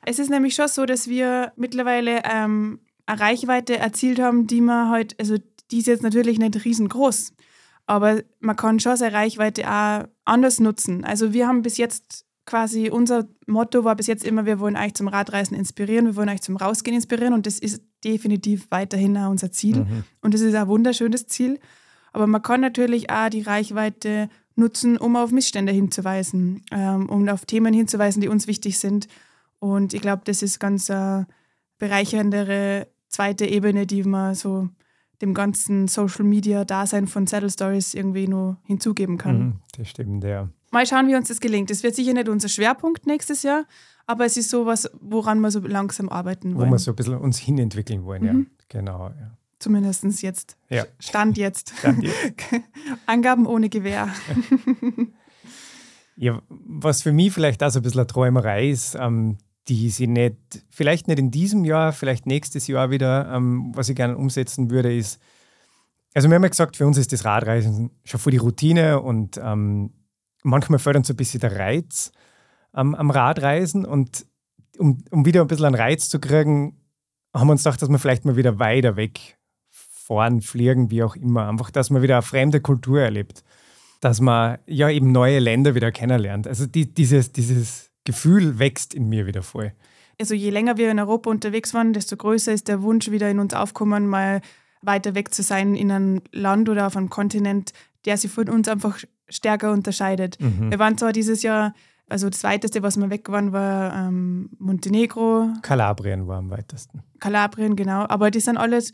es 0.06 0.20
ist 0.20 0.30
nämlich 0.30 0.54
schon 0.54 0.68
so, 0.68 0.86
dass 0.86 1.08
wir 1.08 1.52
mittlerweile 1.56 2.22
ähm, 2.32 2.80
eine 3.08 3.20
Reichweite 3.20 3.78
erzielt 3.78 4.20
haben, 4.20 4.46
die 4.46 4.62
man 4.62 4.90
halt, 4.90 5.20
also 5.20 5.38
die 5.72 5.80
ist 5.80 5.88
jetzt 5.88 6.04
natürlich 6.04 6.38
nicht 6.38 6.64
riesengroß, 6.64 7.34
aber 7.88 8.22
man 8.40 8.56
kann 8.56 8.80
schon 8.80 8.96
seine 8.96 9.16
Reichweite 9.16 9.70
auch 9.70 10.06
anders 10.26 10.60
nutzen. 10.60 11.04
Also 11.04 11.34
wir 11.34 11.48
haben 11.48 11.64
bis 11.64 11.78
jetzt 11.78 12.26
quasi, 12.46 12.90
unser 12.90 13.28
Motto 13.48 13.84
war 13.84 13.96
bis 13.96 14.08
jetzt 14.08 14.26
immer, 14.26 14.46
wir 14.46 14.60
wollen 14.60 14.78
euch 14.78 14.94
zum 14.94 15.08
Radreisen 15.08 15.58
inspirieren, 15.58 16.06
wir 16.06 16.16
wollen 16.16 16.30
euch 16.30 16.42
zum 16.42 16.58
Rausgehen 16.58 16.96
inspirieren 16.96 17.34
und 17.34 17.46
das 17.46 17.60
ist 17.60 17.82
definitiv 18.04 18.68
weiterhin 18.70 19.18
auch 19.18 19.30
unser 19.30 19.52
Ziel. 19.52 19.78
Mhm. 19.78 20.04
Und 20.22 20.34
das 20.34 20.42
ist 20.42 20.54
ein 20.54 20.68
wunderschönes 20.68 21.28
Ziel. 21.28 21.60
Aber 22.12 22.28
man 22.28 22.42
kann 22.42 22.62
natürlich 22.62 23.10
auch 23.10 23.30
die 23.30 23.42
Reichweite 23.42 24.30
nutzen, 24.56 24.98
um 24.98 25.16
auf 25.16 25.32
Missstände 25.32 25.72
hinzuweisen, 25.72 26.64
ähm, 26.72 27.10
um 27.10 27.28
auf 27.30 27.46
Themen 27.46 27.74
hinzuweisen, 27.74 28.22
die 28.22 28.28
uns 28.28 28.48
wichtig 28.48 28.80
sind. 28.80 29.08
Und 29.60 29.94
ich 29.94 30.02
glaube, 30.02 30.24
das 30.26 30.42
ist 30.42 30.60
ganz 30.60 30.90
eine 30.90 31.28
bereicherndere 31.78 32.88
zweite 33.08 33.46
Ebene, 33.46 33.86
die 33.86 34.04
man 34.04 34.36
so 34.36 34.70
dem 35.22 35.34
ganzen 35.34 35.88
Social 35.88 36.26
Media 36.26 36.66
Dasein 36.66 37.08
von 37.08 37.28
Saddle 37.28 37.50
Stories 37.50 37.94
irgendwie 37.94 38.28
nur 38.28 38.58
hinzugeben 38.64 39.18
kann. 39.18 39.40
Mhm, 39.40 39.54
das 39.78 39.90
stimmt, 39.90 40.24
ja. 40.24 40.50
Mal 40.72 40.86
schauen, 40.86 41.08
wie 41.08 41.16
uns 41.16 41.28
das 41.28 41.40
gelingt. 41.40 41.70
Das 41.70 41.84
wird 41.84 41.96
sicher 41.96 42.14
nicht 42.14 42.28
unser 42.28 42.50
Schwerpunkt 42.50 43.06
nächstes 43.06 43.44
Jahr, 43.44 43.66
aber 44.06 44.26
es 44.26 44.38
ist 44.38 44.50
sowas, 44.50 44.90
woran 45.00 45.40
wir 45.40 45.52
so 45.52 45.60
langsam 45.60 46.10
arbeiten 46.10 46.56
wollen. 46.56 46.68
Wo 46.68 46.74
wir 46.74 46.80
so 46.80 46.92
ein 46.92 46.96
bisschen 46.96 47.18
uns 47.18 47.38
hinentwickeln 47.38 48.04
wollen, 48.04 48.24
mhm. 48.24 48.28
ja. 48.28 48.46
Genau, 48.70 49.10
ja. 49.10 49.38
Zumindest 49.64 50.22
jetzt. 50.22 50.58
Ja. 50.70 50.86
Stand 51.00 51.38
jetzt. 51.38 51.74
Stand 51.80 52.04
jetzt. 52.04 52.18
Angaben 53.06 53.46
ohne 53.46 53.70
Gewähr. 53.70 54.10
ja, 56.18 56.42
was 56.50 57.02
für 57.02 57.14
mich 57.14 57.32
vielleicht 57.32 57.64
auch 57.64 57.70
so 57.70 57.80
ein 57.80 57.84
bisschen 57.84 58.02
eine 58.02 58.08
Träumerei 58.08 58.70
ist, 58.70 58.96
ähm, 58.96 59.38
die 59.70 59.90
sie 59.90 60.08
nicht, 60.08 60.36
vielleicht 60.70 61.08
nicht 61.08 61.20
in 61.20 61.32
diesem 61.32 61.64
Jahr, 61.64 61.94
vielleicht 61.94 62.26
nächstes 62.26 62.68
Jahr 62.68 62.92
wieder, 62.92 63.32
ähm, 63.34 63.72
was 63.74 63.88
ich 63.88 63.96
gerne 63.96 64.18
umsetzen 64.18 64.70
würde, 64.70 64.94
ist, 64.94 65.22
also 66.14 66.28
wir 66.28 66.36
haben 66.36 66.44
ja 66.44 66.50
gesagt, 66.50 66.76
für 66.76 66.86
uns 66.86 66.98
ist 66.98 67.14
das 67.14 67.24
Radreisen 67.24 67.90
schon 68.04 68.20
vor 68.20 68.32
die 68.32 68.38
Routine 68.38 69.00
und 69.00 69.40
ähm, 69.42 69.94
manchmal 70.44 70.80
fördert 70.80 71.06
so 71.06 71.14
ein 71.14 71.18
bisschen 71.18 71.40
der 71.40 71.58
Reiz 71.58 72.12
am 72.74 73.12
Radreisen 73.12 73.86
und 73.86 74.26
um, 74.78 75.04
um 75.12 75.26
wieder 75.26 75.42
ein 75.42 75.48
bisschen 75.48 75.68
einen 75.68 75.76
Reiz 75.76 76.10
zu 76.10 76.20
kriegen, 76.20 76.82
haben 77.34 77.48
wir 77.48 77.52
uns 77.52 77.64
gedacht, 77.64 77.82
dass 77.82 77.90
wir 77.90 78.00
vielleicht 78.00 78.26
mal 78.26 78.36
wieder 78.36 78.60
weiter 78.60 78.96
weg 78.96 79.38
fahren, 80.06 80.42
fliegen, 80.42 80.92
wie 80.92 81.04
auch 81.04 81.16
immer. 81.16 81.48
Einfach, 81.48 81.72
dass 81.72 81.90
man 81.90 82.02
wieder 82.02 82.16
eine 82.16 82.22
fremde 82.22 82.62
Kultur 82.62 83.02
erlebt. 83.02 83.44
Dass 84.02 84.20
man 84.20 84.58
ja 84.68 84.90
eben 84.90 85.12
neue 85.12 85.40
Länder 85.40 85.76
wieder 85.76 85.92
kennenlernt. 85.92 86.48
Also 86.48 86.66
die, 86.66 86.94
dieses, 86.94 87.32
dieses 87.32 87.90
Gefühl 88.04 88.60
wächst 88.60 88.94
in 88.94 89.08
mir 89.08 89.26
wieder 89.26 89.44
voll. 89.44 89.74
Also 90.20 90.36
je 90.36 90.50
länger 90.50 90.78
wir 90.78 90.92
in 90.92 91.00
Europa 91.00 91.30
unterwegs 91.30 91.74
waren, 91.74 91.94
desto 91.94 92.18
größer 92.18 92.52
ist 92.52 92.68
der 92.68 92.82
Wunsch 92.82 93.10
wieder 93.12 93.30
in 93.30 93.40
uns 93.40 93.54
aufkommen, 93.54 94.08
mal 94.08 94.42
weiter 94.82 95.16
weg 95.16 95.34
zu 95.34 95.42
sein 95.42 95.76
in 95.76 95.92
einem 95.92 96.22
Land 96.32 96.70
oder 96.70 96.88
auf 96.88 96.98
einem 96.98 97.10
Kontinent, 97.10 97.72
der 98.06 98.18
sich 98.18 98.32
von 98.32 98.50
uns 98.50 98.68
einfach 98.68 99.00
stärker 99.30 99.72
unterscheidet. 99.72 100.38
Mhm. 100.40 100.70
Wir 100.70 100.80
waren 100.80 100.98
zwar 100.98 101.14
dieses 101.14 101.42
Jahr, 101.42 101.74
also 102.10 102.30
das 102.30 102.44
weiteste, 102.44 102.84
was 102.84 102.98
wir 102.98 103.10
weg 103.10 103.30
waren, 103.30 103.54
war 103.54 104.08
ähm, 104.08 104.50
Montenegro. 104.60 105.50
Kalabrien 105.62 106.28
war 106.28 106.38
am 106.38 106.52
weitesten. 106.52 107.02
Kalabrien, 107.20 107.76
genau. 107.76 108.06
Aber 108.08 108.30
die 108.30 108.42
sind 108.42 108.58
alles 108.58 108.92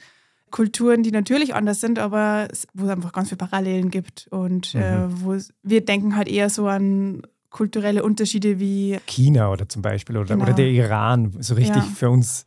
Kulturen, 0.51 1.03
die 1.03 1.11
natürlich 1.11 1.55
anders 1.55 1.81
sind, 1.81 1.99
aber 1.99 2.47
wo 2.73 2.85
es 2.85 2.89
einfach 2.89 3.11
ganz 3.11 3.29
viele 3.29 3.37
Parallelen 3.37 3.89
gibt. 3.91 4.27
Und 4.31 4.75
äh, 4.75 4.77
mhm. 4.77 4.83
äh, 4.83 5.21
wo 5.23 5.37
wir 5.63 5.85
denken 5.85 6.15
halt 6.15 6.27
eher 6.27 6.49
so 6.49 6.67
an 6.67 7.21
kulturelle 7.49 8.03
Unterschiede 8.03 8.59
wie 8.59 8.99
China 9.05 9.51
oder 9.51 9.67
zum 9.67 9.81
Beispiel 9.81 10.17
oder, 10.17 10.35
genau. 10.35 10.43
oder 10.43 10.53
der 10.53 10.67
Iran, 10.67 11.33
so 11.39 11.55
richtig 11.55 11.83
ja. 11.83 11.89
für 11.95 12.09
uns 12.09 12.45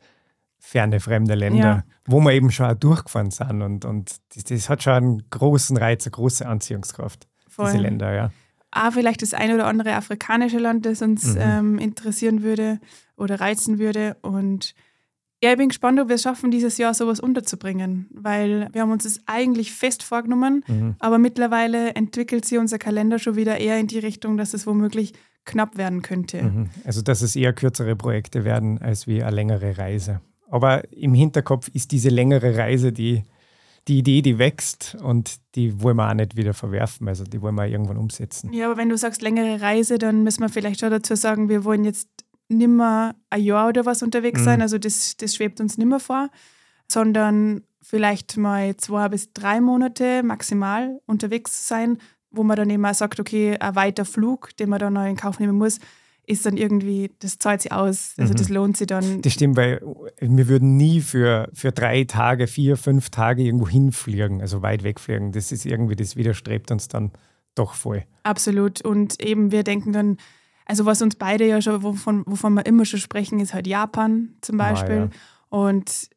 ferne 0.59 1.01
fremde 1.01 1.35
Länder, 1.35 1.59
ja. 1.59 1.83
wo 2.05 2.21
wir 2.21 2.31
eben 2.31 2.49
schon 2.49 2.67
auch 2.67 2.73
durchgefahren 2.73 3.31
sind. 3.31 3.61
Und, 3.61 3.85
und 3.85 4.15
das, 4.33 4.45
das, 4.45 4.69
hat 4.69 4.81
schon 4.81 4.93
einen 4.93 5.29
großen 5.29 5.75
Reiz, 5.75 6.05
eine 6.05 6.11
große 6.11 6.47
Anziehungskraft, 6.47 7.27
Voll. 7.49 7.65
diese 7.65 7.79
Länder, 7.79 8.13
ja. 8.13 8.31
Ah, 8.71 8.89
vielleicht 8.89 9.21
das 9.21 9.35
eine 9.35 9.53
oder 9.53 9.67
andere 9.67 9.93
afrikanische 9.93 10.57
Land, 10.57 10.85
das 10.85 11.01
uns 11.01 11.35
mhm. 11.35 11.41
ähm, 11.41 11.79
interessieren 11.79 12.41
würde 12.41 12.79
oder 13.17 13.39
reizen 13.39 13.77
würde. 13.77 14.17
Und 14.21 14.73
ja, 15.43 15.51
ich 15.51 15.57
bin 15.57 15.67
gespannt, 15.67 15.99
ob 15.99 16.07
wir 16.07 16.15
es 16.15 16.21
schaffen, 16.21 16.51
dieses 16.51 16.77
Jahr 16.77 16.93
sowas 16.93 17.19
unterzubringen, 17.19 18.07
weil 18.13 18.69
wir 18.71 18.81
haben 18.81 18.91
uns 18.91 19.03
das 19.03 19.19
eigentlich 19.25 19.73
fest 19.73 20.01
vorgenommen, 20.01 20.63
mhm. 20.67 20.95
aber 20.99 21.17
mittlerweile 21.17 21.95
entwickelt 21.95 22.45
sich 22.45 22.57
unser 22.57 22.77
Kalender 22.77 23.19
schon 23.19 23.35
wieder 23.35 23.57
eher 23.57 23.77
in 23.77 23.87
die 23.87 23.99
Richtung, 23.99 24.37
dass 24.37 24.53
es 24.53 24.65
womöglich 24.65 25.11
knapp 25.43 25.77
werden 25.77 26.01
könnte. 26.01 26.43
Mhm. 26.43 26.69
Also 26.85 27.01
dass 27.01 27.21
es 27.21 27.35
eher 27.35 27.51
kürzere 27.51 27.97
Projekte 27.97 28.45
werden 28.45 28.81
als 28.81 29.05
wie 29.05 29.21
eine 29.21 29.35
längere 29.35 29.77
Reise. 29.77 30.21
Aber 30.49 30.89
im 30.93 31.13
Hinterkopf 31.13 31.67
ist 31.67 31.91
diese 31.91 32.07
längere 32.07 32.55
Reise 32.55 32.93
die, 32.93 33.23
die 33.89 33.97
Idee, 33.97 34.21
die 34.21 34.39
wächst 34.39 34.95
und 35.03 35.41
die 35.55 35.81
wollen 35.81 35.97
wir 35.97 36.09
auch 36.09 36.13
nicht 36.13 36.37
wieder 36.37 36.53
verwerfen. 36.53 37.09
Also 37.09 37.25
die 37.25 37.41
wollen 37.41 37.55
wir 37.55 37.67
irgendwann 37.67 37.97
umsetzen. 37.97 38.53
Ja, 38.53 38.67
aber 38.67 38.77
wenn 38.77 38.87
du 38.87 38.95
sagst 38.95 39.21
längere 39.21 39.59
Reise, 39.59 39.97
dann 39.97 40.23
müssen 40.23 40.39
wir 40.39 40.47
vielleicht 40.47 40.79
schon 40.79 40.91
dazu 40.91 41.17
sagen, 41.17 41.49
wir 41.49 41.65
wollen 41.65 41.83
jetzt 41.83 42.22
nimmer 42.53 43.15
ein 43.29 43.43
Jahr 43.43 43.69
oder 43.69 43.85
was 43.85 44.03
unterwegs 44.03 44.41
mhm. 44.41 44.45
sein. 44.45 44.61
Also 44.61 44.77
das, 44.77 45.17
das 45.17 45.35
schwebt 45.35 45.59
uns 45.59 45.77
nimmer 45.77 45.99
vor, 45.99 46.29
sondern 46.87 47.63
vielleicht 47.81 48.37
mal 48.37 48.75
zwei 48.77 49.09
bis 49.09 49.33
drei 49.33 49.61
Monate 49.61 50.23
maximal 50.23 50.99
unterwegs 51.05 51.67
sein, 51.67 51.97
wo 52.31 52.43
man 52.43 52.57
dann 52.57 52.69
eben 52.69 52.85
auch 52.85 52.93
sagt, 52.93 53.19
okay, 53.19 53.57
ein 53.59 53.75
weiter 53.75 54.05
Flug, 54.05 54.55
den 54.57 54.69
man 54.69 54.79
dann 54.79 54.93
noch 54.93 55.05
in 55.05 55.15
Kauf 55.15 55.39
nehmen 55.39 55.57
muss, 55.57 55.79
ist 56.25 56.45
dann 56.45 56.55
irgendwie, 56.55 57.11
das 57.19 57.37
zahlt 57.37 57.61
sich 57.61 57.71
aus, 57.71 58.13
also 58.17 58.33
mhm. 58.33 58.37
das 58.37 58.49
lohnt 58.49 58.77
sich 58.77 58.87
dann. 58.87 59.21
Das 59.21 59.33
stimmt, 59.33 59.57
weil 59.57 59.81
wir 60.21 60.47
würden 60.47 60.77
nie 60.77 61.01
für, 61.01 61.49
für 61.53 61.71
drei 61.71 62.05
Tage, 62.05 62.47
vier, 62.47 62.77
fünf 62.77 63.09
Tage 63.09 63.43
irgendwo 63.43 63.67
hinfliegen, 63.67 64.41
also 64.41 64.61
weit 64.61 64.83
wegfliegen. 64.83 65.33
Das 65.33 65.51
ist 65.51 65.65
irgendwie, 65.65 65.95
das 65.95 66.15
widerstrebt 66.15 66.71
uns 66.71 66.87
dann 66.87 67.11
doch 67.55 67.73
voll. 67.73 68.03
Absolut. 68.23 68.81
Und 68.81 69.21
eben, 69.21 69.51
wir 69.51 69.63
denken 69.63 69.91
dann, 69.91 70.17
also 70.65 70.85
was 70.85 71.01
uns 71.01 71.15
beide 71.15 71.47
ja 71.47 71.61
schon, 71.61 71.83
wovon, 71.83 72.23
wovon 72.25 72.53
wir 72.53 72.65
immer 72.65 72.85
schon 72.85 72.99
sprechen, 72.99 73.39
ist 73.39 73.53
halt 73.53 73.67
Japan 73.67 74.35
zum 74.41 74.57
Beispiel. 74.57 74.95
Ah, 74.95 74.99
ja. 74.99 75.09
Und 75.49 76.09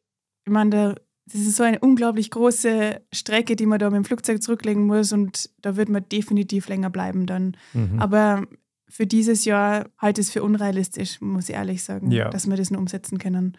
ich 0.45 0.51
meine, 0.51 0.95
das 1.25 1.41
ist 1.41 1.57
so 1.57 1.63
eine 1.63 1.79
unglaublich 1.79 2.31
große 2.31 3.01
Strecke, 3.13 3.55
die 3.55 3.65
man 3.65 3.79
da 3.79 3.89
mit 3.89 3.97
dem 3.97 4.05
Flugzeug 4.05 4.41
zurücklegen 4.41 4.85
muss 4.85 5.11
und 5.11 5.49
da 5.61 5.75
wird 5.75 5.89
man 5.89 6.07
definitiv 6.09 6.69
länger 6.69 6.89
bleiben 6.89 7.25
dann. 7.25 7.57
Mhm. 7.73 7.99
Aber 7.99 8.47
für 8.87 9.05
dieses 9.05 9.43
Jahr 9.43 9.89
halte 9.97 10.21
ich 10.21 10.27
es 10.27 10.33
für 10.33 10.43
unrealistisch, 10.43 11.19
muss 11.19 11.49
ich 11.49 11.55
ehrlich 11.55 11.83
sagen, 11.83 12.11
ja. 12.11 12.29
dass 12.29 12.49
wir 12.49 12.55
das 12.55 12.71
nur 12.71 12.79
umsetzen 12.79 13.17
können. 13.17 13.57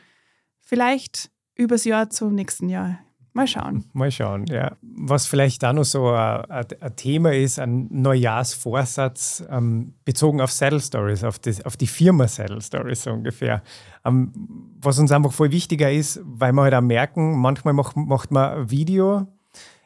Vielleicht 0.61 1.31
übers 1.55 1.85
Jahr 1.85 2.09
zum 2.09 2.35
nächsten 2.35 2.69
Jahr. 2.69 3.01
Mal 3.33 3.47
schauen. 3.47 3.85
Mal 3.93 4.11
schauen, 4.11 4.47
ja. 4.47 4.77
Was 4.83 5.27
vielleicht 5.27 5.63
da 5.63 5.73
noch 5.73 5.85
so 5.85 6.11
ein, 6.11 6.67
Thema 6.97 7.35
ist, 7.35 7.59
ein 7.59 7.89
Neujahrsvorsatz 7.91 9.45
ähm, 9.51 9.95
bezogen 10.05 10.41
auf 10.41 10.51
Saddle 10.51 10.81
Stories, 10.81 11.25
auf, 11.25 11.39
das, 11.39 11.65
auf 11.65 11.77
die 11.77 11.87
Firma 11.87 12.27
Saddle 12.27 12.61
Stories 12.61 13.03
so 13.03 13.13
ungefähr. 13.13 13.63
Ähm, 14.05 14.33
was 14.81 14.99
uns 14.99 15.13
einfach 15.13 15.33
voll 15.33 15.53
wichtiger 15.53 15.91
ist, 15.91 16.21
weil 16.25 16.53
wir 16.53 16.63
halt 16.63 16.75
auch 16.75 16.81
merken, 16.81 17.39
manchmal 17.39 17.75
macht, 17.75 17.97
macht 17.97 18.31
man 18.31 18.53
ein 18.53 18.71
Video, 18.71 19.27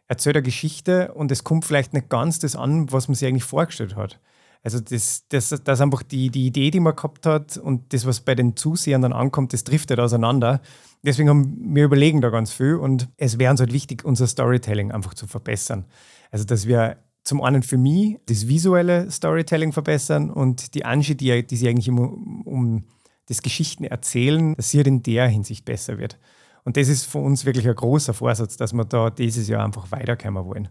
erzählt 0.09 0.37
eine 0.37 0.43
Geschichte 0.43 1.13
und 1.15 1.31
es 1.33 1.45
kommt 1.45 1.65
vielleicht 1.65 1.93
nicht 1.93 2.09
ganz 2.09 2.39
das 2.39 2.57
an, 2.57 2.91
was 2.93 3.09
man 3.09 3.15
sich 3.15 3.29
eigentlich 3.29 3.45
vorgestellt 3.45 3.97
hat. 3.97 4.19
Also 4.63 4.81
das, 4.81 5.27
das, 5.29 5.49
das 5.49 5.81
einfach 5.81 6.03
die, 6.03 6.31
die 6.31 6.47
Idee, 6.47 6.71
die 6.71 6.81
man 6.81 6.95
gehabt 6.95 7.27
hat 7.27 7.57
und 7.57 7.93
das, 7.93 8.07
was 8.07 8.21
bei 8.21 8.35
den 8.35 8.57
Zusehern 8.57 9.03
dann 9.03 9.13
ankommt, 9.13 9.53
das 9.53 9.65
driftet 9.65 9.99
auseinander. 9.99 10.61
Deswegen 11.03 11.29
haben 11.29 11.75
wir 11.75 11.85
überlegen 11.85 12.21
da 12.21 12.31
ganz 12.31 12.53
viel 12.53 12.77
und 12.77 13.09
es 13.17 13.39
wäre 13.39 13.51
uns 13.51 13.61
halt 13.61 13.73
wichtig, 13.73 14.05
unser 14.05 14.29
Storytelling 14.29 14.93
einfach 14.93 15.15
zu 15.15 15.27
verbessern. 15.27 15.87
Also 16.31 16.45
dass 16.45 16.67
wir 16.67 16.99
zum 17.25 17.43
einen 17.43 17.63
für 17.63 17.77
mich 17.77 18.19
das 18.27 18.49
visuelle 18.49 19.11
Storytelling 19.11 19.73
verbessern 19.73 20.31
und 20.31 20.75
die 20.75 20.85
Angie, 20.85 21.17
die, 21.17 21.45
die 21.45 21.57
sich 21.57 21.69
eigentlich 21.69 21.89
um, 21.89 22.43
um 22.43 22.85
das 23.27 23.43
Geschichten 23.43 23.85
erzählen, 23.85 24.55
dass 24.55 24.71
sie 24.71 24.79
halt 24.79 24.89
in 24.89 25.03
der 25.03 25.29
Hinsicht 25.29 25.65
besser 25.65 25.99
wird. 25.99 26.19
Und 26.65 26.77
das 26.77 26.89
ist 26.89 27.05
für 27.05 27.19
uns 27.19 27.45
wirklich 27.45 27.69
ein 27.69 27.75
großer 27.75 28.15
Vorsatz, 28.15 28.57
dass 28.57 28.73
wir 28.73 28.85
da 28.85 29.11
dieses 29.11 29.49
Jahr 29.49 29.65
einfach 29.65 29.91
weiterkommen 29.91 30.45
wollen. 30.45 30.69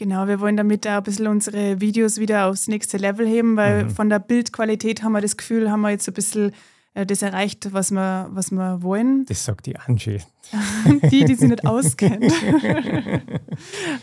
Genau, 0.00 0.26
wir 0.26 0.40
wollen 0.40 0.56
damit 0.56 0.86
auch 0.88 0.92
ein 0.92 1.02
bisschen 1.02 1.26
unsere 1.26 1.82
Videos 1.82 2.16
wieder 2.16 2.46
aufs 2.46 2.68
nächste 2.68 2.96
Level 2.96 3.26
heben, 3.26 3.58
weil 3.58 3.84
mhm. 3.84 3.90
von 3.90 4.08
der 4.08 4.18
Bildqualität 4.18 5.02
haben 5.02 5.12
wir 5.12 5.20
das 5.20 5.36
Gefühl, 5.36 5.70
haben 5.70 5.82
wir 5.82 5.90
jetzt 5.90 6.08
ein 6.08 6.14
bisschen 6.14 6.52
äh, 6.94 7.04
das 7.04 7.20
erreicht, 7.20 7.74
was 7.74 7.90
wir, 7.90 8.30
was 8.30 8.50
wir 8.50 8.82
wollen. 8.82 9.26
Das 9.26 9.44
sagt 9.44 9.66
die 9.66 9.76
Angie. 9.76 10.22
die, 11.10 11.26
die 11.26 11.34
sie 11.34 11.48
nicht 11.48 11.66
auskennt. 11.66 12.32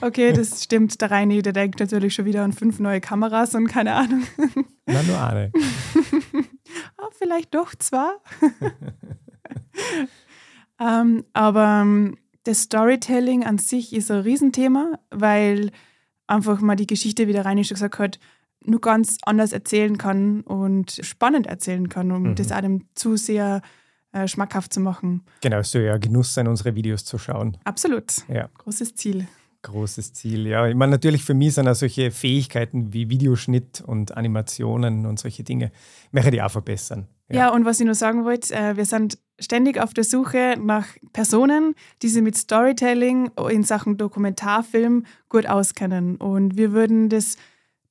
okay, 0.02 0.34
das 0.34 0.66
stimmt. 0.66 1.02
Der 1.02 1.10
Reini, 1.10 1.42
der 1.42 1.54
denkt 1.54 1.80
natürlich 1.80 2.14
schon 2.14 2.26
wieder 2.26 2.44
an 2.44 2.54
fünf 2.54 2.78
neue 2.78 3.02
Kameras 3.02 3.56
und 3.56 3.66
keine 3.66 3.96
Ahnung. 3.96 4.22
Na, 4.86 5.02
nur 5.02 5.20
eine. 5.20 5.52
oh, 7.00 7.10
vielleicht 7.18 7.56
doch 7.56 7.74
zwei. 7.74 8.12
ähm, 10.80 11.26
aber 11.34 11.82
ähm, 11.82 12.18
das 12.44 12.62
Storytelling 12.62 13.46
an 13.46 13.58
sich 13.58 13.94
ist 13.94 14.12
ein 14.12 14.20
Riesenthema, 14.20 15.00
weil 15.10 15.72
einfach 16.28 16.62
mal 16.62 16.76
die 16.76 16.88
Geschichte, 16.88 17.28
wie 17.28 17.34
der 17.34 17.46
Reini 17.46 17.64
schon 17.64 17.76
gesagt 17.76 18.00
hat, 18.00 18.20
nur 18.64 18.82
ganz 18.82 19.18
anders 19.24 19.52
erzählen 19.54 19.98
kann 19.98 20.42
und 20.42 21.00
spannend 21.02 21.48
erzählen 21.48 21.90
kann, 21.90 22.12
um 22.12 22.24
mhm. 22.24 22.36
das 22.36 22.52
einem 22.52 22.86
zu 22.96 23.16
sehr 23.16 23.62
äh, 24.12 24.28
schmackhaft 24.28 24.74
zu 24.74 24.80
machen. 24.80 25.24
Genau, 25.42 25.60
es 25.60 25.72
soll 25.72 25.84
ja 25.84 25.98
Genuss 25.98 26.34
sein, 26.34 26.48
unsere 26.48 26.76
Videos 26.76 27.06
zu 27.06 27.18
schauen. 27.18 27.58
Absolut. 27.64 28.06
Ja. 28.28 28.50
Großes 28.58 28.96
Ziel. 28.96 29.28
Großes 29.64 30.14
Ziel, 30.14 30.48
ja. 30.48 30.68
Ich 30.68 30.76
meine, 30.76 30.92
natürlich 30.92 31.24
für 31.24 31.34
mich 31.34 31.56
sind 31.56 31.68
auch 31.68 31.76
solche 31.76 32.12
Fähigkeiten 32.12 32.94
wie 32.94 33.10
Videoschnitt 33.10 33.82
und 33.82 34.16
Animationen 34.16 35.06
und 35.06 35.20
solche 35.20 35.44
Dinge, 35.44 35.72
möchte 36.12 36.36
ich 36.36 36.42
auch 36.42 36.52
verbessern. 36.52 37.08
Ja. 37.30 37.38
ja, 37.38 37.50
und 37.50 37.66
was 37.66 37.80
ich 37.80 37.86
nur 37.86 37.96
sagen 37.96 38.24
wollte, 38.24 38.54
äh, 38.54 38.78
wir 38.78 38.86
sind 38.86 39.18
ständig 39.40 39.80
auf 39.80 39.94
der 39.94 40.04
Suche 40.04 40.56
nach 40.60 40.88
Personen, 41.14 41.76
die 42.02 42.10
sich 42.10 42.22
mit 42.22 42.36
Storytelling 42.36 43.32
in 43.50 43.64
Sachen 43.64 43.98
Dokumentarfilm 43.98 45.06
gut 45.30 45.48
auskennen. 45.48 46.18
Und 46.18 46.58
wir 46.58 46.72
würden 46.74 47.10
das 47.10 47.38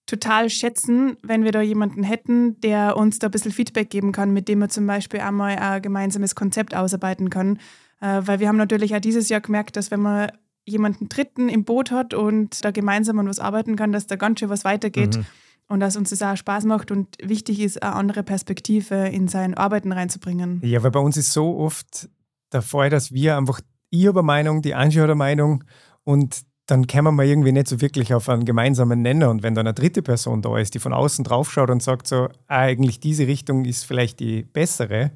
total 0.06 0.50
schätzen, 0.50 1.16
wenn 1.22 1.44
wir 1.44 1.52
da 1.52 1.60
jemanden 1.60 2.04
hätten, 2.04 2.60
der 2.60 2.96
uns 2.96 3.18
da 3.18 3.28
ein 3.28 3.30
bisschen 3.30 3.52
Feedback 3.52 3.90
geben 3.90 4.12
kann, 4.12 4.32
mit 4.32 4.48
dem 4.48 4.60
wir 4.60 4.68
zum 4.68 4.86
Beispiel 4.86 5.20
einmal 5.20 5.56
ein 5.56 5.82
gemeinsames 5.82 6.34
Konzept 6.34 6.74
ausarbeiten 6.74 7.30
können. 7.30 7.58
Äh, 8.00 8.22
weil 8.24 8.40
wir 8.40 8.48
haben 8.48 8.56
natürlich 8.56 8.94
auch 8.94 9.00
dieses 9.00 9.28
Jahr 9.28 9.40
gemerkt, 9.40 9.76
dass 9.76 9.90
wenn 9.90 10.00
man 10.00 10.30
jemanden 10.64 11.08
Dritten 11.08 11.48
im 11.48 11.64
Boot 11.64 11.90
hat 11.90 12.14
und 12.14 12.64
da 12.64 12.70
gemeinsam 12.70 13.18
an 13.18 13.28
was 13.28 13.38
arbeiten 13.38 13.76
kann, 13.76 13.92
dass 13.92 14.06
da 14.06 14.16
ganz 14.16 14.40
schön 14.40 14.48
was 14.48 14.64
weitergeht. 14.64 15.16
Mhm 15.16 15.26
und 15.68 15.80
dass 15.80 15.96
uns 15.96 16.10
das 16.10 16.22
auch 16.22 16.36
Spaß 16.36 16.64
macht 16.64 16.90
und 16.90 17.16
wichtig 17.22 17.60
ist, 17.60 17.82
eine 17.82 17.94
andere 17.94 18.22
Perspektive 18.22 18.94
in 19.08 19.28
sein 19.28 19.54
Arbeiten 19.54 19.92
reinzubringen. 19.92 20.60
Ja, 20.62 20.82
weil 20.82 20.90
bei 20.90 21.00
uns 21.00 21.16
ist 21.16 21.32
so 21.32 21.58
oft 21.58 22.08
der 22.52 22.62
Fall, 22.62 22.90
dass 22.90 23.12
wir 23.12 23.36
einfach, 23.36 23.60
ich 23.90 24.06
habe 24.06 24.20
eine 24.20 24.26
Meinung, 24.26 24.62
die 24.62 24.74
Angie 24.74 25.00
hat 25.00 25.04
eine 25.04 25.14
Meinung 25.14 25.64
und 26.04 26.42
dann 26.66 26.86
kommen 26.86 27.14
wir 27.16 27.24
irgendwie 27.24 27.52
nicht 27.52 27.68
so 27.68 27.80
wirklich 27.80 28.12
auf 28.12 28.28
einen 28.28 28.44
gemeinsamen 28.44 29.00
Nenner. 29.00 29.30
Und 29.30 29.42
wenn 29.42 29.54
dann 29.54 29.66
eine 29.66 29.74
dritte 29.74 30.02
Person 30.02 30.42
da 30.42 30.58
ist, 30.58 30.74
die 30.74 30.80
von 30.80 30.92
außen 30.92 31.24
draufschaut 31.24 31.70
und 31.70 31.82
sagt 31.82 32.08
so, 32.08 32.28
ah, 32.48 32.60
eigentlich 32.60 32.98
diese 32.98 33.26
Richtung 33.26 33.64
ist 33.64 33.84
vielleicht 33.84 34.18
die 34.18 34.42
bessere, 34.42 35.12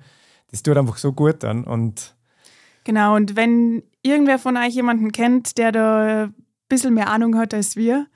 das 0.51 0.63
tut 0.63 0.77
einfach 0.77 0.97
so 0.97 1.13
gut 1.13 1.43
dann. 1.43 1.65
Und 1.65 2.15
genau, 2.85 3.17
und 3.17 3.35
wenn 3.35 3.83
irgendwer 4.03 4.39
von 4.39 4.57
euch 4.57 4.75
jemanden 4.75 5.11
kennt, 5.11 5.59
der 5.59 5.73
da 5.73 6.25
ein 6.25 6.35
bisschen 6.69 6.95
mehr 6.95 7.09
Ahnung 7.09 7.37
hat 7.37 7.53
als 7.53 7.75
wir, 7.75 8.07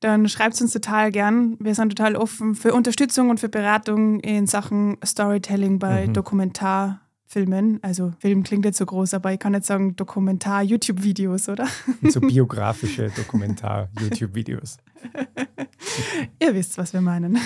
dann 0.00 0.28
schreibt 0.28 0.54
es 0.54 0.60
uns 0.60 0.72
total 0.72 1.10
gern. 1.10 1.56
Wir 1.60 1.74
sind 1.74 1.90
total 1.90 2.16
offen 2.16 2.54
für 2.54 2.74
Unterstützung 2.74 3.30
und 3.30 3.40
für 3.40 3.48
Beratung 3.48 4.20
in 4.20 4.46
Sachen 4.46 4.98
Storytelling 5.04 5.78
bei 5.78 6.06
mhm. 6.06 6.12
Dokumentarfilmen. 6.12 7.78
Also 7.82 8.12
Film 8.18 8.42
klingt 8.42 8.64
jetzt 8.64 8.78
so 8.78 8.86
groß, 8.86 9.14
aber 9.14 9.32
ich 9.32 9.38
kann 9.38 9.52
nicht 9.52 9.64
sagen 9.64 9.96
Dokumentar-YouTube-Videos, 9.96 11.48
oder? 11.48 11.66
So 12.10 12.20
biografische 12.20 13.10
Dokumentar-YouTube-Videos. 13.16 14.76
Ihr 16.40 16.54
wisst, 16.54 16.76
was 16.76 16.92
wir 16.92 17.00
meinen. 17.00 17.38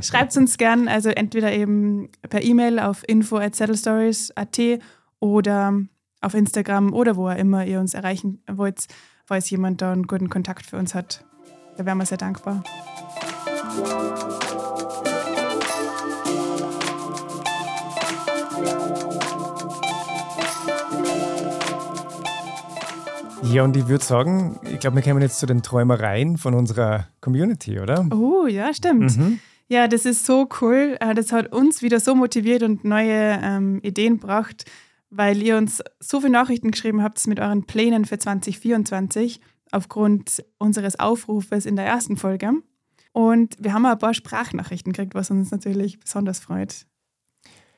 Schreibt 0.00 0.30
es 0.30 0.36
uns 0.36 0.58
gern, 0.58 0.88
also 0.88 1.08
entweder 1.10 1.52
eben 1.52 2.08
per 2.28 2.42
E-Mail 2.42 2.78
auf 2.78 3.02
info 3.08 3.36
at 3.36 3.60
info@saddlestories.at 3.60 4.80
oder 5.20 5.80
auf 6.20 6.34
Instagram 6.34 6.92
oder 6.92 7.16
wo 7.16 7.28
auch 7.28 7.36
immer 7.36 7.64
ihr 7.64 7.80
uns 7.80 7.94
erreichen 7.94 8.42
wollt, 8.50 8.86
falls 9.24 9.50
jemand 9.50 9.82
da 9.82 9.92
einen 9.92 10.06
guten 10.06 10.28
Kontakt 10.28 10.66
für 10.66 10.76
uns 10.76 10.94
hat. 10.94 11.24
Da 11.76 11.84
wären 11.84 11.98
wir 11.98 12.06
sehr 12.06 12.18
dankbar. 12.18 12.62
Ja, 23.42 23.62
und 23.62 23.76
ich 23.76 23.88
würde 23.88 24.04
sagen, 24.04 24.58
ich 24.64 24.80
glaube, 24.80 24.96
wir 24.96 25.02
kommen 25.02 25.20
jetzt 25.22 25.38
zu 25.38 25.46
den 25.46 25.62
Träumereien 25.62 26.36
von 26.36 26.54
unserer 26.54 27.08
Community, 27.20 27.78
oder? 27.78 28.06
Oh, 28.10 28.46
ja, 28.46 28.72
stimmt. 28.74 29.16
Mhm. 29.16 29.38
Ja, 29.68 29.88
das 29.88 30.04
ist 30.04 30.26
so 30.26 30.48
cool. 30.60 30.96
Äh, 31.00 31.14
das 31.14 31.32
hat 31.32 31.52
uns 31.52 31.82
wieder 31.82 32.00
so 32.00 32.14
motiviert 32.14 32.62
und 32.62 32.84
neue 32.84 33.38
ähm, 33.42 33.80
Ideen 33.82 34.20
gebracht, 34.20 34.64
weil 35.10 35.42
ihr 35.42 35.56
uns 35.56 35.82
so 36.00 36.20
viele 36.20 36.32
Nachrichten 36.32 36.70
geschrieben 36.70 37.02
habt 37.02 37.24
mit 37.26 37.40
euren 37.40 37.64
Plänen 37.64 38.04
für 38.04 38.18
2024 38.18 39.40
aufgrund 39.72 40.44
unseres 40.58 40.98
Aufrufes 40.98 41.66
in 41.66 41.76
der 41.76 41.86
ersten 41.86 42.16
Folge. 42.16 42.52
Und 43.12 43.56
wir 43.58 43.72
haben 43.72 43.86
ein 43.86 43.98
paar 43.98 44.14
Sprachnachrichten 44.14 44.92
gekriegt, 44.92 45.14
was 45.14 45.30
uns 45.30 45.50
natürlich 45.50 45.98
besonders 45.98 46.38
freut. 46.38 46.86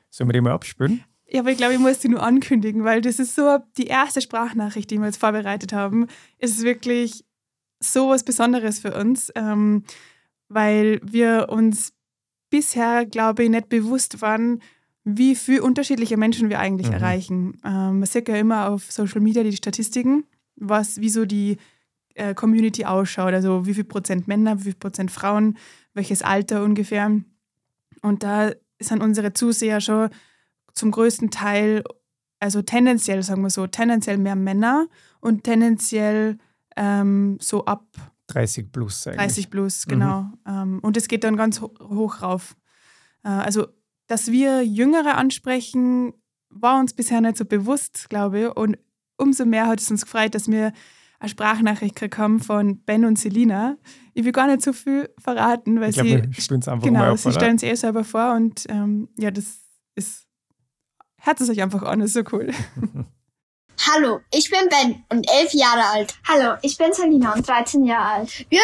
Sollen 0.09 0.29
wir 0.29 0.33
die 0.33 0.41
mal 0.41 0.51
abspülen? 0.51 1.03
Ja, 1.27 1.41
aber 1.41 1.51
ich 1.51 1.57
glaube, 1.57 1.73
ich 1.73 1.79
muss 1.79 1.99
die 1.99 2.09
nur 2.09 2.23
ankündigen, 2.23 2.83
weil 2.83 3.01
das 3.01 3.19
ist 3.19 3.35
so 3.35 3.59
die 3.77 3.87
erste 3.87 4.19
Sprachnachricht, 4.19 4.89
die 4.89 4.97
wir 4.97 5.05
jetzt 5.05 5.19
vorbereitet 5.19 5.73
haben. 5.73 6.07
Es 6.39 6.51
ist 6.51 6.63
wirklich 6.63 7.23
so 7.79 8.09
was 8.09 8.23
Besonderes 8.23 8.79
für 8.79 8.93
uns, 8.95 9.31
ähm, 9.35 9.83
weil 10.49 10.99
wir 11.03 11.47
uns 11.49 11.93
bisher, 12.49 13.05
glaube 13.05 13.43
ich, 13.43 13.49
nicht 13.49 13.69
bewusst 13.69 14.21
waren, 14.21 14.61
wie 15.03 15.35
viele 15.35 15.63
unterschiedliche 15.63 16.17
Menschen 16.17 16.49
wir 16.49 16.59
eigentlich 16.59 16.87
mhm. 16.87 16.93
erreichen. 16.93 17.57
Ähm, 17.63 17.99
man 17.99 18.05
sieht 18.05 18.27
ja 18.27 18.35
immer 18.35 18.69
auf 18.69 18.91
Social 18.91 19.21
Media 19.21 19.43
die 19.43 19.55
Statistiken, 19.55 20.25
was, 20.55 20.99
wie 20.99 21.09
so 21.09 21.25
die 21.25 21.57
äh, 22.19 22.33
Community 22.33 22.85
ausschaut. 22.85 23.33
Also 23.33 23.65
wie 23.65 23.73
viel 23.73 23.83
Prozent 23.85 24.27
Männer, 24.27 24.59
wie 24.59 24.63
viel 24.63 24.75
Prozent 24.75 25.09
Frauen, 25.09 25.57
welches 25.93 26.21
Alter 26.21 26.63
ungefähr. 26.63 27.11
Und 28.01 28.23
da 28.23 28.51
sind 28.79 29.01
unsere 29.01 29.33
Zuseher 29.33 29.81
schon 29.81 30.09
zum 30.73 30.91
größten 30.91 31.31
Teil, 31.31 31.83
also 32.39 32.61
tendenziell, 32.61 33.23
sagen 33.23 33.41
wir 33.41 33.49
so, 33.49 33.67
tendenziell 33.67 34.17
mehr 34.17 34.35
Männer 34.35 34.87
und 35.19 35.43
tendenziell 35.43 36.37
ähm, 36.75 37.37
so 37.41 37.65
ab 37.65 37.85
30 38.27 38.71
plus 38.71 39.07
eigentlich. 39.07 39.19
30 39.19 39.49
plus, 39.49 39.85
genau. 39.87 40.21
Mhm. 40.21 40.37
Ähm, 40.45 40.79
und 40.81 40.97
es 40.97 41.07
geht 41.07 41.23
dann 41.23 41.35
ganz 41.35 41.61
hoch 41.61 42.21
rauf. 42.21 42.55
Äh, 43.23 43.29
also, 43.29 43.67
dass 44.07 44.31
wir 44.31 44.63
Jüngere 44.63 45.15
ansprechen, 45.15 46.13
war 46.49 46.79
uns 46.79 46.93
bisher 46.93 47.21
nicht 47.21 47.37
so 47.37 47.45
bewusst, 47.45 48.09
glaube 48.09 48.39
ich. 48.39 48.55
Und 48.55 48.77
umso 49.17 49.45
mehr 49.45 49.67
hat 49.67 49.81
es 49.81 49.89
uns 49.91 50.03
gefreut, 50.03 50.35
dass 50.35 50.47
wir 50.47 50.73
eine 51.19 51.29
Sprachnachricht 51.29 52.17
haben 52.17 52.39
von 52.39 52.81
Ben 52.83 53.05
und 53.05 53.19
Selina. 53.19 53.77
Ich 54.13 54.23
will 54.23 54.31
gar 54.31 54.47
nicht 54.47 54.61
so 54.61 54.73
viel 54.73 55.09
verraten, 55.19 55.79
weil 55.79 55.89
ich 55.89 55.97
sie. 55.97 56.13
es 56.13 56.67
einfach 56.67 56.81
genau, 56.81 56.99
mal 56.99 57.11
auf, 57.11 57.19
sie 57.19 57.31
stellen 57.31 57.57
es 57.57 57.63
eh 57.63 57.75
selber 57.75 58.03
vor 58.03 58.33
und 58.33 58.65
ähm, 58.69 59.09
ja, 59.17 59.31
das 59.31 59.59
ist. 59.95 60.25
Hört 61.21 61.41
es 61.41 61.49
euch 61.49 61.61
einfach 61.61 61.83
an, 61.83 61.99
ist 61.99 62.13
so 62.13 62.21
cool. 62.31 62.49
Hallo, 63.93 64.19
ich 64.33 64.49
bin 64.49 64.59
Ben 64.69 65.03
und 65.09 65.29
elf 65.29 65.53
Jahre 65.53 65.85
alt. 65.93 66.15
Hallo, 66.27 66.57
ich 66.61 66.77
bin 66.77 66.93
Selina 66.93 67.33
und 67.33 67.47
13 67.47 67.85
Jahre 67.85 68.19
alt. 68.19 68.45
Wir 68.49 68.61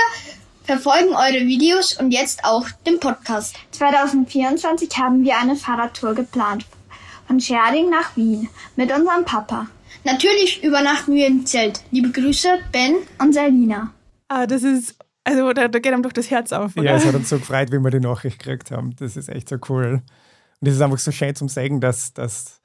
verfolgen 0.63 1.09
eure 1.09 1.45
Videos 1.45 1.97
und 1.99 2.11
jetzt 2.11 2.43
auch 2.43 2.69
den 2.85 2.99
Podcast. 2.99 3.55
2024 3.71 4.89
haben 4.97 5.23
wir 5.23 5.37
eine 5.37 5.55
Fahrradtour 5.55 6.15
geplant. 6.15 6.65
Von 7.27 7.39
Scherding 7.39 7.89
nach 7.89 8.15
Wien 8.15 8.49
mit 8.75 8.91
unserem 8.91 9.25
Papa. 9.25 9.67
Natürlich 10.03 10.63
übernachten 10.63 11.13
wir 11.13 11.27
im 11.27 11.45
Zelt. 11.45 11.81
Liebe 11.91 12.11
Grüße, 12.11 12.49
Ben 12.71 12.95
und 13.19 13.33
Selina. 13.33 13.93
Ah, 14.27 14.45
das 14.45 14.63
ist, 14.63 14.95
also 15.23 15.53
da, 15.53 15.67
da 15.67 15.79
geht 15.79 15.93
einem 15.93 16.03
doch 16.03 16.11
das 16.11 16.29
Herz 16.29 16.51
auf, 16.51 16.75
oder? 16.75 16.85
Ja, 16.85 16.95
es 16.95 17.05
hat 17.05 17.15
uns 17.15 17.29
so 17.29 17.37
gefreut, 17.37 17.71
wie 17.71 17.79
wir 17.79 17.91
die 17.91 17.99
Nachricht 17.99 18.39
gekriegt 18.39 18.71
haben. 18.71 18.95
Das 18.97 19.17
ist 19.17 19.29
echt 19.29 19.49
so 19.49 19.57
cool. 19.69 20.01
Und 20.61 20.67
es 20.67 20.75
ist 20.75 20.81
einfach 20.81 20.99
so 20.99 21.11
schön 21.11 21.35
zum 21.35 21.49
Sagen, 21.49 21.81
dass, 21.81 22.13
dass 22.13 22.61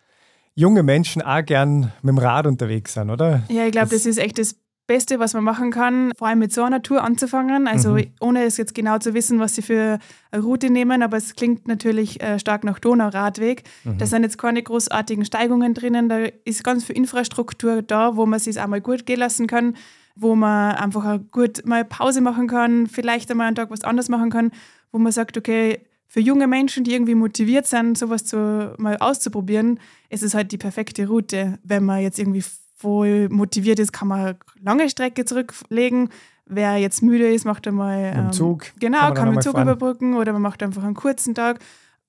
junge 0.55 0.83
Menschen 0.83 1.23
auch 1.23 1.45
gern 1.45 1.93
mit 2.03 2.11
dem 2.11 2.19
Rad 2.19 2.47
unterwegs 2.47 2.95
sind, 2.95 3.11
oder? 3.11 3.43
Ja, 3.49 3.65
ich 3.65 3.73
glaube, 3.73 3.89
das, 3.89 4.03
das, 4.03 4.07
ist 4.07 4.19
echt 4.19 4.39
das 4.39 4.57
Beste, 4.91 5.21
was 5.21 5.35
man 5.35 5.45
machen 5.45 5.71
kann, 5.71 6.11
vor 6.19 6.27
allem 6.27 6.41
mit 6.41 6.53
so 6.53 6.65
einer 6.65 6.83
Tour 6.83 7.05
anzufangen. 7.05 7.69
Also 7.69 7.93
mhm. 7.93 8.07
ohne 8.19 8.43
es 8.43 8.57
jetzt 8.57 8.75
genau 8.75 8.99
zu 8.99 9.15
wissen, 9.15 9.39
was 9.39 9.55
sie 9.55 9.63
für 9.63 10.01
eine 10.33 10.43
Route 10.43 10.69
nehmen, 10.69 11.05
aber 11.05 11.17
es 11.17 11.37
klingt 11.37 11.69
natürlich 11.69 12.21
äh, 12.21 12.41
stark 12.41 12.65
nach 12.65 12.81
Donauradweg. 12.81 13.63
Mhm. 13.85 13.99
Da 13.99 14.07
sind 14.07 14.25
jetzt 14.25 14.37
keine 14.37 14.61
großartigen 14.65 15.25
Steigungen 15.25 15.75
drinnen, 15.75 16.09
da 16.09 16.25
ist 16.45 16.65
ganz 16.65 16.83
viel 16.83 16.97
Infrastruktur 16.97 17.83
da, 17.83 18.17
wo 18.17 18.27
man 18.27 18.41
sich 18.41 18.61
einmal 18.61 18.81
gut 18.81 19.07
gehen 19.07 19.21
lassen 19.21 19.47
kann, 19.47 19.77
wo 20.17 20.35
man 20.35 20.75
einfach 20.75 21.21
gut 21.31 21.65
mal 21.65 21.85
Pause 21.85 22.21
machen 22.21 22.49
kann, 22.49 22.89
vielleicht 22.89 23.31
einmal 23.31 23.47
einen 23.47 23.55
Tag 23.55 23.71
was 23.71 23.85
anderes 23.85 24.09
machen 24.09 24.31
kann, 24.31 24.51
wo 24.91 24.99
man 24.99 25.13
sagt, 25.13 25.39
okay, 25.39 25.87
für 26.09 26.19
junge 26.19 26.49
Menschen, 26.49 26.83
die 26.83 26.95
irgendwie 26.95 27.15
motiviert 27.15 27.69
sind, 27.69 27.97
sowas 27.97 28.25
zu, 28.25 28.75
mal 28.77 28.97
auszuprobieren, 28.97 29.79
ist 30.09 30.25
es 30.25 30.35
halt 30.35 30.51
die 30.51 30.59
perfekte 30.59 31.07
Route. 31.07 31.61
Wenn 31.63 31.85
man 31.85 32.01
jetzt 32.01 32.19
irgendwie 32.19 32.43
voll 32.81 33.29
motiviert 33.29 33.79
ist, 33.79 33.93
kann 33.93 34.09
man 34.09 34.37
lange 34.61 34.89
Strecke 34.89 35.25
zurücklegen. 35.25 36.09
Wer 36.47 36.79
jetzt 36.79 37.03
müde 37.03 37.33
ist, 37.33 37.45
macht 37.45 37.67
einmal 37.69 38.13
ähm, 38.15 38.33
Zug. 38.33 38.73
Genau, 38.81 38.99
kann, 38.99 39.15
kann 39.15 39.35
mit 39.35 39.43
Zug 39.43 39.53
fahren. 39.53 39.69
überbrücken 39.69 40.17
oder 40.17 40.33
man 40.33 40.43
macht 40.43 40.63
einfach 40.63 40.83
einen 40.83 40.95
kurzen 40.95 41.35
Tag. 41.35 41.61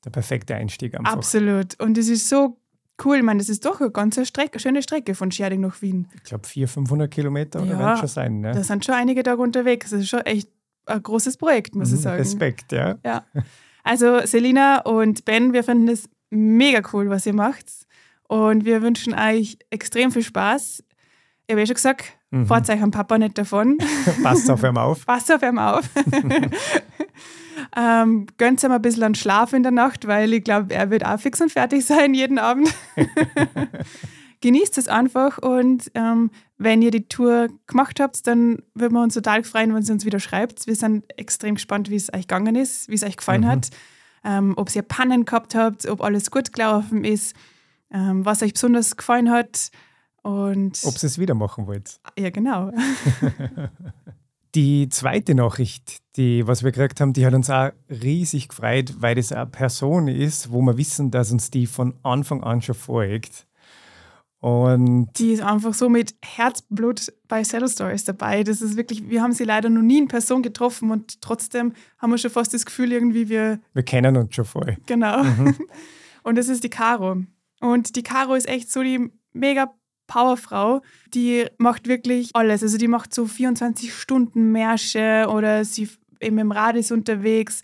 Der 0.03 0.09
perfekte 0.09 0.55
Einstieg 0.55 0.97
einfach. 0.97 1.13
Absolut. 1.13 1.79
Und 1.79 1.97
es 1.97 2.09
ist 2.09 2.27
so 2.27 2.57
cool. 3.05 3.17
Ich 3.17 3.23
meine, 3.23 3.39
das 3.39 3.49
ist 3.49 3.65
doch 3.65 3.81
eine 3.81 3.91
ganz 3.91 4.19
Strecke, 4.27 4.59
schöne 4.59 4.81
Strecke 4.81 5.13
von 5.13 5.31
Scherding 5.31 5.61
nach 5.61 5.81
Wien. 5.81 6.07
Ich 6.15 6.23
glaube, 6.23 6.47
400, 6.47 6.73
500 6.73 7.11
Kilometer 7.11 7.63
ja, 7.63 7.77
werden 7.77 7.97
schon 7.97 8.07
sein. 8.07 8.39
Ne? 8.39 8.53
Da 8.53 8.63
sind 8.63 8.83
schon 8.83 8.95
einige 8.95 9.21
Tage 9.21 9.41
unterwegs. 9.41 9.91
Das 9.91 9.99
ist 9.99 10.09
schon 10.09 10.21
echt 10.21 10.49
ein 10.87 11.03
großes 11.03 11.37
Projekt, 11.37 11.75
muss 11.75 11.89
mhm, 11.89 11.95
ich 11.95 12.01
sagen. 12.01 12.17
Respekt, 12.17 12.71
ja. 12.71 12.97
Ja. 13.05 13.25
Also 13.83 14.25
Selina 14.25 14.81
und 14.81 15.25
Ben, 15.25 15.53
wir 15.53 15.63
finden 15.63 15.89
es 15.89 16.09
mega 16.29 16.81
cool, 16.93 17.09
was 17.09 17.25
ihr 17.25 17.33
macht. 17.33 17.65
Und 18.31 18.63
wir 18.63 18.81
wünschen 18.81 19.13
euch 19.13 19.57
extrem 19.71 20.09
viel 20.09 20.23
Spaß. 20.23 20.85
Ich 21.47 21.51
habe 21.51 21.59
ja 21.59 21.65
schon 21.65 21.75
gesagt, 21.75 22.13
mhm. 22.29 22.45
fahrt 22.45 22.69
euch 22.69 22.81
am 22.81 22.89
Papa 22.89 23.17
nicht 23.17 23.37
davon. 23.37 23.77
Passt 24.23 24.49
auf 24.49 24.63
ihm 24.63 24.77
auf. 24.77 25.05
Passt 25.05 25.29
auf 25.33 25.43
ihm 25.43 25.59
auf. 25.59 25.83
ähm, 27.75 28.27
gönnt 28.37 28.63
ihm 28.63 28.71
ein 28.71 28.81
bisschen 28.81 29.03
an 29.03 29.15
Schlaf 29.15 29.51
in 29.51 29.63
der 29.63 29.73
Nacht, 29.73 30.07
weil 30.07 30.31
ich 30.31 30.45
glaube, 30.45 30.73
er 30.73 30.89
wird 30.89 31.05
auch 31.05 31.19
fix 31.19 31.41
und 31.41 31.51
fertig 31.51 31.85
sein 31.85 32.13
jeden 32.13 32.39
Abend. 32.39 32.73
Genießt 34.39 34.77
es 34.77 34.87
einfach 34.87 35.37
und 35.37 35.91
ähm, 35.93 36.31
wenn 36.57 36.81
ihr 36.81 36.91
die 36.91 37.09
Tour 37.09 37.49
gemacht 37.67 37.99
habt, 37.99 38.25
dann 38.27 38.59
würden 38.73 38.93
wir 38.93 39.03
uns 39.03 39.15
total 39.15 39.43
freuen, 39.43 39.75
wenn 39.75 39.83
ihr 39.83 39.91
uns 39.91 40.05
wieder 40.05 40.21
schreibt. 40.21 40.67
Wir 40.67 40.75
sind 40.75 41.03
extrem 41.19 41.55
gespannt, 41.55 41.89
wie 41.89 41.97
es 41.97 42.13
euch 42.13 42.29
gegangen 42.29 42.55
ist, 42.55 42.87
wie 42.87 42.95
es 42.95 43.03
euch 43.03 43.17
gefallen 43.17 43.41
mhm. 43.41 43.47
hat, 43.47 43.69
ähm, 44.23 44.53
ob 44.55 44.73
ihr 44.73 44.83
Pannen 44.83 45.25
gehabt 45.25 45.53
habt, 45.53 45.85
ob 45.85 46.01
alles 46.01 46.31
gut 46.31 46.53
gelaufen 46.53 47.03
ist, 47.03 47.35
ähm, 47.93 48.25
was 48.25 48.41
euch 48.41 48.53
besonders 48.53 48.95
gefallen 48.97 49.29
hat 49.29 49.69
und 50.23 50.79
ob 50.83 50.95
ihr 50.95 51.03
es 51.03 51.19
wieder 51.19 51.33
machen 51.33 51.67
wollt. 51.67 51.99
Ja, 52.17 52.29
genau. 52.29 52.71
Die 54.55 54.89
zweite 54.89 55.33
Nachricht, 55.33 55.99
die 56.17 56.45
was 56.45 56.61
wir 56.63 56.71
gekriegt 56.71 56.99
haben, 56.99 57.13
die 57.13 57.25
hat 57.25 57.33
uns 57.33 57.49
auch 57.49 57.71
riesig 57.89 58.49
gefreut, 58.49 58.95
weil 58.99 59.15
das 59.15 59.31
eine 59.31 59.45
Person 59.45 60.09
ist, 60.09 60.51
wo 60.51 60.61
wir 60.61 60.77
wissen, 60.77 61.09
dass 61.09 61.31
uns 61.31 61.51
die 61.51 61.67
von 61.67 61.93
Anfang 62.03 62.43
an 62.43 62.61
schon 62.61 62.75
folgt. 62.75 63.47
Und 64.41 65.09
die 65.19 65.33
ist 65.33 65.43
einfach 65.43 65.73
so 65.73 65.87
mit 65.87 66.15
Herzblut 66.25 67.13
bei 67.27 67.43
Saddle 67.43 67.69
Stories 67.69 68.03
dabei. 68.05 68.43
Das 68.43 68.61
ist 68.61 68.75
wirklich, 68.75 69.07
wir 69.07 69.21
haben 69.21 69.33
sie 69.33 69.43
leider 69.43 69.69
noch 69.69 69.83
nie 69.83 69.99
in 69.99 70.07
Person 70.07 70.41
getroffen 70.41 70.91
und 70.91 71.21
trotzdem 71.21 71.73
haben 71.99 72.09
wir 72.09 72.17
schon 72.17 72.31
fast 72.31 72.53
das 72.53 72.65
Gefühl, 72.65 72.91
irgendwie 72.91 73.29
wir. 73.29 73.61
Wir 73.73 73.83
kennen 73.83 74.17
uns 74.17 74.35
schon 74.35 74.45
voll. 74.45 74.77
Genau. 74.87 75.23
Mhm. 75.23 75.55
Und 76.23 76.37
das 76.37 76.49
ist 76.49 76.63
die 76.63 76.69
Caro. 76.69 77.17
Und 77.61 77.95
die 77.95 78.03
Caro 78.03 78.35
ist 78.35 78.49
echt 78.49 78.71
so 78.71 78.83
die 78.83 79.09
mega 79.31 79.73
Powerfrau. 80.07 80.81
Die 81.13 81.45
macht 81.57 81.87
wirklich 81.87 82.31
alles. 82.33 82.63
Also 82.63 82.77
die 82.77 82.89
macht 82.89 83.13
so 83.13 83.25
24 83.25 83.93
Stunden 83.93 84.51
Märsche 84.51 85.27
oder 85.29 85.63
sie 85.63 85.89
eben 86.19 86.37
im 86.37 86.51
Rad 86.51 86.75
ist 86.75 86.91
unterwegs. 86.91 87.61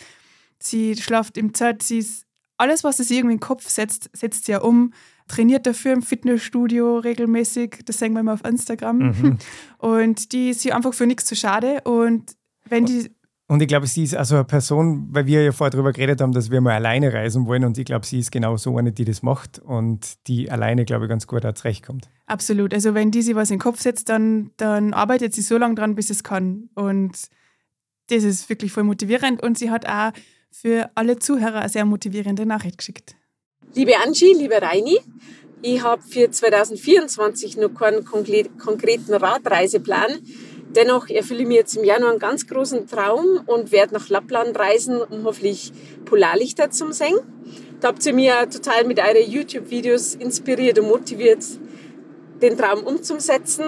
Sie 0.60 0.96
schlaft 0.96 1.38
im 1.38 1.54
Zelt. 1.54 1.84
Sie 1.84 1.98
ist 2.00 2.26
alles, 2.58 2.84
was 2.84 2.98
sie 2.98 3.18
irgendwie 3.18 3.34
in 3.34 3.40
den 3.40 3.48
Kopf 3.48 3.68
setzt, 3.68 4.10
setzt 4.14 4.46
sie 4.46 4.54
ja 4.54 4.62
um 4.62 4.94
trainiert 5.28 5.68
dafür 5.68 5.94
im 5.94 6.02
Fitnessstudio 6.02 7.00
regelmäßig. 7.00 7.82
Das 7.86 8.00
sehen 8.00 8.14
wir 8.14 8.22
immer 8.22 8.34
auf 8.34 8.46
Instagram. 8.46 8.98
Mhm. 8.98 9.38
Und 9.78 10.32
die 10.32 10.52
ist 10.52 10.62
hier 10.62 10.76
einfach 10.76 10.94
für 10.94 11.06
nichts 11.06 11.26
zu 11.26 11.36
schade. 11.36 11.82
Und 11.84 12.36
wenn 12.66 12.86
die. 12.86 13.12
Und 13.50 13.62
ich 13.62 13.70
glaube, 13.70 13.88
sie 13.88 14.04
ist 14.04 14.14
also 14.14 14.36
eine 14.36 14.44
Person, 14.44 15.08
weil 15.12 15.26
wir 15.26 15.42
ja 15.42 15.54
vorher 15.54 15.72
darüber 15.72 15.94
geredet 15.94 16.20
haben, 16.20 16.34
dass 16.34 16.52
wir 16.52 16.60
mal 16.60 16.74
alleine 16.74 17.14
reisen 17.14 17.46
wollen. 17.48 17.64
Und 17.64 17.78
ich 17.78 17.86
glaube, 17.86 18.06
sie 18.06 18.20
ist 18.20 18.30
genau 18.30 18.58
so 18.58 18.78
eine, 18.78 18.92
die 18.92 19.06
das 19.06 19.24
macht 19.24 19.60
und 19.60 20.28
die 20.28 20.52
alleine, 20.52 20.84
glaube 20.84 21.06
ich, 21.06 21.10
ganz 21.10 21.28
gut 21.28 21.46
auch 21.46 21.54
zurechtkommt. 21.54 22.10
Absolut. 22.26 22.74
Also, 22.74 22.94
wenn 22.94 23.10
die 23.10 23.22
sich 23.22 23.36
was 23.36 23.50
in 23.50 23.56
den 23.56 23.62
Kopf 23.62 23.80
setzt, 23.80 24.10
dann, 24.10 24.52
dann 24.58 24.94
arbeitet 24.94 25.34
sie 25.34 25.42
so 25.42 25.58
lange 25.58 25.76
dran, 25.76 25.96
bis 25.96 26.10
es 26.10 26.24
kann. 26.24 26.70
Und 26.76 27.18
das 28.10 28.24
ist 28.24 28.50
wirklich 28.50 28.74
voll 28.74 28.84
motivierend. 28.84 29.42
Und 29.42 29.58
sie 29.58 29.72
hat 29.72 29.88
auch 29.88 30.12
für 30.52 30.90
alle 30.96 31.18
Zuhörer 31.18 31.62
eine 31.62 31.70
sehr 31.70 31.86
motivierende 31.86 32.46
Nachricht 32.46 32.78
geschickt. 32.78 33.16
Liebe 33.74 33.94
Angie, 34.06 34.34
liebe 34.34 34.62
Reini, 34.62 35.00
ich 35.62 35.82
habe 35.82 36.02
für 36.02 36.30
2024 36.30 37.56
noch 37.58 37.70
keinen 37.70 38.04
konkreten 38.04 39.14
Radreiseplan. 39.14 40.20
Dennoch 40.76 41.10
erfülle 41.10 41.42
ich 41.42 41.48
mir 41.48 41.56
jetzt 41.56 41.78
im 41.78 41.84
Januar 41.84 42.12
einen 42.12 42.20
ganz 42.20 42.46
großen 42.46 42.88
Traum 42.88 43.42
und 43.46 43.72
werde 43.72 43.94
nach 43.94 44.10
Lappland 44.10 44.58
reisen, 44.60 45.02
um 45.02 45.24
hoffentlich 45.24 45.72
Polarlichter 46.06 46.70
zu 46.72 46.92
sehen. 46.92 47.18
Da 47.80 47.90
habt 47.90 48.06
ihr 48.06 48.14
mir 48.14 48.50
total 48.50 48.86
mit 48.86 49.00
euren 49.00 49.30
YouTube-Videos 49.30 50.16
inspiriert 50.16 50.80
und 50.80 50.88
motiviert, 50.88 51.46
den 52.42 52.58
Traum 52.58 52.84
umzusetzen. 52.84 53.64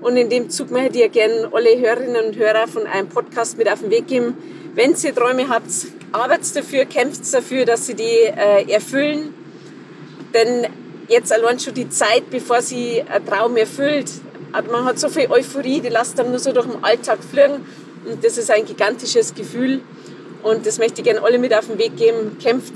Und 0.00 0.16
in 0.16 0.30
dem 0.30 0.48
Zug 0.48 0.70
möchte 0.70 1.02
ich 1.02 1.12
gerne 1.12 1.50
alle 1.52 1.76
Hörerinnen 1.78 2.26
und 2.26 2.36
Hörer 2.36 2.68
von 2.68 2.86
einem 2.86 3.08
Podcast 3.08 3.58
mit 3.58 3.70
auf 3.70 3.80
den 3.80 3.90
Weg 3.90 4.06
geben. 4.06 4.36
Wenn 4.74 4.94
ihr 5.02 5.14
Träume 5.14 5.48
habt, 5.48 5.70
arbeitet 6.12 6.56
dafür, 6.56 6.84
kämpft 6.84 7.32
dafür, 7.34 7.64
dass 7.64 7.86
sie 7.86 7.94
die 7.94 8.04
äh, 8.04 8.70
erfüllen. 8.70 9.34
Denn 10.32 10.68
jetzt 11.08 11.32
allein 11.32 11.58
schon 11.58 11.74
die 11.74 11.88
Zeit, 11.88 12.30
bevor 12.30 12.62
sie 12.62 13.02
einen 13.02 13.26
Traum 13.26 13.56
erfüllt, 13.56 14.10
man 14.52 14.84
hat 14.84 14.98
so 14.98 15.08
viel 15.08 15.30
Euphorie, 15.30 15.80
die 15.80 15.88
lasst 15.88 16.18
dann 16.18 16.30
nur 16.30 16.38
so 16.38 16.52
durch 16.52 16.66
den 16.66 16.82
Alltag 16.82 17.18
fliegen. 17.22 17.66
Und 18.04 18.24
das 18.24 18.38
ist 18.38 18.50
ein 18.50 18.64
gigantisches 18.64 19.34
Gefühl. 19.34 19.80
Und 20.42 20.66
das 20.66 20.78
möchte 20.78 21.00
ich 21.00 21.04
gerne 21.04 21.22
alle 21.22 21.38
mit 21.38 21.52
auf 21.52 21.66
den 21.66 21.78
Weg 21.78 21.96
geben. 21.96 22.38
Kämpft 22.40 22.74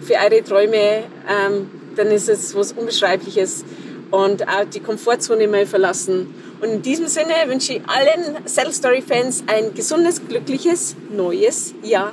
für 0.00 0.14
eure 0.14 0.42
Träume, 0.42 1.04
ähm, 1.28 1.70
dann 1.96 2.08
ist 2.08 2.28
es 2.28 2.54
was 2.54 2.72
Unbeschreibliches. 2.72 3.64
Und 4.10 4.48
auch 4.48 4.64
die 4.64 4.80
Komfortzone 4.80 5.46
mal 5.46 5.66
verlassen. 5.66 6.34
Und 6.60 6.68
in 6.68 6.82
diesem 6.82 7.06
Sinne 7.06 7.34
wünsche 7.46 7.74
ich 7.74 7.82
allen 7.86 8.46
Self-Story-Fans 8.46 9.44
ein 9.46 9.74
gesundes, 9.74 10.20
glückliches, 10.26 10.96
neues 11.10 11.74
Jahr. 11.82 12.12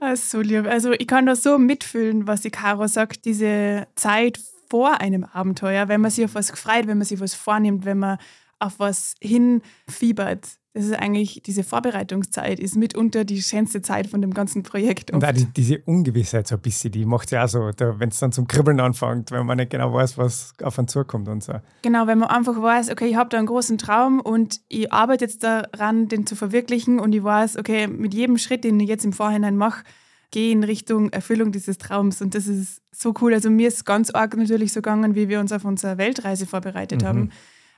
Ah, 0.00 0.16
so 0.16 0.40
lieb. 0.40 0.66
Also 0.66 0.92
ich 0.92 1.06
kann 1.06 1.26
da 1.26 1.36
so 1.36 1.58
mitfühlen, 1.58 2.26
was 2.26 2.40
die 2.40 2.50
Caro 2.50 2.86
sagt, 2.86 3.26
diese 3.26 3.86
Zeit 3.96 4.40
vor 4.70 5.00
einem 5.00 5.24
Abenteuer, 5.24 5.88
wenn 5.88 6.00
man 6.00 6.10
sich 6.10 6.24
auf 6.24 6.34
was 6.34 6.50
freut, 6.50 6.86
wenn 6.86 6.98
man 6.98 7.04
sich 7.04 7.20
was 7.20 7.34
vornimmt, 7.34 7.84
wenn 7.84 7.98
man 7.98 8.18
auf 8.60 8.78
was 8.78 9.14
hinfiebert. 9.20 10.46
Das 10.72 10.84
ist 10.84 10.92
eigentlich, 10.94 11.42
diese 11.44 11.64
Vorbereitungszeit 11.64 12.60
ist 12.60 12.76
mitunter 12.76 13.24
die 13.24 13.42
schönste 13.42 13.82
Zeit 13.82 14.06
von 14.06 14.22
dem 14.22 14.32
ganzen 14.32 14.62
Projekt. 14.62 15.10
Und 15.10 15.24
auch 15.24 15.32
die, 15.32 15.46
diese 15.46 15.80
Ungewissheit 15.80 16.46
so 16.46 16.54
ein 16.54 16.60
bisschen, 16.60 16.92
die 16.92 17.04
macht 17.04 17.32
ja 17.32 17.44
auch 17.44 17.48
so, 17.48 17.70
wenn 17.76 18.10
es 18.10 18.20
dann 18.20 18.30
zum 18.30 18.46
Kribbeln 18.46 18.78
anfängt, 18.78 19.32
wenn 19.32 19.44
man 19.46 19.56
nicht 19.56 19.70
genau 19.70 19.92
weiß, 19.92 20.16
was 20.16 20.54
auf 20.62 20.78
einen 20.78 20.86
zukommt 20.86 21.26
und 21.28 21.42
so. 21.42 21.54
Genau, 21.82 22.06
wenn 22.06 22.18
man 22.18 22.28
einfach 22.28 22.62
weiß, 22.62 22.90
okay, 22.90 23.06
ich 23.06 23.16
habe 23.16 23.30
da 23.30 23.38
einen 23.38 23.48
großen 23.48 23.78
Traum 23.78 24.20
und 24.20 24.60
ich 24.68 24.92
arbeite 24.92 25.24
jetzt 25.24 25.42
daran, 25.42 26.06
den 26.06 26.24
zu 26.24 26.36
verwirklichen 26.36 27.00
und 27.00 27.12
ich 27.12 27.24
weiß, 27.24 27.56
okay, 27.56 27.88
mit 27.88 28.14
jedem 28.14 28.38
Schritt, 28.38 28.62
den 28.62 28.78
ich 28.78 28.88
jetzt 28.88 29.04
im 29.04 29.12
Vorhinein 29.12 29.56
mache, 29.56 29.82
gehe 30.30 30.52
in 30.52 30.64
Richtung 30.64 31.10
Erfüllung 31.10 31.52
dieses 31.52 31.78
Traums 31.78 32.22
und 32.22 32.34
das 32.34 32.46
ist 32.46 32.82
so 32.92 33.14
cool. 33.20 33.34
Also 33.34 33.50
mir 33.50 33.68
ist 33.68 33.84
ganz 33.84 34.10
arg 34.10 34.36
natürlich 34.36 34.72
so 34.72 34.80
gegangen, 34.80 35.14
wie 35.14 35.28
wir 35.28 35.40
uns 35.40 35.52
auf 35.52 35.64
unsere 35.64 35.98
Weltreise 35.98 36.46
vorbereitet 36.46 37.02
mhm. 37.02 37.06
haben 37.06 37.30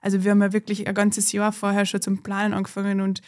also 0.02 0.24
wir 0.24 0.32
haben 0.32 0.42
ja 0.42 0.52
wirklich 0.52 0.86
ein 0.86 0.94
ganzes 0.94 1.32
Jahr 1.32 1.52
vorher 1.52 1.86
schon 1.86 2.02
zum 2.02 2.22
Planen 2.22 2.52
angefangen 2.52 3.00
und 3.00 3.22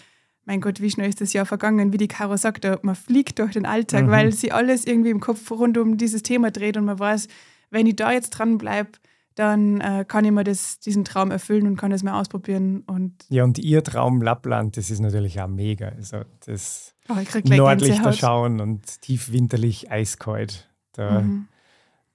mein 0.45 0.61
Gott, 0.61 0.83
wie 0.83 0.91
schnell 0.91 1.09
ist 1.09 1.23
das 1.23 1.33
Jahr 1.33 1.47
vergangen? 1.47 1.95
Wie 1.95 1.97
die 1.97 2.09
Caro 2.09 2.37
sagte, 2.37 2.79
man 2.83 2.97
fliegt 2.97 3.39
durch 3.39 3.53
den 3.53 3.65
Alltag, 3.65 4.05
mhm. 4.05 4.11
weil 4.11 4.33
sie 4.33 4.53
alles 4.53 4.87
irgendwie 4.87 5.09
im 5.09 5.21
Kopf 5.21 5.51
rund 5.51 5.79
um 5.79 5.97
dieses 5.97 6.23
Thema 6.23 6.51
dreht 6.51 6.77
und 6.77 6.85
man 6.85 6.99
weiß, 6.99 7.29
wenn 7.71 7.87
ich 7.87 7.97
da 7.97 8.13
jetzt 8.13 8.31
dran 8.31 8.59
bleibe, 8.59 8.91
dann 9.37 9.81
äh, 9.81 10.05
kann 10.07 10.25
ich 10.25 10.33
mir 10.33 10.45
das, 10.45 10.81
diesen 10.81 11.05
Traum 11.05 11.31
erfüllen 11.31 11.67
und 11.67 11.77
kann 11.77 11.91
das 11.91 12.03
mal 12.03 12.21
ausprobieren. 12.21 12.83
Und 12.87 13.15
ja, 13.31 13.43
und 13.43 13.59
ihr 13.59 13.83
Traum 13.83 14.21
Lappland, 14.21 14.77
das 14.77 14.91
ist 14.91 15.01
natürlich 15.01 15.41
auch 15.41 15.49
mega. 15.49 15.89
Also 15.89 16.23
das 16.45 16.94
oh, 17.09 17.17
Nordlichter 17.45 18.13
schauen 18.13 18.61
und 18.61 19.01
tiefwinterlich 19.03 19.91
eiskalt. 19.91 20.69
Da, 20.93 21.21
mhm. 21.21 21.49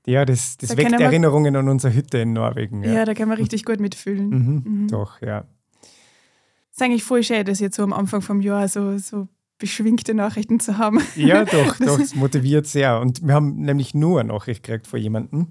Ja, 0.05 0.25
das, 0.25 0.57
das 0.57 0.71
da 0.71 0.77
weckt 0.77 0.91
Erinnerungen 0.93 1.55
an 1.55 1.69
unsere 1.69 1.93
Hütte 1.93 2.19
in 2.19 2.33
Norwegen. 2.33 2.83
Ja, 2.83 2.93
ja 2.93 3.05
da 3.05 3.13
kann 3.13 3.27
man 3.27 3.37
richtig 3.37 3.65
gut 3.65 3.79
mitfühlen. 3.79 4.29
Mhm, 4.29 4.63
mhm. 4.65 4.87
Doch, 4.87 5.21
ja. 5.21 5.41
Das 5.81 6.77
ist 6.77 6.81
eigentlich 6.81 7.03
voll 7.03 7.23
schön, 7.23 7.45
das 7.45 7.59
jetzt 7.59 7.75
so 7.75 7.83
am 7.83 7.93
Anfang 7.93 8.21
vom 8.21 8.41
Jahr 8.41 8.67
so, 8.67 8.97
so 8.97 9.27
beschwingte 9.59 10.13
Nachrichten 10.13 10.59
zu 10.59 10.77
haben. 10.77 10.99
Ja, 11.15 11.45
doch, 11.45 11.77
doch, 11.79 11.99
es 11.99 12.15
motiviert 12.15 12.65
sehr. 12.65 12.99
Und 12.99 13.25
wir 13.25 13.33
haben 13.33 13.57
nämlich 13.57 13.93
nur 13.93 14.19
eine 14.19 14.33
Nachricht 14.33 14.63
gekriegt 14.63 14.87
von 14.87 14.99
jemandem. 14.99 15.47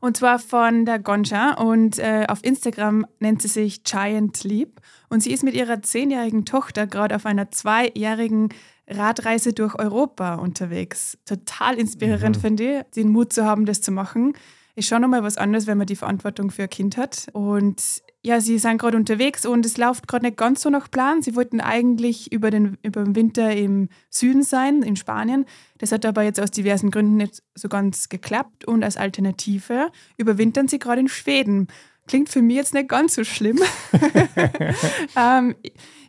Und 0.00 0.16
zwar 0.16 0.38
von 0.38 0.84
der 0.84 0.98
Gonja 0.98 1.54
und 1.54 1.98
äh, 1.98 2.26
auf 2.28 2.44
Instagram 2.44 3.06
nennt 3.18 3.42
sie 3.42 3.48
sich 3.48 3.82
Giant 3.82 4.44
Leap 4.44 4.80
und 5.08 5.22
sie 5.22 5.32
ist 5.32 5.42
mit 5.42 5.54
ihrer 5.54 5.82
zehnjährigen 5.82 6.44
Tochter 6.44 6.86
gerade 6.86 7.16
auf 7.16 7.26
einer 7.26 7.50
zweijährigen 7.50 8.50
Radreise 8.86 9.52
durch 9.52 9.74
Europa 9.74 10.36
unterwegs. 10.36 11.18
Total 11.24 11.78
inspirierend 11.78 12.36
mhm. 12.36 12.40
finde 12.40 12.78
ich, 12.78 12.82
den 12.96 13.10
Mut 13.10 13.32
zu 13.32 13.44
haben, 13.44 13.66
das 13.66 13.80
zu 13.80 13.92
machen. 13.92 14.34
Ist 14.78 14.86
schon 14.86 15.02
nochmal 15.02 15.24
was 15.24 15.38
anderes, 15.38 15.66
wenn 15.66 15.76
man 15.76 15.88
die 15.88 15.96
Verantwortung 15.96 16.52
für 16.52 16.62
ein 16.62 16.70
Kind 16.70 16.96
hat. 16.96 17.26
Und 17.32 17.82
ja, 18.22 18.40
sie 18.40 18.58
sind 18.60 18.78
gerade 18.78 18.96
unterwegs 18.96 19.44
und 19.44 19.66
es 19.66 19.76
läuft 19.76 20.06
gerade 20.06 20.26
nicht 20.26 20.36
ganz 20.36 20.62
so 20.62 20.70
nach 20.70 20.88
Plan. 20.88 21.20
Sie 21.20 21.34
wollten 21.34 21.60
eigentlich 21.60 22.30
über 22.30 22.52
den, 22.52 22.78
über 22.84 23.02
den 23.02 23.16
Winter 23.16 23.50
im 23.50 23.88
Süden 24.08 24.44
sein, 24.44 24.82
in 24.82 24.94
Spanien. 24.94 25.46
Das 25.78 25.90
hat 25.90 26.06
aber 26.06 26.22
jetzt 26.22 26.38
aus 26.38 26.52
diversen 26.52 26.92
Gründen 26.92 27.16
nicht 27.16 27.42
so 27.56 27.68
ganz 27.68 28.08
geklappt. 28.08 28.66
Und 28.66 28.84
als 28.84 28.96
Alternative 28.96 29.90
überwintern 30.16 30.68
sie 30.68 30.78
gerade 30.78 31.00
in 31.00 31.08
Schweden. 31.08 31.66
Klingt 32.06 32.28
für 32.28 32.40
mich 32.40 32.54
jetzt 32.54 32.72
nicht 32.72 32.88
ganz 32.88 33.16
so 33.16 33.24
schlimm. 33.24 33.58
ähm, 35.16 35.56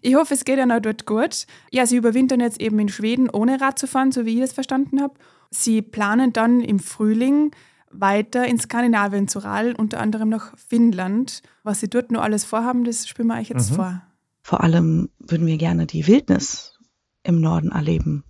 ich 0.03 0.13
hoffe, 0.13 0.35
es 0.35 0.45
geht 0.45 0.59
ihnen 0.59 0.71
auch 0.71 0.79
dort 0.79 1.07
gut. 1.07 1.47
Ja, 1.71 1.87
sie 1.87 1.97
überwintern 1.97 2.39
jetzt 2.39 2.61
eben 2.61 2.77
in 2.77 2.89
Schweden, 2.89 3.31
ohne 3.31 3.59
Rad 3.59 3.79
zu 3.79 3.87
fahren, 3.87 4.11
so 4.11 4.27
wie 4.27 4.37
ich 4.37 4.43
es 4.43 4.53
verstanden 4.53 5.01
habe. 5.01 5.15
Sie 5.49 5.81
planen 5.81 6.33
dann 6.33 6.61
im 6.61 6.77
Frühling 6.77 7.49
weiter 7.91 8.47
in 8.47 8.59
Skandinavien 8.59 9.27
zu 9.27 9.39
radeln, 9.39 9.75
unter 9.75 9.99
anderem 9.99 10.29
nach 10.29 10.57
Finnland. 10.57 11.41
Was 11.63 11.79
sie 11.79 11.89
dort 11.89 12.11
nur 12.11 12.23
alles 12.23 12.45
vorhaben, 12.45 12.83
das 12.83 13.07
spielen 13.07 13.27
wir 13.27 13.39
euch 13.39 13.49
jetzt 13.49 13.71
mhm. 13.71 13.75
vor. 13.75 14.01
Vor 14.41 14.63
allem 14.63 15.09
würden 15.19 15.47
wir 15.47 15.57
gerne 15.57 15.85
die 15.85 16.07
Wildnis 16.07 16.79
im 17.23 17.41
Norden 17.41 17.71
erleben. 17.71 18.23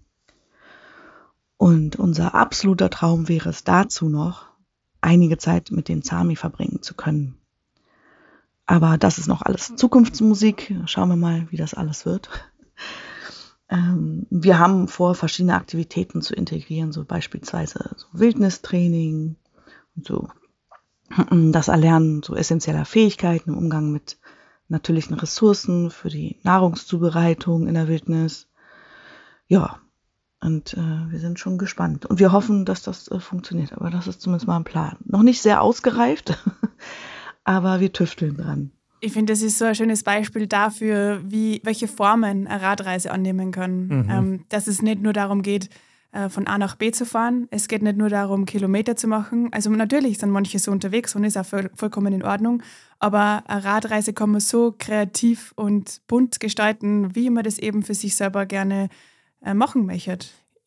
Und 1.57 1.97
unser 1.97 2.35
absoluter 2.35 2.89
Traum 2.89 3.27
wäre 3.27 3.49
es 3.49 3.63
dazu 3.63 4.09
noch, 4.09 4.47
einige 5.01 5.37
Zeit 5.37 5.71
mit 5.71 5.87
den 5.87 6.01
Sami 6.01 6.35
verbringen 6.35 6.81
zu 6.81 6.93
können. 6.93 7.37
Aber 8.65 8.97
das 8.97 9.17
ist 9.17 9.27
noch 9.27 9.41
alles 9.41 9.75
Zukunftsmusik. 9.75 10.75
Schauen 10.85 11.09
wir 11.09 11.15
mal, 11.15 11.47
wie 11.49 11.57
das 11.57 11.73
alles 11.73 12.05
wird. 12.05 12.29
Ähm, 13.71 14.25
wir 14.31 14.57
haben 14.57 14.87
vor, 14.87 15.13
verschiedene 15.13 15.53
Aktivitäten 15.53 16.23
zu 16.23 16.33
integrieren, 16.33 16.91
so 16.91 17.05
beispielsweise 17.05 17.91
so 17.97 18.07
Wildnistraining 18.13 19.35
so 20.05 20.27
das 21.31 21.67
Erlernen 21.67 22.21
so 22.23 22.35
essentieller 22.35 22.85
Fähigkeiten 22.85 23.51
im 23.51 23.57
Umgang 23.57 23.91
mit 23.91 24.19
natürlichen 24.67 25.15
Ressourcen 25.15 25.89
für 25.89 26.09
die 26.09 26.39
Nahrungszubereitung 26.43 27.67
in 27.67 27.73
der 27.73 27.87
Wildnis. 27.87 28.47
Ja, 29.47 29.79
und 30.41 30.75
äh, 30.75 31.11
wir 31.11 31.19
sind 31.19 31.39
schon 31.39 31.57
gespannt. 31.57 32.05
Und 32.05 32.19
wir 32.19 32.31
hoffen, 32.31 32.65
dass 32.65 32.83
das 32.83 33.09
äh, 33.09 33.19
funktioniert. 33.19 33.73
Aber 33.73 33.89
das 33.89 34.07
ist 34.07 34.21
zumindest 34.21 34.47
mal 34.47 34.57
ein 34.57 34.63
Plan. 34.63 34.97
Noch 35.03 35.23
nicht 35.23 35.41
sehr 35.41 35.61
ausgereift, 35.61 36.37
aber 37.43 37.79
wir 37.79 37.91
tüfteln 37.91 38.37
dran. 38.37 38.71
Ich 39.01 39.13
finde, 39.13 39.33
das 39.33 39.41
ist 39.41 39.57
so 39.57 39.65
ein 39.65 39.75
schönes 39.75 40.03
Beispiel 40.03 40.45
dafür, 40.45 41.21
wie, 41.25 41.61
welche 41.63 41.87
Formen 41.87 42.47
eine 42.47 42.61
Radreise 42.61 43.11
annehmen 43.11 43.51
kann. 43.51 43.87
Mhm. 43.87 44.09
Ähm, 44.09 44.45
dass 44.49 44.67
es 44.67 44.81
nicht 44.81 45.01
nur 45.01 45.13
darum 45.13 45.41
geht, 45.41 45.65
äh, 45.65 45.69
von 46.29 46.47
A 46.47 46.57
nach 46.57 46.75
B 46.75 46.91
zu 46.91 47.05
fahren. 47.05 47.47
Es 47.51 47.67
geht 47.67 47.83
nicht 47.83 47.97
nur 47.97 48.09
darum, 48.09 48.45
Kilometer 48.45 48.95
zu 48.95 49.07
machen. 49.07 49.49
Also 49.51 49.69
natürlich 49.69 50.17
sind 50.17 50.31
manche 50.31 50.57
so 50.57 50.71
unterwegs 50.71 51.15
und 51.15 51.23
ist 51.23 51.37
auch 51.37 51.45
voll, 51.45 51.69
vollkommen 51.75 52.13
in 52.13 52.23
Ordnung. 52.23 52.63
Aber 52.97 53.43
eine 53.47 53.63
Radreise 53.63 54.13
kann 54.13 54.31
man 54.31 54.41
so 54.41 54.73
kreativ 54.77 55.53
und 55.55 56.01
bunt 56.07 56.39
gestalten, 56.39 57.15
wie 57.15 57.29
man 57.29 57.43
das 57.43 57.59
eben 57.59 57.83
für 57.83 57.93
sich 57.93 58.15
selber 58.15 58.45
gerne 58.45 58.89
äh, 59.43 59.53
machen 59.53 59.85
möchte. 59.85 60.17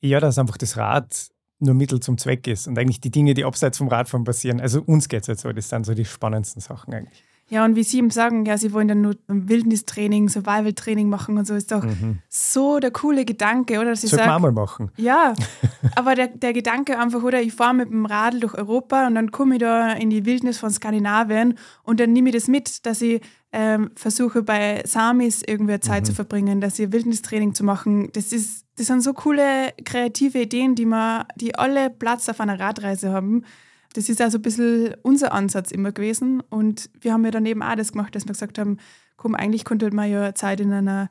Ja, 0.00 0.20
dass 0.20 0.38
einfach 0.38 0.56
das 0.56 0.76
Rad 0.76 1.30
nur 1.58 1.74
Mittel 1.74 2.00
zum 2.00 2.18
Zweck 2.18 2.46
ist 2.46 2.66
und 2.66 2.78
eigentlich 2.78 3.00
die 3.00 3.10
Dinge, 3.10 3.34
die 3.34 3.44
abseits 3.44 3.78
vom 3.78 3.88
Radfahren 3.88 4.24
passieren, 4.24 4.60
also 4.60 4.82
uns 4.82 5.08
geht 5.08 5.22
es 5.22 5.26
jetzt 5.28 5.42
so, 5.42 5.52
das 5.52 5.68
sind 5.68 5.86
so 5.86 5.94
die 5.94 6.04
spannendsten 6.04 6.60
Sachen 6.60 6.92
eigentlich. 6.92 7.24
Ja, 7.52 7.66
und 7.66 7.76
wie 7.76 7.82
Sie 7.82 7.98
ihm 7.98 8.08
sagen, 8.08 8.46
ja, 8.46 8.56
Sie 8.56 8.72
wollen 8.72 8.88
dann 8.88 9.02
nur 9.02 9.14
Wildnistraining, 9.28 10.30
Survival-Training 10.30 11.10
machen 11.10 11.36
und 11.36 11.46
so, 11.46 11.54
ist 11.54 11.70
doch 11.70 11.84
mhm. 11.84 12.20
so 12.30 12.78
der 12.78 12.90
coole 12.90 13.26
Gedanke, 13.26 13.78
oder? 13.78 13.90
Dass 13.90 14.02
ich 14.04 14.12
man 14.12 14.30
auch 14.30 14.38
mal 14.38 14.52
machen. 14.52 14.90
Ja, 14.96 15.34
aber 15.94 16.14
der, 16.14 16.28
der 16.28 16.54
Gedanke 16.54 16.98
einfach, 16.98 17.22
oder 17.22 17.42
ich 17.42 17.52
fahre 17.52 17.74
mit 17.74 17.90
dem 17.90 18.06
Radl 18.06 18.40
durch 18.40 18.54
Europa 18.54 19.06
und 19.06 19.16
dann 19.16 19.30
komme 19.32 19.56
ich 19.56 19.60
da 19.60 19.92
in 19.92 20.08
die 20.08 20.24
Wildnis 20.24 20.56
von 20.56 20.70
Skandinavien 20.70 21.58
und 21.82 22.00
dann 22.00 22.14
nehme 22.14 22.30
ich 22.30 22.34
das 22.34 22.48
mit, 22.48 22.86
dass 22.86 23.02
ich 23.02 23.20
ähm, 23.52 23.90
versuche 23.96 24.42
bei 24.42 24.82
Samis 24.86 25.42
irgendwie 25.46 25.78
Zeit 25.78 26.04
mhm. 26.04 26.06
zu 26.06 26.14
verbringen, 26.14 26.62
dass 26.62 26.78
ich 26.78 26.90
Wildnistraining 26.90 27.52
zu 27.52 27.64
machen. 27.64 28.08
Das 28.14 28.32
ist 28.32 28.64
das 28.78 28.86
sind 28.86 29.02
so 29.02 29.12
coole 29.12 29.74
kreative 29.84 30.40
Ideen, 30.40 30.74
die, 30.74 30.86
man, 30.86 31.26
die 31.36 31.54
alle 31.54 31.90
Platz 31.90 32.30
auf 32.30 32.40
einer 32.40 32.58
Radreise 32.58 33.12
haben. 33.12 33.44
Das 33.92 34.08
ist 34.08 34.20
also 34.20 34.38
ein 34.38 34.42
bisschen 34.42 34.94
unser 35.02 35.32
Ansatz 35.32 35.70
immer 35.70 35.92
gewesen. 35.92 36.40
Und 36.48 36.90
wir 37.00 37.12
haben 37.12 37.24
ja 37.24 37.30
dann 37.30 37.46
eben 37.46 37.62
auch 37.62 37.74
das 37.74 37.92
gemacht, 37.92 38.14
dass 38.14 38.24
wir 38.24 38.32
gesagt 38.32 38.58
haben, 38.58 38.78
komm, 39.16 39.34
eigentlich 39.34 39.64
konnte 39.64 39.90
man 39.90 40.10
ja 40.10 40.34
Zeit 40.34 40.60
in 40.60 40.72
einer 40.72 41.08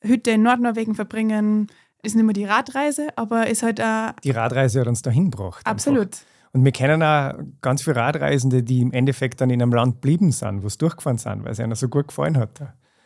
Hütte 0.00 0.30
in 0.30 0.42
Nordnorwegen 0.42 0.94
verbringen. 0.94 1.68
Ist 2.02 2.14
nicht 2.14 2.24
mehr 2.24 2.32
die 2.32 2.44
Radreise, 2.44 3.08
aber 3.16 3.48
ist 3.48 3.62
halt 3.62 3.80
auch. 3.80 4.12
Die 4.22 4.30
Radreise 4.30 4.80
hat 4.80 4.86
uns 4.86 5.02
dahin 5.02 5.30
gebracht. 5.30 5.66
Absolut. 5.66 6.06
Einfach. 6.06 6.22
Und 6.52 6.64
wir 6.64 6.72
kennen 6.72 7.02
auch 7.02 7.34
ganz 7.60 7.82
viele 7.82 7.96
Radreisende, 7.96 8.62
die 8.62 8.80
im 8.80 8.92
Endeffekt 8.92 9.40
dann 9.40 9.50
in 9.50 9.60
einem 9.60 9.72
Land 9.72 10.00
blieben 10.00 10.32
sind, 10.32 10.62
wo 10.62 10.68
sie 10.68 10.78
durchgefahren 10.78 11.18
sind, 11.18 11.44
weil 11.44 11.52
es 11.52 11.58
ihnen 11.58 11.74
so 11.74 11.88
gut 11.88 12.08
gefallen 12.08 12.36
hat. 12.36 12.60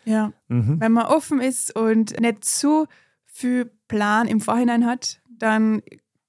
Ja, 0.04 0.32
mhm. 0.48 0.80
wenn 0.80 0.92
man 0.92 1.06
offen 1.06 1.40
ist 1.40 1.74
und 1.76 2.20
nicht 2.20 2.44
zu 2.44 2.86
viel 3.24 3.70
Plan 3.88 4.26
im 4.28 4.40
Vorhinein 4.40 4.86
hat, 4.86 5.20
dann 5.38 5.82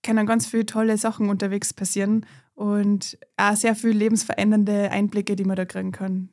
können 0.04 0.26
ganz 0.26 0.48
viele 0.48 0.66
tolle 0.66 0.98
Sachen 0.98 1.30
unterwegs 1.30 1.74
passieren 1.74 2.26
und 2.56 3.18
auch 3.38 3.56
sehr 3.56 3.76
viele 3.76 3.94
lebensverändernde 3.94 4.92
Einblicke, 4.92 5.36
die 5.36 5.46
man 5.46 5.56
da 5.56 5.66
kriegen 5.66 5.92
kann. 5.92 6.30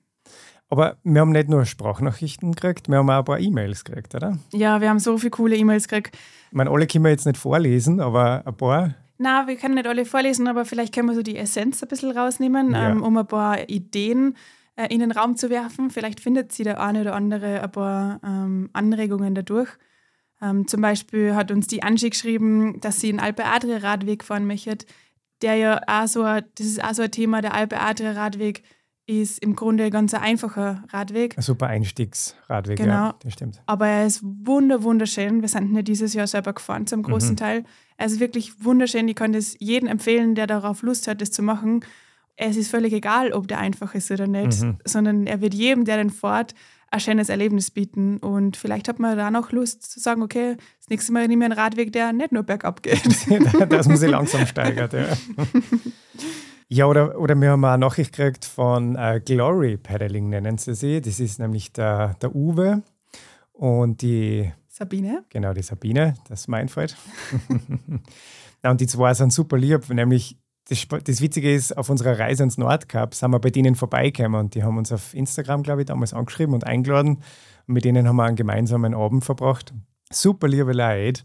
Aber 0.69 0.99
wir 1.03 1.21
haben 1.21 1.33
nicht 1.33 1.49
nur 1.49 1.65
Sprachnachrichten 1.65 2.53
gekriegt, 2.53 2.89
wir 2.89 2.99
haben 2.99 3.11
auch 3.11 3.19
ein 3.19 3.25
paar 3.25 3.41
E-Mails 3.41 3.85
gekriegt, 3.85 4.15
oder? 4.15 4.39
Ja, 4.53 4.81
wir 4.81 4.89
haben 4.89 5.01
so 5.01 5.19
viele 5.19 5.31
coole 5.31 5.57
E-Mails 5.57 5.89
gekriegt. 5.89 6.17
Ich 6.17 6.57
meine, 6.57 6.71
alle 6.71 6.87
können 6.87 7.05
wir 7.05 7.11
jetzt 7.11 7.27
nicht 7.27 7.39
vorlesen, 7.39 8.01
aber 8.01 8.47
ein 8.47 8.57
paar. 8.57 8.95
Na, 9.19 9.49
wir 9.49 9.57
können 9.57 9.75
nicht 9.75 9.89
alle 9.89 10.05
vorlesen, 10.05 10.47
aber 10.47 10.65
vielleicht 10.65 10.95
können 10.95 11.09
wir 11.09 11.15
so 11.15 11.23
die 11.23 11.37
Essenz 11.37 11.83
ein 11.83 11.89
bisschen 11.89 12.17
rausnehmen, 12.17 12.73
ja. 12.73 12.91
ähm, 12.91 13.03
um 13.03 13.17
ein 13.17 13.27
paar 13.27 13.69
Ideen 13.69 14.37
äh, 14.77 14.87
in 14.95 15.01
den 15.01 15.11
Raum 15.11 15.37
zu 15.37 15.51
werfen. 15.51 15.91
Vielleicht 15.91 16.21
findet 16.21 16.53
sie 16.53 16.63
der 16.63 16.81
eine 16.81 17.01
oder 17.01 17.15
andere 17.15 17.63
ein 17.63 17.73
paar 17.73 18.21
ähm, 18.25 18.71
Anregungen 18.73 19.35
dadurch. 19.35 19.71
Ähm, 20.41 20.69
zum 20.69 20.81
Beispiel 20.81 21.35
hat 21.35 21.51
uns 21.51 21.67
die 21.67 21.83
Angie 21.83 22.11
geschrieben, 22.11 22.81
dass 22.81 23.01
sie 23.01 23.11
einen 23.11 23.21
Alpe-Adria-Radweg 23.21 24.25
fahren 24.25 24.47
möchte, 24.47 24.79
der 25.43 25.55
ja 25.57 25.81
auch 25.87 26.07
so, 26.07 26.23
das 26.23 26.45
ist 26.67 26.83
auch 26.83 26.95
so 26.95 27.03
ein 27.03 27.11
Thema, 27.11 27.41
der 27.41 27.55
Alpe-Adria-Radweg 27.55 28.63
ist 29.07 29.43
im 29.43 29.57
Grunde 29.57 29.85
ein 29.85 29.91
ganz 29.91 30.15
einfacher 30.15 30.85
Radweg. 30.91 31.37
Ein 31.37 31.43
super 31.43 31.67
Einstiegsradweg, 31.67 32.79
Genau. 32.79 32.93
ja, 32.93 33.15
das 33.23 33.33
stimmt. 33.33 33.61
Aber 33.67 33.89
er 33.89 34.07
ist 34.07 34.21
wunder, 34.23 34.83
wunderschön. 34.85 35.41
Wir 35.41 35.49
sind 35.49 35.73
nicht 35.73 35.89
dieses 35.89 36.15
Jahr 36.15 36.27
selber 36.29 36.53
gefahren 36.53 36.87
zum 36.87 37.03
großen 37.03 37.33
Mhm. 37.33 37.37
Teil. 37.37 37.65
Er 37.97 38.07
ist 38.07 38.21
wirklich 38.21 38.65
wunderschön. 38.65 39.09
Ich 39.09 39.17
kann 39.17 39.33
das 39.33 39.57
jedem 39.59 39.89
empfehlen, 39.89 40.35
der 40.37 40.47
darauf 40.47 40.83
Lust 40.83 41.09
hat, 41.09 41.21
das 41.21 41.33
zu 41.33 41.43
machen. 41.43 41.85
Es 42.37 42.57
ist 42.57 42.71
völlig 42.71 42.93
egal, 42.93 43.33
ob 43.33 43.49
der 43.49 43.59
einfach 43.59 43.95
ist 43.95 44.11
oder 44.13 44.27
nicht, 44.29 44.63
Mhm. 44.63 44.79
sondern 44.85 45.27
er 45.27 45.41
wird 45.41 45.55
jedem, 45.55 45.85
der 45.85 45.97
den 45.97 46.11
fährt, 46.11 46.55
ein 46.91 47.01
schönes 47.01 47.29
Erlebnis 47.29 47.71
bieten. 47.71 48.19
Und 48.19 48.57
vielleicht 48.57 48.89
hat 48.89 48.99
man 48.99 49.17
da 49.17 49.31
noch 49.31 49.53
Lust 49.53 49.83
zu 49.91 50.01
sagen, 50.01 50.23
okay, 50.23 50.57
das 50.79 50.89
nächste 50.89 51.13
Mal 51.13 51.29
nehme 51.29 51.45
ich 51.45 51.51
einen 51.51 51.59
Radweg, 51.59 51.93
der 51.93 52.13
nicht 52.13 52.33
nur 52.33 52.43
bergab 52.43 52.83
geht. 52.83 53.05
dass 53.71 53.89
man 53.89 53.97
sich 53.97 54.11
langsam 54.11 54.47
steigert. 54.47 54.93
Ja, 54.93 55.07
ja 56.69 56.87
oder, 56.87 57.19
oder 57.19 57.35
wir 57.35 57.51
haben 57.51 57.65
auch 57.65 57.71
eine 57.71 57.79
Nachricht 57.79 58.17
gekriegt 58.17 58.45
von 58.45 58.97
äh, 58.97 59.21
Glory 59.25 59.77
Paddling, 59.77 60.29
nennen 60.29 60.59
sie 60.59 60.75
sie. 60.75 61.01
Das 61.01 61.21
ist 61.21 61.39
nämlich 61.39 61.73
der, 61.73 62.15
der 62.21 62.35
Uwe 62.35 62.83
und 63.53 64.03
die, 64.03 64.51
Sabine? 64.69 65.25
genau, 65.29 65.53
die 65.53 65.63
Sabine, 65.63 66.15
das 66.29 66.41
ist 66.41 66.49
mein 66.49 66.69
Freund. 66.69 66.97
ja, 68.65 68.71
und 68.71 68.81
die 68.81 68.87
zwei 68.87 69.15
sind 69.15 69.33
super 69.33 69.59
lieb, 69.59 69.89
nämlich 69.91 70.39
das, 70.71 70.87
das 71.05 71.21
Witzige 71.21 71.53
ist, 71.53 71.77
auf 71.77 71.91
unserer 71.91 72.19
Reise 72.19 72.45
ins 72.45 72.57
Nordkap 72.57 73.15
sind 73.15 73.33
wir 73.33 73.41
bei 73.41 73.51
denen 73.51 73.75
vorbeigekommen 73.75 74.41
und 74.41 74.55
die 74.55 74.63
haben 74.63 74.79
uns 74.79 74.93
auf 74.93 75.15
Instagram, 75.15 75.65
glaube 75.65 75.83
ich, 75.83 75.87
damals 75.87 76.15
angeschrieben 76.15 76.55
und 76.55 76.65
eingeladen. 76.65 77.17
Und 77.67 77.75
mit 77.75 77.85
denen 77.85 78.07
haben 78.07 78.17
wir 78.17 78.25
einen 78.25 78.37
gemeinsamen 78.37 78.95
Abend 78.95 79.25
verbracht. 79.25 79.75
Super 80.13 80.47
liebe 80.47 80.73
Leute. 80.73 81.23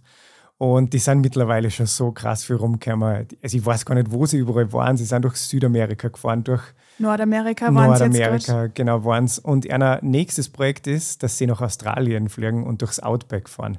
Und 0.57 0.93
die 0.93 0.99
sind 0.99 1.21
mittlerweile 1.21 1.69
schon 1.69 1.85
so 1.85 2.11
krass 2.11 2.45
viel 2.45 2.55
rumgekommen. 2.55 3.27
Also 3.43 3.57
ich 3.57 3.65
weiß 3.65 3.85
gar 3.85 3.93
nicht, 3.93 4.11
wo 4.11 4.25
sie 4.25 4.37
überall 4.37 4.71
waren. 4.73 4.97
Sie 4.97 5.05
sind 5.05 5.23
durch 5.23 5.35
Südamerika 5.35 6.07
gefahren, 6.07 6.43
durch 6.43 6.63
Nordamerika 6.97 7.65
waren. 7.65 7.89
Nordamerika, 7.89 8.67
genau, 8.67 9.03
waren 9.03 9.25
es. 9.25 9.37
Und 9.37 9.65
ihr 9.65 9.99
nächstes 10.01 10.49
Projekt 10.49 10.87
ist, 10.87 11.23
dass 11.23 11.37
sie 11.37 11.45
nach 11.45 11.61
Australien 11.61 12.29
fliegen 12.29 12.65
und 12.65 12.81
durchs 12.81 12.99
Outback 12.99 13.49
fahren. 13.49 13.77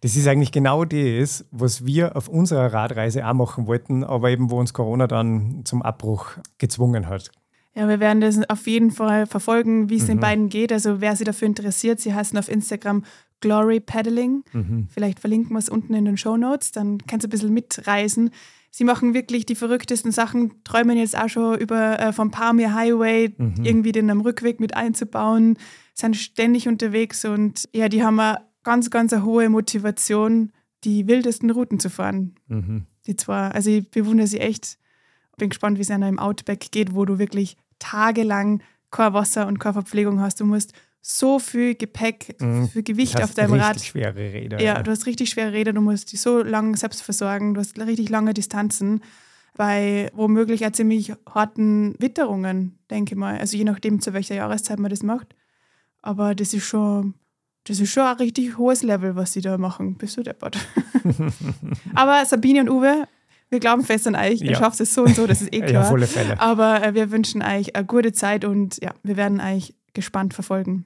Das 0.00 0.14
ist 0.16 0.28
eigentlich 0.28 0.52
genau 0.52 0.84
das, 0.84 1.44
was 1.50 1.84
wir 1.84 2.16
auf 2.16 2.28
unserer 2.28 2.72
Radreise 2.72 3.26
auch 3.26 3.34
machen 3.34 3.66
wollten, 3.66 4.04
aber 4.04 4.30
eben 4.30 4.50
wo 4.50 4.58
uns 4.60 4.72
Corona 4.72 5.06
dann 5.08 5.62
zum 5.64 5.82
Abbruch 5.82 6.30
gezwungen 6.58 7.08
hat. 7.08 7.30
Ja, 7.74 7.88
wir 7.88 8.00
werden 8.00 8.20
das 8.20 8.38
auf 8.48 8.66
jeden 8.66 8.90
Fall 8.90 9.26
verfolgen, 9.26 9.88
wie 9.90 9.96
es 9.96 10.06
den 10.06 10.16
Mhm. 10.16 10.20
beiden 10.20 10.48
geht. 10.48 10.72
Also 10.72 11.00
wer 11.00 11.14
sie 11.16 11.24
dafür 11.24 11.46
interessiert, 11.46 12.00
sie 12.00 12.14
heißen 12.14 12.36
auf 12.38 12.48
Instagram 12.48 13.04
Glory 13.40 13.78
Paddling. 13.80 14.42
Mhm. 14.52 14.88
Vielleicht 14.90 15.20
verlinken 15.20 15.52
wir 15.54 15.60
es 15.60 15.68
unten 15.68 15.94
in 15.94 16.04
den 16.04 16.16
Show 16.16 16.36
Notes, 16.36 16.72
dann 16.72 16.98
kannst 17.06 17.24
du 17.24 17.28
ein 17.28 17.30
bisschen 17.30 17.54
mitreisen. 17.54 18.30
Sie 18.70 18.84
machen 18.84 19.14
wirklich 19.14 19.46
die 19.46 19.54
verrücktesten 19.54 20.12
Sachen, 20.12 20.62
träumen 20.64 20.96
jetzt 20.98 21.16
auch 21.18 21.28
schon 21.28 21.58
über 21.58 21.98
äh, 22.00 22.12
vom 22.12 22.30
Palmyra 22.30 22.74
Highway 22.74 23.32
Mhm. 23.36 23.64
irgendwie 23.64 23.92
den 23.92 24.10
am 24.10 24.20
Rückweg 24.22 24.60
mit 24.60 24.76
einzubauen, 24.76 25.56
sind 25.94 26.16
ständig 26.16 26.68
unterwegs 26.68 27.24
und 27.24 27.68
ja, 27.72 27.88
die 27.88 28.02
haben 28.04 28.18
eine 28.20 28.38
ganz, 28.68 28.90
ganz 28.90 29.12
eine 29.14 29.24
hohe 29.24 29.48
Motivation, 29.48 30.52
die 30.84 31.06
wildesten 31.06 31.50
Routen 31.50 31.80
zu 31.80 31.88
fahren. 31.88 32.34
Mhm. 32.48 32.86
Die 33.06 33.16
zwar, 33.16 33.54
also 33.54 33.70
ich 33.70 33.90
bewundere 33.90 34.26
sie 34.26 34.40
echt. 34.40 34.78
Bin 35.38 35.48
gespannt, 35.48 35.78
wie 35.78 35.82
es 35.82 35.90
einer 35.90 36.08
im 36.08 36.18
Outback 36.18 36.70
geht, 36.70 36.94
wo 36.94 37.04
du 37.06 37.18
wirklich 37.18 37.56
tagelang 37.78 38.62
kein 38.90 39.14
Wasser 39.14 39.46
und 39.46 39.58
keine 39.58 39.74
Verpflegung 39.74 40.20
hast. 40.20 40.40
Du 40.40 40.44
musst 40.44 40.72
so 41.00 41.38
viel 41.38 41.74
Gepäck, 41.76 42.36
Mhm. 42.40 42.68
viel 42.68 42.82
Gewicht 42.82 43.22
auf 43.22 43.32
deinem 43.34 43.52
richtig 43.54 43.66
Rad. 43.68 43.80
schwere 43.80 44.32
Räder. 44.34 44.60
Ja, 44.60 44.82
du 44.82 44.90
hast 44.90 45.06
richtig 45.06 45.30
schwere 45.30 45.52
Räder, 45.52 45.72
du 45.72 45.80
musst 45.80 46.12
dich 46.12 46.20
so 46.20 46.42
lange 46.42 46.76
selbst 46.76 47.02
versorgen, 47.02 47.54
du 47.54 47.60
hast 47.60 47.78
richtig 47.78 48.08
lange 48.10 48.34
Distanzen 48.34 49.00
bei 49.56 50.10
womöglich 50.14 50.66
auch 50.66 50.72
ziemlich 50.72 51.12
harten 51.28 51.94
Witterungen, 51.98 52.78
denke 52.90 53.14
ich 53.14 53.18
mal. 53.18 53.38
Also 53.38 53.56
je 53.56 53.64
nachdem, 53.64 54.00
zu 54.00 54.12
welcher 54.12 54.34
Jahreszeit 54.34 54.78
man 54.78 54.90
das 54.90 55.02
macht. 55.02 55.34
Aber 56.02 56.34
das 56.34 56.52
ist 56.52 56.64
schon, 56.66 57.14
das 57.68 57.78
ist 57.80 57.90
schon 57.92 58.02
ein 58.02 58.16
richtig 58.16 58.58
hohes 58.58 58.82
Level, 58.82 59.14
was 59.16 59.32
sie 59.32 59.40
da 59.40 59.56
machen. 59.58 59.94
Bist 59.94 60.16
du 60.16 60.22
deppert. 60.22 60.58
Aber 61.94 62.24
Sabine 62.24 62.60
und 62.62 62.70
Uwe, 62.70 63.06
wir 63.50 63.60
glauben 63.60 63.84
fest 63.84 64.06
an 64.06 64.16
euch. 64.16 64.40
Ihr 64.40 64.52
Ja. 64.52 64.58
schafft 64.58 64.80
es 64.80 64.92
so 64.94 65.02
und 65.04 65.14
so, 65.14 65.26
das 65.26 65.42
ist 65.42 65.52
eh 65.54 65.58
Ja, 65.60 65.66
klar. 65.66 65.86
auf 65.86 65.92
alle 65.92 66.06
Fälle. 66.06 66.40
Aber 66.40 66.82
äh, 66.82 66.94
wir 66.94 67.10
wünschen 67.10 67.42
euch 67.42 67.76
eine 67.76 67.86
gute 67.86 68.12
Zeit 68.12 68.44
und 68.44 68.78
ja, 68.82 68.92
wir 69.02 69.16
werden 69.16 69.40
euch 69.40 69.74
gespannt 69.94 70.34
verfolgen. 70.34 70.84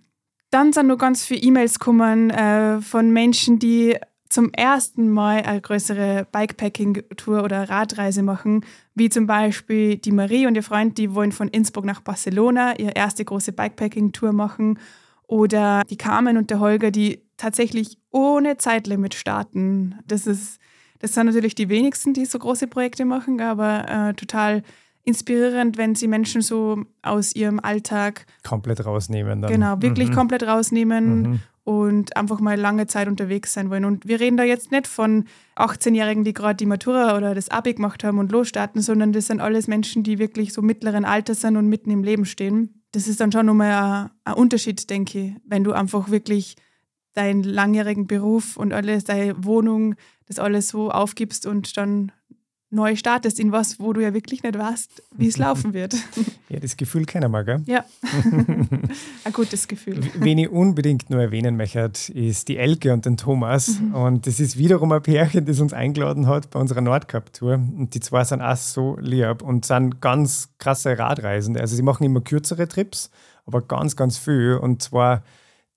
Dann 0.51 0.73
sind 0.73 0.87
noch 0.89 0.99
ganz 0.99 1.25
viele 1.25 1.41
E-Mails 1.41 1.79
gekommen 1.79 2.31
äh, 2.31 2.81
von 2.81 3.11
Menschen, 3.11 3.59
die 3.59 3.97
zum 4.29 4.51
ersten 4.53 5.11
Mal 5.11 5.43
eine 5.43 5.61
größere 5.61 6.27
Bikepacking-Tour 6.33 7.43
oder 7.45 7.69
Radreise 7.69 8.23
machen, 8.23 8.65
wie 8.95 9.09
zum 9.11 9.27
Beispiel 9.27 9.97
die 9.99 10.13
Marie 10.13 10.47
und 10.47 10.55
ihr 10.55 10.63
Freund, 10.63 10.97
die 10.99 11.15
wollen 11.15 11.33
von 11.33 11.49
Innsbruck 11.49 11.85
nach 11.85 12.01
Barcelona 12.01 12.79
ihre 12.79 12.93
erste 12.93 13.25
große 13.25 13.53
Bikepacking-Tour 13.53 14.33
machen. 14.33 14.79
Oder 15.33 15.83
die 15.89 15.97
Carmen 15.97 16.37
und 16.37 16.51
der 16.51 16.61
Holger, 16.61 16.91
die 16.91 17.23
tatsächlich 17.39 17.97
ohne 18.11 18.59
Zeitlimit 18.59 19.15
starten. 19.15 19.95
Das 20.07 20.27
ist, 20.27 20.61
das 20.99 21.15
sind 21.15 21.25
natürlich 21.25 21.55
die 21.55 21.71
wenigsten, 21.71 22.13
die 22.13 22.27
so 22.27 22.39
große 22.39 22.67
Projekte 22.67 23.07
machen, 23.07 23.41
aber 23.41 23.89
äh, 23.89 24.13
total 24.13 24.63
inspirierend, 25.05 25.79
wenn 25.79 25.95
sie 25.95 26.07
Menschen 26.07 26.43
so 26.43 26.85
aus 27.01 27.35
ihrem 27.35 27.61
Alltag 27.61 28.27
Komplett 28.47 28.85
rausnehmen. 28.85 29.41
Dann. 29.41 29.51
genau 29.51 29.81
wirklich 29.81 30.11
Mhm. 30.11 30.15
komplett 30.15 30.43
rausnehmen 30.43 31.23
Mhm. 31.23 31.41
Und 31.65 32.17
einfach 32.17 32.41
mal 32.41 32.59
lange 32.59 32.87
Zeit 32.87 33.07
unterwegs 33.09 33.53
sein 33.53 33.71
wollen. 33.71 33.85
Und 33.85 34.07
wir 34.09 34.19
reden 34.19 34.37
da 34.37 34.43
jetzt 34.43 34.73
nicht 34.73 34.87
von 34.87 35.27
18-Jährigen, 35.57 36.25
die 36.25 36.33
gerade 36.33 36.57
die 36.57 36.67
Matura 36.67 37.17
oder 37.17 37.35
das 37.35 37.51
Abi 37.51 37.75
gemacht 37.75 38.03
haben 38.03 38.19
und 38.19 38.33
losstarten, 38.33 38.83
sondern 38.83 39.13
das 39.13 39.29
sind 39.29 39.41
alles 39.41 39.69
Menschen, 39.69 40.03
die 40.03 40.19
wirklich 40.19 40.53
so 40.53 40.63
mittleren 40.63 41.05
Alters 41.05 41.41
sind 41.41 41.57
und 41.57 41.69
mitten 41.69 41.91
im 41.91 42.03
Leben 42.03 42.25
stehen. 42.25 42.83
Das 42.91 43.07
ist 43.07 43.21
dann 43.21 43.33
schon 43.33 43.47
nochmal 43.47 44.11
ein, 44.25 44.35
Unterschied, 44.35 44.91
denke 44.91 45.19
ich, 45.19 45.35
wenn 45.45 45.65
du 45.65 45.73
einfach 45.73 46.11
wirklich 46.11 46.57
deinen 47.15 47.45
langjährigen 47.45 48.07
Beruf 48.07 48.57
und 48.57 48.73
alles, 48.73 49.05
deine 49.05 49.45
Wohnung, 49.45 49.95
das 50.27 50.39
alles 50.39 50.69
so 50.69 50.91
aufgibst 50.91 51.47
und 51.47 51.77
dann 51.77 52.11
neu 52.73 52.97
startest 52.97 53.39
in 53.39 53.53
was, 53.53 53.79
wo 53.79 53.93
du 53.93 54.01
ja 54.01 54.15
wirklich 54.15 54.43
nicht 54.43 54.59
weißt, 54.59 55.03
wie 55.17 55.29
es 55.29 55.37
laufen 55.39 55.75
wird. 55.75 55.95
Ja, 56.49 56.61
das 56.61 56.77
Gefühl 56.77 57.07
kennen 57.07 57.31
wir, 57.31 57.45
gell? 57.45 57.63
Ja, 57.65 57.83
ein 59.25 59.33
gutes 59.33 59.67
Gefühl. 59.67 60.01
Wen 60.17 60.37
ich 60.37 60.51
unbedingt 60.51 61.09
nur 61.09 61.23
erwähnen 61.23 61.57
möchte, 61.57 61.91
ist 62.13 62.47
die 62.47 62.59
Elke 62.59 62.93
und 62.93 63.07
den 63.07 63.17
Thomas. 63.17 63.81
Und 63.95 64.27
das 64.27 64.39
ist 64.39 64.59
wiederum 64.59 64.93
ein 64.93 65.01
Pärchen, 65.01 65.47
das 65.47 65.61
uns 65.61 65.73
eingeladen 65.73 66.27
hat 66.27 66.51
bei 66.51 66.61
unserer 66.61 66.83
Nordcup-Tour. 66.83 67.55
Und 67.55 67.95
die 67.95 68.01
zwei 68.01 68.25
sind 68.25 68.43
auch 68.43 68.57
so 68.57 68.99
lieb 69.01 69.41
und 69.41 69.65
sind 69.65 70.03
ganz 70.03 70.51
krasse 70.59 70.99
Radreisende. 70.99 71.59
Also 71.59 71.75
sie 71.75 71.83
machen 71.83 72.05
immer 72.05 72.21
kürzere 72.21 72.69
Trips, 72.69 73.11
aber 73.47 73.63
ganz, 73.63 73.97
ganz 73.97 74.19
viel. 74.19 74.59
Und 74.61 74.83
zwar 74.83 75.23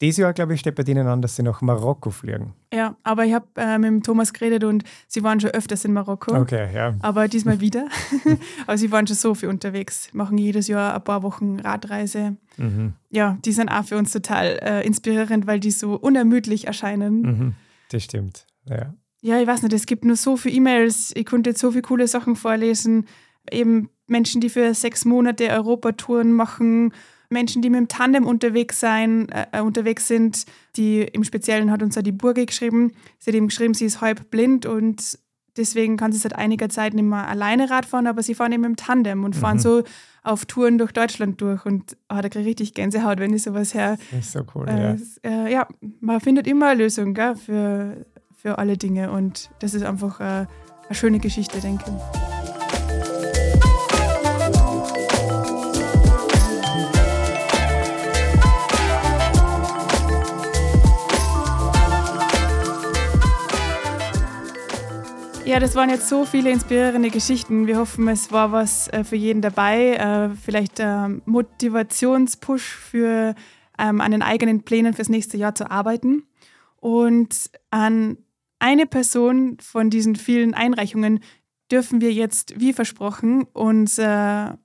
dieses 0.02 0.18
Jahr, 0.18 0.34
glaube 0.34 0.54
ich, 0.54 0.60
steht 0.60 0.76
bei 0.76 0.84
denen 0.84 1.08
an, 1.08 1.22
dass 1.22 1.38
sie 1.38 1.44
nach 1.44 1.62
Marokko 1.62 2.10
fliegen. 2.10 2.54
Ja, 2.74 2.98
aber 3.04 3.26
ich 3.26 3.34
habe 3.34 3.48
äh, 3.56 3.78
mit 3.78 4.06
Thomas 4.06 4.34
geredet 4.34 4.66
und 4.66 4.84
sie 5.08 5.24
waren 5.24 5.40
schon 5.40 5.52
öfters 5.52 5.86
in 5.86 5.94
Marokko. 5.94 6.36
Okay, 6.36 6.68
ja. 6.74 6.96
Aber 7.00 7.28
diesmal 7.28 7.60
wieder. 7.62 7.88
aber 8.68 8.78
sie 8.78 8.92
waren 8.92 9.08
schon 9.08 9.16
so 9.16 9.34
viel 9.36 9.50
unterwegs, 9.50 10.10
machen 10.14 10.38
jedes 10.38 10.68
Jahr 10.68 10.96
ein 10.96 11.04
paar 11.04 11.24
Wochen 11.24 11.60
Radreise. 11.60 12.36
Mhm. 12.58 12.94
Ja, 13.10 13.38
die 13.46 13.54
sind 13.54 13.70
auch 13.70 13.86
für 13.86 13.98
uns 13.98 14.12
total 14.12 14.60
äh, 14.62 14.86
inspirierend, 14.86 15.48
weil 15.48 15.60
die 15.62 15.72
so 15.72 15.96
unermüdlich 15.96 16.68
erscheinen. 16.68 17.22
Mhm. 17.22 17.54
Das 17.90 18.04
stimmt. 18.04 18.46
Ja. 18.66 18.94
Ja, 19.22 19.40
ich 19.40 19.48
weiß 19.48 19.64
nicht, 19.64 19.74
es 19.74 19.86
gibt 19.86 20.06
nur 20.06 20.18
so 20.18 20.38
viele 20.38 20.56
E-Mails. 20.58 21.12
Ich 21.16 21.26
konnte 21.26 21.52
jetzt 21.52 21.60
so 21.60 21.72
viele 21.72 21.82
coole 21.82 22.08
Sachen 22.08 22.36
vorlesen. 22.36 23.08
Eben 23.50 23.90
Menschen, 24.08 24.42
die 24.42 24.50
für 24.50 24.74
sechs 24.74 25.06
Monate 25.06 25.50
Europatouren 25.50 26.32
machen, 26.32 26.94
Menschen, 27.30 27.62
die 27.62 27.70
mit 27.70 27.80
dem 27.80 27.88
Tandem 27.88 28.26
unterwegs 28.26 28.80
sein, 28.80 29.28
äh, 29.52 29.62
unterwegs 29.62 30.08
sind. 30.08 30.46
Die 30.76 31.02
im 31.02 31.24
Speziellen 31.24 31.72
hat 31.72 31.82
uns 31.84 31.96
ja 31.96 32.02
die 32.02 32.12
Burge 32.12 32.46
geschrieben. 32.46 32.92
Sie 33.20 33.32
hat 33.32 33.36
eben 33.36 33.48
geschrieben, 33.48 33.74
sie 33.74 33.86
ist 33.86 34.02
halb 34.02 34.30
blind 34.32 34.66
und 34.66 35.18
deswegen 35.58 35.96
kann 35.98 36.12
sie 36.12 36.18
seit 36.20 36.36
einiger 36.36 36.68
Zeit 36.70 36.94
nicht 36.94 37.06
mehr 37.06 37.28
alleine 37.28 37.70
Rad 37.70 37.86
fahren, 37.86 38.08
aber 38.08 38.22
sie 38.24 38.36
fahren 38.36 38.52
eben 38.52 38.66
im 38.66 38.76
Tandem 38.76 39.24
und 39.24 39.36
fahren 39.36 39.56
Mhm. 39.58 39.62
so 39.62 39.84
auf 40.24 40.46
Touren 40.46 40.78
durch 40.78 40.92
Deutschland 40.92 41.40
durch. 41.40 41.66
Und 41.66 41.96
ah, 42.10 42.22
da 42.22 42.28
kriege 42.30 42.42
ich 42.42 42.48
richtig 42.48 42.74
Gänsehaut, 42.74 43.20
wenn 43.20 43.34
ich 43.34 43.44
sowas 43.44 43.74
her. 43.74 43.98
Das 44.12 44.26
ist 44.26 44.32
so 44.34 44.42
cool, 44.56 44.68
Äh, 44.68 44.82
ja. 44.82 45.46
äh, 45.46 45.54
ja, 45.54 45.68
man 46.02 46.20
findet 46.20 46.46
immer 46.48 46.68
eine 46.68 46.84
Lösung 46.84 47.14
gell, 47.14 47.36
für, 47.36 48.06
für 48.36 48.58
alle 48.58 48.76
Dinge 48.78 49.12
und 49.12 49.50
das 49.60 49.74
ist 49.74 49.84
einfach 49.84 50.20
äh, 50.20 50.24
eine 50.24 50.48
schöne 50.92 51.20
Geschichte, 51.20 51.60
denke 51.62 51.86
ich. 51.88 52.35
Ja, 65.46 65.60
das 65.60 65.76
waren 65.76 65.92
jetzt 65.92 66.10
so 66.10 66.26
viele 66.26 66.50
inspirierende 66.50 67.12
Geschichten. 67.12 67.68
Wir 67.68 67.78
hoffen, 67.78 68.08
es 68.08 68.32
war 68.32 68.52
was 68.52 68.88
äh, 68.88 69.04
für 69.04 69.16
jeden 69.16 69.44
dabei. 69.44 69.94
Äh, 69.94 70.36
vielleicht 70.36 70.80
ähm, 70.80 71.22
Motivationspush 71.26 72.64
für 72.64 73.36
ähm, 73.78 74.02
an 74.02 74.10
den 74.10 74.24
eigenen 74.24 74.64
Plänen 74.64 74.96
fürs 74.96 75.08
nächste 75.08 75.38
Jahr 75.38 75.54
zu 75.54 75.70
arbeiten. 75.70 76.24
Und 76.78 77.52
an 77.70 78.18
eine 78.58 78.88
Person 78.88 79.58
von 79.62 79.92
diesen 79.92 80.16
vielen 80.16 80.56
Einreichungen 80.56 81.20
dürfen 81.72 82.02
wir 82.02 82.12
jetzt, 82.12 82.60
wie 82.60 82.74
versprochen, 82.74 83.46
unser 83.54 84.58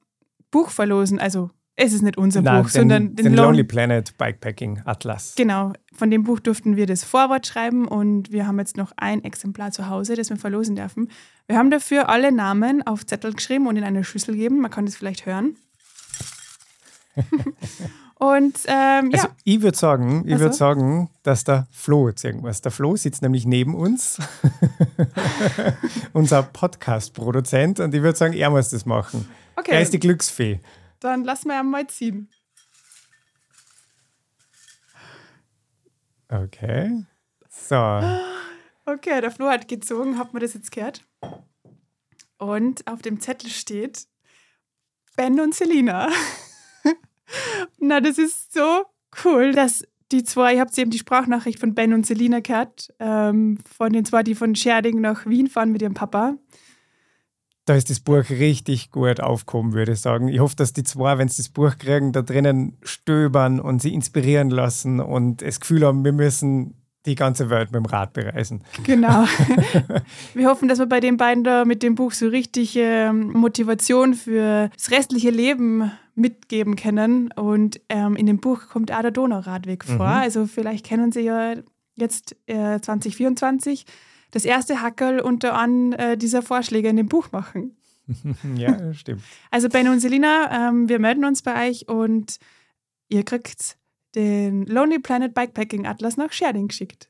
Buch 0.51 0.71
verlosen. 0.71 1.19
Also 1.19 1.51
Es 1.77 1.93
ist 1.95 2.03
nicht 2.03 2.19
unser 2.19 2.43
Nein, 2.43 2.63
Buch, 2.63 2.71
den, 2.71 2.81
sondern 2.81 3.17
den, 3.17 3.27
Lone- 3.35 3.37
Lonely 3.49 3.65
Planet 3.65 4.19
Bikepacking 4.19 4.83
Atlas. 4.85 5.35
Genau, 5.37 5.73
von 5.95 6.11
dem 6.11 6.25
Buch 6.25 6.39
durften 6.41 6.77
wir 6.77 6.87
das 6.87 7.05
Vorwort 7.05 7.47
schreiben 7.47 7.89
und 7.89 8.31
wir 8.33 8.47
haben 8.47 8.59
jetzt 8.59 8.77
noch 8.77 8.93
ein 8.97 9.25
Exemplar 9.25 9.71
zu 9.73 9.89
Hause, 9.89 10.15
das 10.15 10.29
wir 10.29 10.37
verlosen 10.37 10.77
dürfen. 10.77 11.11
Wir 11.47 11.57
haben 11.57 11.71
dafür 11.71 12.09
alle 12.11 12.33
Namen 12.33 12.87
auf 12.87 13.07
Zettel 13.07 13.33
geschrieben 13.33 13.67
und 13.67 13.77
in 13.77 13.85
eine 13.85 14.05
Schüssel 14.05 14.35
gegeben. 14.35 14.61
Man 14.61 14.71
kann 14.71 14.85
das 14.85 14.95
vielleicht 14.97 15.25
hören. 15.25 15.57
und 18.17 18.59
ähm, 18.67 19.11
ja, 19.11 19.23
Also 19.23 19.29
ich 19.45 19.63
würde 19.63 19.77
sagen, 19.79 20.25
ich 20.27 20.35
Ach 20.35 20.39
würde 20.41 20.55
sagen, 20.55 21.11
dass 21.23 21.45
der 21.45 21.67
Flo 21.71 22.09
jetzt 22.09 22.25
irgendwas. 22.25 22.61
Der 22.61 22.73
Flo 22.73 22.95
sitzt 22.97 23.23
nämlich 23.23 23.47
neben 23.47 23.75
uns, 23.75 24.19
unser 26.13 26.43
Podcast-Produzent, 26.43 27.81
und 27.81 27.95
ich 27.95 28.03
würde 28.03 28.19
sagen, 28.19 28.35
er 28.35 28.51
muss 28.51 28.71
das 28.71 28.85
machen. 28.87 29.27
okay, 29.57 29.73
Er 29.73 29.81
ist 29.81 29.93
die 29.93 30.01
Glücksfee. 30.01 30.61
Dann 31.01 31.25
lassen 31.25 31.49
wir 31.49 31.59
einmal 31.59 31.87
ziehen. 31.87 32.31
Okay. 36.29 37.05
So. 37.49 38.01
Okay, 38.87 39.21
der 39.21 39.31
Flo 39.31 39.49
hat 39.49 39.69
gezogen, 39.69 40.19
hat 40.19 40.33
man 40.33 40.41
das 40.41 40.55
jetzt 40.55 40.71
gehört? 40.71 41.05
Und 42.39 42.87
auf 42.87 43.03
dem 43.03 43.21
Zettel 43.21 43.51
steht 43.51 44.07
Ben 45.17 45.39
und 45.41 45.55
Selina. 45.55 46.09
Na, 47.79 48.01
das 48.01 48.19
ist 48.19 48.53
so 48.53 48.85
cool, 49.25 49.53
dass 49.53 49.85
die 50.13 50.25
zwei, 50.25 50.55
ihr 50.55 50.61
habt 50.61 50.77
eben 50.79 50.91
die 50.91 50.99
Sprachnachricht 50.99 51.61
von 51.61 51.75
Ben 51.75 51.93
und 51.93 52.07
Selina 52.07 52.41
gehört, 52.41 52.93
ähm, 52.99 53.59
von 53.77 53.93
den 53.93 54.05
zwei, 54.05 54.23
die 54.23 54.35
von 54.35 54.55
Scherding 54.55 55.01
nach 55.01 55.27
Wien 55.27 55.49
fahren 55.49 55.73
mit 55.73 55.83
ihrem 55.83 55.95
Papa. 55.95 56.37
Da 57.67 57.75
ist 57.75 57.91
das 57.91 58.01
Buch 58.01 58.29
richtig 58.31 58.91
gut 58.91 59.21
aufgehoben, 59.21 59.75
würde 59.75 59.93
ich 59.93 60.01
sagen. 60.01 60.29
Ich 60.29 60.41
hoffe, 60.41 60.57
dass 60.57 60.73
die 60.73 60.83
zwei, 60.83 61.19
wenn 61.19 61.29
sie 61.29 61.43
das 61.43 61.51
Buch 61.51 61.77
kriegen, 61.79 62.13
da 62.13 62.23
drinnen 62.23 62.79
stöbern 62.83 63.61
und 63.61 63.83
sie 63.83 63.95
inspirieren 63.95 64.51
lassen 64.51 64.99
und 64.99 65.43
das 65.43 65.61
Gefühl 65.61 65.85
haben, 65.85 66.05
wir 66.05 66.13
müssen 66.13 66.75
die 67.07 67.15
ganze 67.15 67.49
Welt 67.49 67.73
mit 67.73 67.83
dem 67.83 67.87
Rad 67.87 68.13
bereisen. 68.13 68.63
Genau. 68.85 69.25
wir 70.35 70.49
hoffen, 70.49 70.69
dass 70.69 70.79
wir 70.79 70.87
bei 70.87 71.01
den 71.01 71.17
beiden 71.17 71.45
da 71.45 71.65
mit 71.65 71.83
dem 71.83 71.95
Buch 71.95 72.13
so 72.13 72.29
richtig 72.29 72.77
ähm, 72.77 73.33
Motivation 73.33 74.15
für 74.15 74.71
das 74.75 74.91
restliche 74.91 75.31
Leben 75.31 75.91
mitgeben 76.15 76.77
können. 76.77 77.33
Und 77.33 77.81
ähm, 77.89 78.17
in 78.17 78.27
dem 78.27 78.39
Buch 78.39 78.69
kommt 78.69 78.93
auch 78.93 79.01
der 79.01 79.11
Donauradweg 79.11 79.85
vor. 79.85 79.97
Mhm. 79.97 80.23
Also 80.23 80.47
vielleicht 80.47 80.85
kennen 80.85 81.13
Sie 81.13 81.21
ja 81.21 81.55
jetzt 81.97 82.37
äh, 82.47 82.81
2024 82.81 83.87
das 84.31 84.45
erste 84.45 84.81
Hackerl 84.83 85.21
unter 85.21 85.55
an 85.55 85.93
äh, 85.93 86.17
dieser 86.17 86.43
Vorschläge 86.43 86.89
in 86.89 86.97
dem 86.97 87.09
Buch 87.09 87.33
machen. 87.33 87.77
ja, 88.57 88.93
stimmt. 88.95 89.23
Also 89.51 89.69
Ben 89.69 89.89
und 89.89 90.01
Selina, 90.01 90.69
ähm, 90.69 90.89
wir 90.89 90.99
melden 90.99 91.25
uns 91.25 91.43
bei 91.43 91.69
euch 91.69 91.89
und 91.89 92.39
ihr 93.09 93.25
kriegt 93.25 93.77
den 94.15 94.67
Lonely 94.67 94.99
Planet 94.99 95.35
Bikepacking 95.35 95.87
Atlas 95.87 96.17
nach 96.17 96.33
Scherding 96.33 96.69
geschickt. 96.69 97.10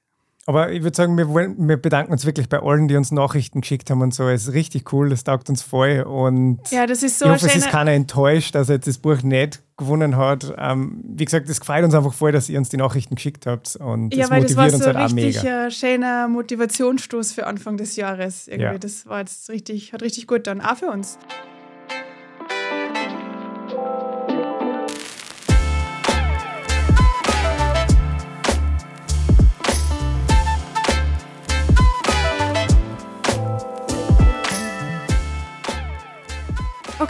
Aber 0.51 0.73
ich 0.73 0.83
würde 0.83 0.97
sagen, 0.97 1.17
wir, 1.17 1.29
wollen, 1.29 1.55
wir 1.69 1.77
bedanken 1.77 2.11
uns 2.11 2.27
wirklich 2.27 2.49
bei 2.49 2.59
allen, 2.61 2.89
die 2.89 2.97
uns 2.97 3.13
Nachrichten 3.13 3.61
geschickt 3.61 3.89
haben 3.89 4.03
und 4.03 4.13
so. 4.13 4.27
Es 4.29 4.49
ist 4.49 4.53
richtig 4.53 4.93
cool, 4.93 5.09
das 5.09 5.23
taugt 5.23 5.49
uns 5.49 5.63
voll. 5.63 6.01
Und 6.01 6.59
Ja, 6.73 6.87
das 6.89 7.05
ist 7.05 7.21
so 7.21 7.27
ich 7.27 7.31
ein 7.31 7.35
hoffe, 7.37 7.47
es 7.47 7.55
ist 7.55 7.69
keiner 7.69 7.93
enttäuscht, 7.93 8.57
dass 8.57 8.69
er 8.69 8.75
jetzt 8.75 8.89
das 8.89 8.99
Buch 8.99 9.23
nicht 9.23 9.63
gewonnen 9.77 10.17
hat. 10.17 10.53
Ähm, 10.59 11.05
wie 11.05 11.25
gesagt, 11.25 11.49
es 11.49 11.61
gefällt 11.61 11.85
uns 11.85 11.95
einfach 11.95 12.13
voll, 12.13 12.33
dass 12.33 12.49
ihr 12.49 12.59
uns 12.59 12.69
die 12.69 12.79
Nachrichten 12.79 13.15
geschickt 13.15 13.47
habt. 13.47 13.77
Und 13.77 14.13
Ja, 14.13 14.23
das 14.23 14.31
weil 14.33 14.43
das 14.43 14.57
motiviert 14.57 14.57
war 14.57 14.65
uns 14.75 14.79
so 14.79 14.87
halt 14.87 14.97
auch 14.97 15.17
richtig 15.17 15.37
mega. 15.45 15.65
ein 15.67 15.71
schöner 15.71 16.27
Motivationsstoß 16.27 17.31
für 17.31 17.47
Anfang 17.47 17.77
des 17.77 17.95
Jahres. 17.95 18.49
Irgendwie. 18.49 18.65
Ja. 18.65 18.79
Das 18.79 19.07
war 19.07 19.21
jetzt 19.21 19.49
richtig, 19.51 19.93
hat 19.93 20.03
richtig 20.03 20.27
gut 20.27 20.49
dann, 20.49 20.61
auch 20.61 20.77
für 20.77 20.91
uns. 20.91 21.17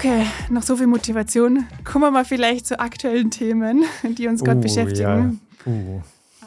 Okay, 0.03 0.25
nach 0.49 0.63
so 0.63 0.77
viel 0.77 0.87
Motivation 0.87 1.67
kommen 1.85 2.05
wir 2.05 2.11
mal 2.11 2.25
vielleicht 2.25 2.67
zu 2.67 2.81
aktuellen 2.81 3.31
Themen, 3.31 3.85
die 4.03 4.29
uns 4.29 4.43
gerade 4.43 4.57
Oh, 4.57 4.63
beschäftigen. 4.63 5.43
Ja. 5.59 5.63
Puh. 5.63 6.01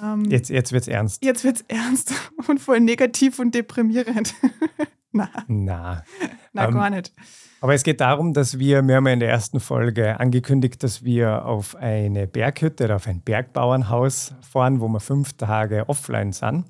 Ähm, 0.04 0.26
Jetzt, 0.26 0.50
jetzt 0.50 0.72
wird 0.72 0.82
es 0.82 0.88
ernst. 0.88 1.24
Jetzt 1.24 1.44
wird's 1.44 1.64
ernst 1.68 2.16
und 2.48 2.60
voll 2.60 2.80
negativ 2.80 3.38
und 3.38 3.54
deprimierend. 3.54 4.34
na, 5.12 5.30
Na. 5.46 6.04
na 6.52 6.68
Ähm, 6.68 6.74
gar 6.74 6.90
nicht. 6.90 7.14
Aber 7.62 7.76
es 7.76 7.84
geht 7.84 8.02
darum, 8.02 8.34
dass 8.34 8.58
wir, 8.58 8.82
wir 8.88 8.96
haben 8.96 9.06
ja 9.06 9.14
in 9.14 9.20
der 9.20 9.30
ersten 9.30 9.60
Folge 9.60 10.20
angekündigt, 10.20 10.82
dass 10.82 11.04
wir 11.04 11.46
auf 11.46 11.76
eine 11.76 12.26
Berghütte 12.26 12.86
oder 12.86 12.96
auf 12.96 13.06
ein 13.06 13.22
Bergbauernhaus 13.22 14.34
fahren, 14.42 14.82
wo 14.82 14.88
wir 14.88 15.00
fünf 15.00 15.34
Tage 15.34 15.88
offline 15.90 16.34
sind. 16.34 16.66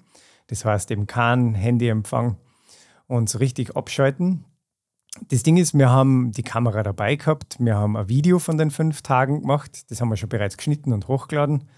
Das 0.48 0.66
heißt 0.66 0.92
eben 0.92 1.08
kein 1.08 1.54
Handyempfang 1.54 2.36
und 3.08 3.30
so 3.30 3.38
richtig 3.38 3.78
abschalten. 3.78 4.44
Das 5.30 5.43
Ding 5.43 5.57
ist, 5.57 5.74
wir 5.78 5.89
haben 5.89 6.32
die 6.32 6.43
Kamera 6.43 6.82
dabei 6.84 7.16
gehabt, 7.16 7.57
wir 7.59 7.76
haben 7.76 7.95
ein 7.95 8.09
Video 8.09 8.39
von 8.39 8.57
den 8.57 8.72
fünf 8.72 9.01
Tagen 9.03 9.41
gemacht, 9.41 9.89
das 9.91 10.01
haben 10.01 10.09
wir 10.09 10.18
schon 10.18 10.30
bereits 10.30 10.57
geschnitten 10.57 10.91
und 10.91 11.07
hochgeladen. 11.07 11.70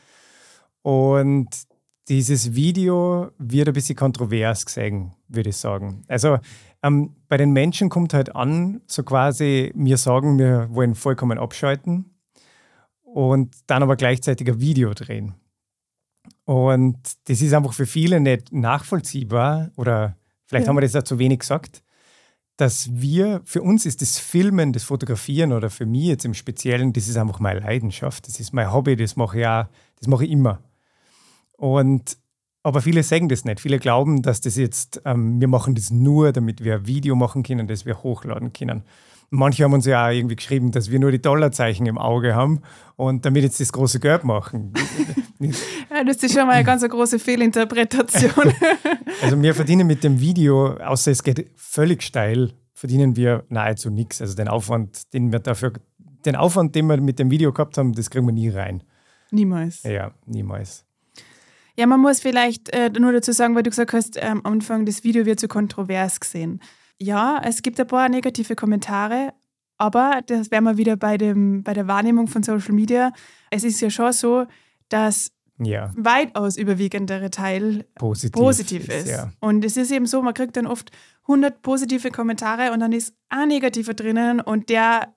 Und 0.82 1.50
dieses 2.08 2.56
Video 2.56 3.32
wird 3.38 3.68
ein 3.68 3.74
bisschen 3.74 3.96
kontrovers 3.96 4.66
gesehen, 4.66 5.14
würde 5.28 5.50
ich 5.50 5.58
sagen. 5.58 6.04
Also 6.08 6.38
ähm, 6.82 7.16
bei 7.28 7.38
den 7.38 7.52
Menschen 7.52 7.90
kommt 7.90 8.14
halt 8.14 8.36
an, 8.36 8.82
so 8.88 9.04
quasi, 9.04 9.72
wir 9.76 9.98
sagen, 9.98 10.38
wir 10.40 10.68
wollen 10.72 10.96
vollkommen 10.96 11.38
abschalten 11.38 12.16
und 13.04 13.56
dann 13.68 13.84
aber 13.84 13.96
gleichzeitig 13.96 14.48
ein 14.48 14.62
Video 14.62 14.94
drehen. 14.94 15.34
Und 16.46 16.98
das 17.28 17.42
ist 17.42 17.54
einfach 17.54 17.74
für 17.74 17.86
viele 17.88 18.20
nicht 18.20 18.54
nachvollziehbar 18.54 19.72
oder 19.76 20.16
vielleicht 20.46 20.66
Ja. 20.66 20.70
haben 20.70 20.78
wir 20.78 20.82
das 20.82 20.96
auch 20.96 21.04
zu 21.04 21.20
wenig 21.20 21.40
gesagt, 21.40 21.82
dass 22.58 22.90
wir, 22.94 23.42
für 23.44 23.62
uns 23.62 23.86
ist 23.86 24.02
das 24.02 24.18
Filmen, 24.18 24.72
das 24.72 24.84
Fotografieren 24.84 25.52
oder 25.52 25.70
für 25.70 25.86
mich 25.86 26.06
jetzt 26.06 26.26
im 26.26 26.34
Speziellen, 26.34 26.94
das 26.94 27.08
ist 27.08 27.18
einfach 27.18 27.40
meine 27.40 27.60
Leidenschaft, 27.60 28.28
das 28.28 28.40
ist 28.40 28.54
mein 28.54 28.72
Hobby, 28.72 28.96
das 28.96 29.16
mache 29.16 29.40
ich 29.40 29.48
auch, 29.48 29.66
das 30.00 30.08
mache 30.08 30.26
ich 30.26 30.32
immer. 30.32 30.60
Und 31.58 32.18
aber 32.66 32.82
viele 32.82 33.04
sagen 33.04 33.30
das 33.30 33.46
nicht. 33.46 33.60
Viele 33.60 33.78
glauben, 33.78 34.24
dass 34.24 34.42
das 34.42 34.56
jetzt, 34.56 35.00
ähm, 35.06 35.40
wir 35.40 35.48
machen 35.48 35.76
das 35.76 35.92
nur, 35.92 36.32
damit 36.32 36.64
wir 36.64 36.78
ein 36.78 36.88
Video 36.88 37.16
machen 37.16 37.44
können, 37.44 37.68
das 37.68 37.86
wir 37.86 38.02
hochladen 38.02 38.54
können. 38.54 38.82
Manche 39.30 39.64
haben 39.64 39.74
uns 39.74 39.86
ja 39.86 40.08
auch 40.08 40.12
irgendwie 40.12 40.36
geschrieben, 40.36 40.72
dass 40.72 40.92
wir 40.92 41.00
nur 41.00 41.12
die 41.12 41.22
Dollarzeichen 41.22 41.86
im 41.86 41.98
Auge 41.98 42.36
haben 42.36 42.62
und 42.96 43.26
damit 43.26 43.44
jetzt 43.44 43.60
das 43.60 43.72
große 43.72 44.00
Geld 44.00 44.24
machen. 44.24 44.74
Ja, 45.92 46.04
das 46.04 46.24
ist 46.24 46.34
schon 46.34 46.48
mal 46.48 46.54
eine 46.54 46.64
ganz 46.64 46.82
eine 46.82 46.90
große 46.90 47.20
Fehlinterpretation. 47.20 48.54
Also 49.22 49.42
wir 49.42 49.54
verdienen 49.54 49.86
mit 49.86 50.04
dem 50.04 50.20
Video, 50.20 50.78
außer 50.78 51.12
es 51.12 51.24
geht 51.24 51.52
völlig 51.56 52.04
steil, 52.04 52.54
verdienen 52.74 53.16
wir 53.16 53.44
nahezu 53.50 53.90
nichts. 53.90 54.22
Also 54.22 54.36
den 54.36 54.48
Aufwand, 54.48 55.14
den 55.14 55.32
wir 55.32 55.40
dafür, 55.40 55.74
den 56.26 56.36
Aufwand, 56.36 56.74
den 56.76 56.88
wir 56.88 57.00
mit 57.00 57.20
dem 57.20 57.32
Video 57.32 57.52
gehabt 57.54 57.78
haben, 57.78 57.94
das 57.94 58.10
kriegen 58.10 58.26
wir 58.26 58.34
nie 58.34 58.50
rein. 58.50 58.82
Niemals. 59.32 59.84
Ja, 59.84 60.12
niemals. 60.26 60.86
Ja, 61.78 61.88
man 61.88 62.00
muss 62.00 62.22
vielleicht 62.22 62.70
äh, 62.70 62.90
nur 62.90 63.12
dazu 63.12 63.34
sagen, 63.34 63.56
weil 63.56 63.64
du 63.64 63.70
gesagt 63.70 63.94
hast, 63.94 64.18
ähm, 64.18 64.42
am 64.44 64.54
Anfang, 64.54 64.86
das 64.86 65.04
Video 65.04 65.26
wird 65.26 65.40
zu 65.40 65.48
kontrovers 65.48 66.20
gesehen. 66.20 66.62
Ja, 67.00 67.42
es 67.44 67.62
gibt 67.62 67.80
ein 67.80 67.88
paar 67.88 68.10
negative 68.10 68.56
Kommentare, 68.56 69.34
aber 69.78 70.22
das 70.26 70.52
wären 70.52 70.64
wir 70.64 70.78
wieder 70.78 70.96
bei, 70.96 71.18
dem, 71.18 71.64
bei 71.64 71.74
der 71.74 71.88
Wahrnehmung 71.88 72.28
von 72.28 72.44
Social 72.44 72.74
Media. 72.74 73.12
Es 73.52 73.64
ist 73.64 73.82
ja 73.82 73.90
schon 73.90 74.14
so, 74.14 74.46
dass 74.90 75.32
Ja, 75.58 75.92
weitaus 75.98 76.58
überwiegendere 76.58 77.30
Teil 77.30 77.86
positiv. 77.96 78.32
positiv 78.34 78.88
ist. 78.90 79.10
Ja. 79.10 79.32
Und 79.40 79.66
es 79.66 79.76
ist 79.78 79.92
eben 79.92 80.06
so, 80.06 80.22
man 80.22 80.34
kriegt 80.34 80.56
dann 80.56 80.68
oft 80.68 80.92
100 81.24 81.62
positive 81.62 82.12
Kommentare 82.12 82.72
und 82.72 82.80
dann 82.80 82.92
ist 82.94 83.14
ein 83.30 83.48
negativer 83.50 83.94
drinnen 83.94 84.40
und 84.40 84.70
der 84.70 85.14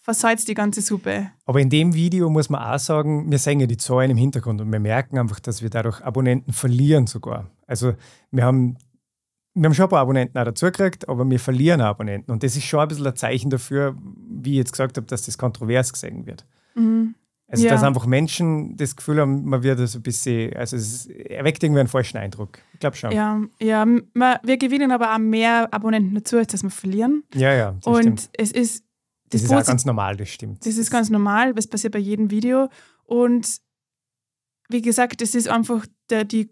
versalzt 0.00 0.48
die 0.48 0.54
ganze 0.54 0.80
Suppe. 0.80 1.30
Aber 1.44 1.60
in 1.60 1.70
dem 1.70 1.94
Video 1.94 2.28
muss 2.28 2.50
man 2.50 2.60
auch 2.60 2.78
sagen, 2.80 3.30
wir 3.30 3.38
sehen 3.38 3.60
ja 3.60 3.66
die 3.66 3.76
Zahlen 3.76 4.10
im 4.10 4.16
Hintergrund 4.16 4.60
und 4.60 4.72
wir 4.72 4.80
merken 4.80 5.16
einfach, 5.16 5.38
dass 5.38 5.62
wir 5.62 5.70
dadurch 5.70 6.00
Abonnenten 6.02 6.52
verlieren 6.52 7.06
sogar. 7.06 7.50
Also 7.68 7.94
wir 8.32 8.44
haben, 8.44 8.76
wir 9.54 9.64
haben 9.66 9.74
schon 9.74 9.84
ein 9.84 9.90
paar 9.90 10.00
Abonnenten 10.00 10.38
auch 10.38 10.44
dazu 10.44 10.66
gekriegt, 10.66 11.08
aber 11.08 11.28
wir 11.28 11.38
verlieren 11.40 11.80
Abonnenten. 11.80 12.30
Und 12.32 12.42
das 12.42 12.56
ist 12.56 12.64
schon 12.64 12.80
ein 12.80 12.88
bisschen 12.88 13.06
ein 13.06 13.16
Zeichen 13.16 13.50
dafür, 13.50 13.96
wie 14.28 14.52
ich 14.52 14.56
jetzt 14.58 14.72
gesagt 14.72 14.96
habe, 14.96 15.06
dass 15.06 15.26
das 15.26 15.36
kontrovers 15.38 15.92
gesehen 15.92 16.26
wird. 16.26 16.46
Mhm. 16.74 17.14
Also 17.48 17.64
Ja. 17.66 17.72
dass 17.72 17.82
einfach 17.82 18.06
Menschen 18.06 18.76
das 18.78 18.96
Gefühl 18.96 19.20
haben, 19.20 19.44
man 19.44 19.62
wird 19.62 19.78
so 19.86 19.98
ein 19.98 20.02
bisschen, 20.02 20.54
also 20.56 20.74
es 20.76 21.04
erweckt 21.06 21.62
irgendwie 21.62 21.80
einen 21.80 21.88
falschen 21.88 22.16
Eindruck. 22.16 22.58
Ich 22.72 22.80
glaube 22.80 22.96
schon. 22.96 23.12
Ja, 23.12 23.42
ja 23.60 23.84
ma, 24.14 24.40
wir 24.42 24.56
gewinnen 24.56 24.90
aber 24.90 25.12
auch 25.14 25.18
mehr 25.18 25.68
Abonnenten 25.72 26.14
dazu, 26.14 26.38
als 26.38 26.46
dass 26.52 26.62
wir 26.62 26.70
verlieren. 26.70 27.24
ja, 27.34 27.52
ja, 27.52 27.72
das 27.72 27.86
und 27.86 28.00
stimmt. 28.00 28.30
es 28.38 28.52
ist 28.52 28.84
Das 29.28 29.42
das, 29.42 29.50
ist 29.50 29.52
auch 29.52 29.66
ganz 29.66 29.84
normal, 29.84 30.16
das 30.16 30.30
stimmt. 30.30 30.64
das 30.64 30.78
ist 30.78 30.90
ganz 30.90 31.10
normal, 31.10 31.52
das 31.52 31.66
passiert 31.66 31.92
bei 31.92 31.98
jedem 31.98 32.30
Video. 32.30 32.70
Und 33.04 33.58
wie 34.70 34.80
gesagt, 34.80 35.20
das 35.20 35.34
ist 35.34 35.48
einfach 35.50 35.84
der, 36.08 36.24
die, 36.24 36.48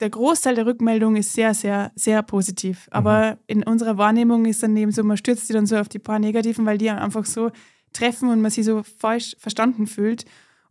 der 0.00 0.10
Großteil 0.10 0.54
der 0.54 0.66
Rückmeldung 0.66 1.16
ist 1.16 1.32
sehr, 1.32 1.54
sehr, 1.54 1.92
sehr 1.94 2.22
positiv. 2.22 2.86
Mhm. 2.86 2.92
Aber 2.92 3.38
in 3.46 3.62
unserer 3.62 3.98
Wahrnehmung 3.98 4.44
ist 4.44 4.62
dann 4.62 4.76
eben 4.76 4.92
so, 4.92 5.02
man 5.02 5.16
stürzt 5.16 5.48
die 5.48 5.52
dann 5.52 5.66
so 5.66 5.76
auf 5.76 5.88
die 5.88 5.98
paar 5.98 6.18
Negativen, 6.18 6.66
weil 6.66 6.78
die 6.78 6.90
einfach 6.90 7.24
so 7.24 7.50
treffen 7.92 8.28
und 8.30 8.40
man 8.40 8.50
sich 8.50 8.64
so 8.64 8.82
falsch 8.82 9.36
verstanden 9.38 9.86
fühlt 9.86 10.24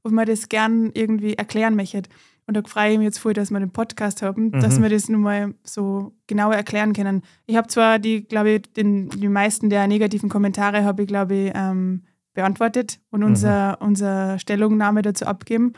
und 0.03 0.13
man 0.13 0.27
das 0.27 0.49
gern 0.49 0.91
irgendwie 0.93 1.33
erklären 1.33 1.75
möchte. 1.75 2.03
Und 2.47 2.55
da 2.55 2.61
freue 2.63 2.91
ich 2.91 2.97
mich 2.99 3.05
jetzt 3.05 3.17
voll, 3.17 3.33
dass 3.33 3.49
wir 3.49 3.59
den 3.59 3.71
Podcast 3.71 4.21
haben, 4.21 4.45
mhm. 4.45 4.59
dass 4.59 4.79
wir 4.79 4.89
das 4.89 5.09
nun 5.09 5.21
mal 5.21 5.55
so 5.63 6.13
genauer 6.27 6.53
erklären 6.53 6.93
können. 6.93 7.23
Ich 7.47 7.55
habe 7.55 7.67
zwar 7.67 7.97
die, 7.97 8.23
glaube 8.23 8.51
ich, 8.51 8.73
den, 8.73 9.09
die 9.09 9.27
meisten 9.27 9.71
der 9.71 9.87
negativen 9.87 10.29
Kommentare 10.29 10.83
habe 10.83 11.03
ich, 11.03 11.07
glaube 11.07 11.33
ich, 11.35 11.51
ähm, 11.55 12.03
beantwortet 12.35 12.99
und 13.09 13.21
mhm. 13.21 13.27
unser, 13.27 13.81
unsere 13.81 14.37
Stellungnahme 14.37 15.01
dazu 15.01 15.25
abgeben. 15.25 15.73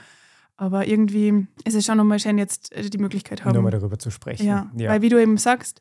Aber 0.57 0.87
irgendwie 0.87 1.47
ist 1.65 1.75
es 1.75 1.85
schon 1.85 1.97
nochmal 1.97 2.19
schön, 2.19 2.37
jetzt 2.37 2.73
äh, 2.73 2.89
die 2.89 2.97
Möglichkeit 2.97 3.45
haben. 3.45 3.55
Nochmal 3.55 3.71
darüber 3.71 3.99
zu 3.99 4.09
sprechen. 4.09 4.45
Ja, 4.45 4.69
ja, 4.75 4.89
weil 4.89 5.01
wie 5.01 5.09
du 5.09 5.21
eben 5.21 5.37
sagst, 5.37 5.79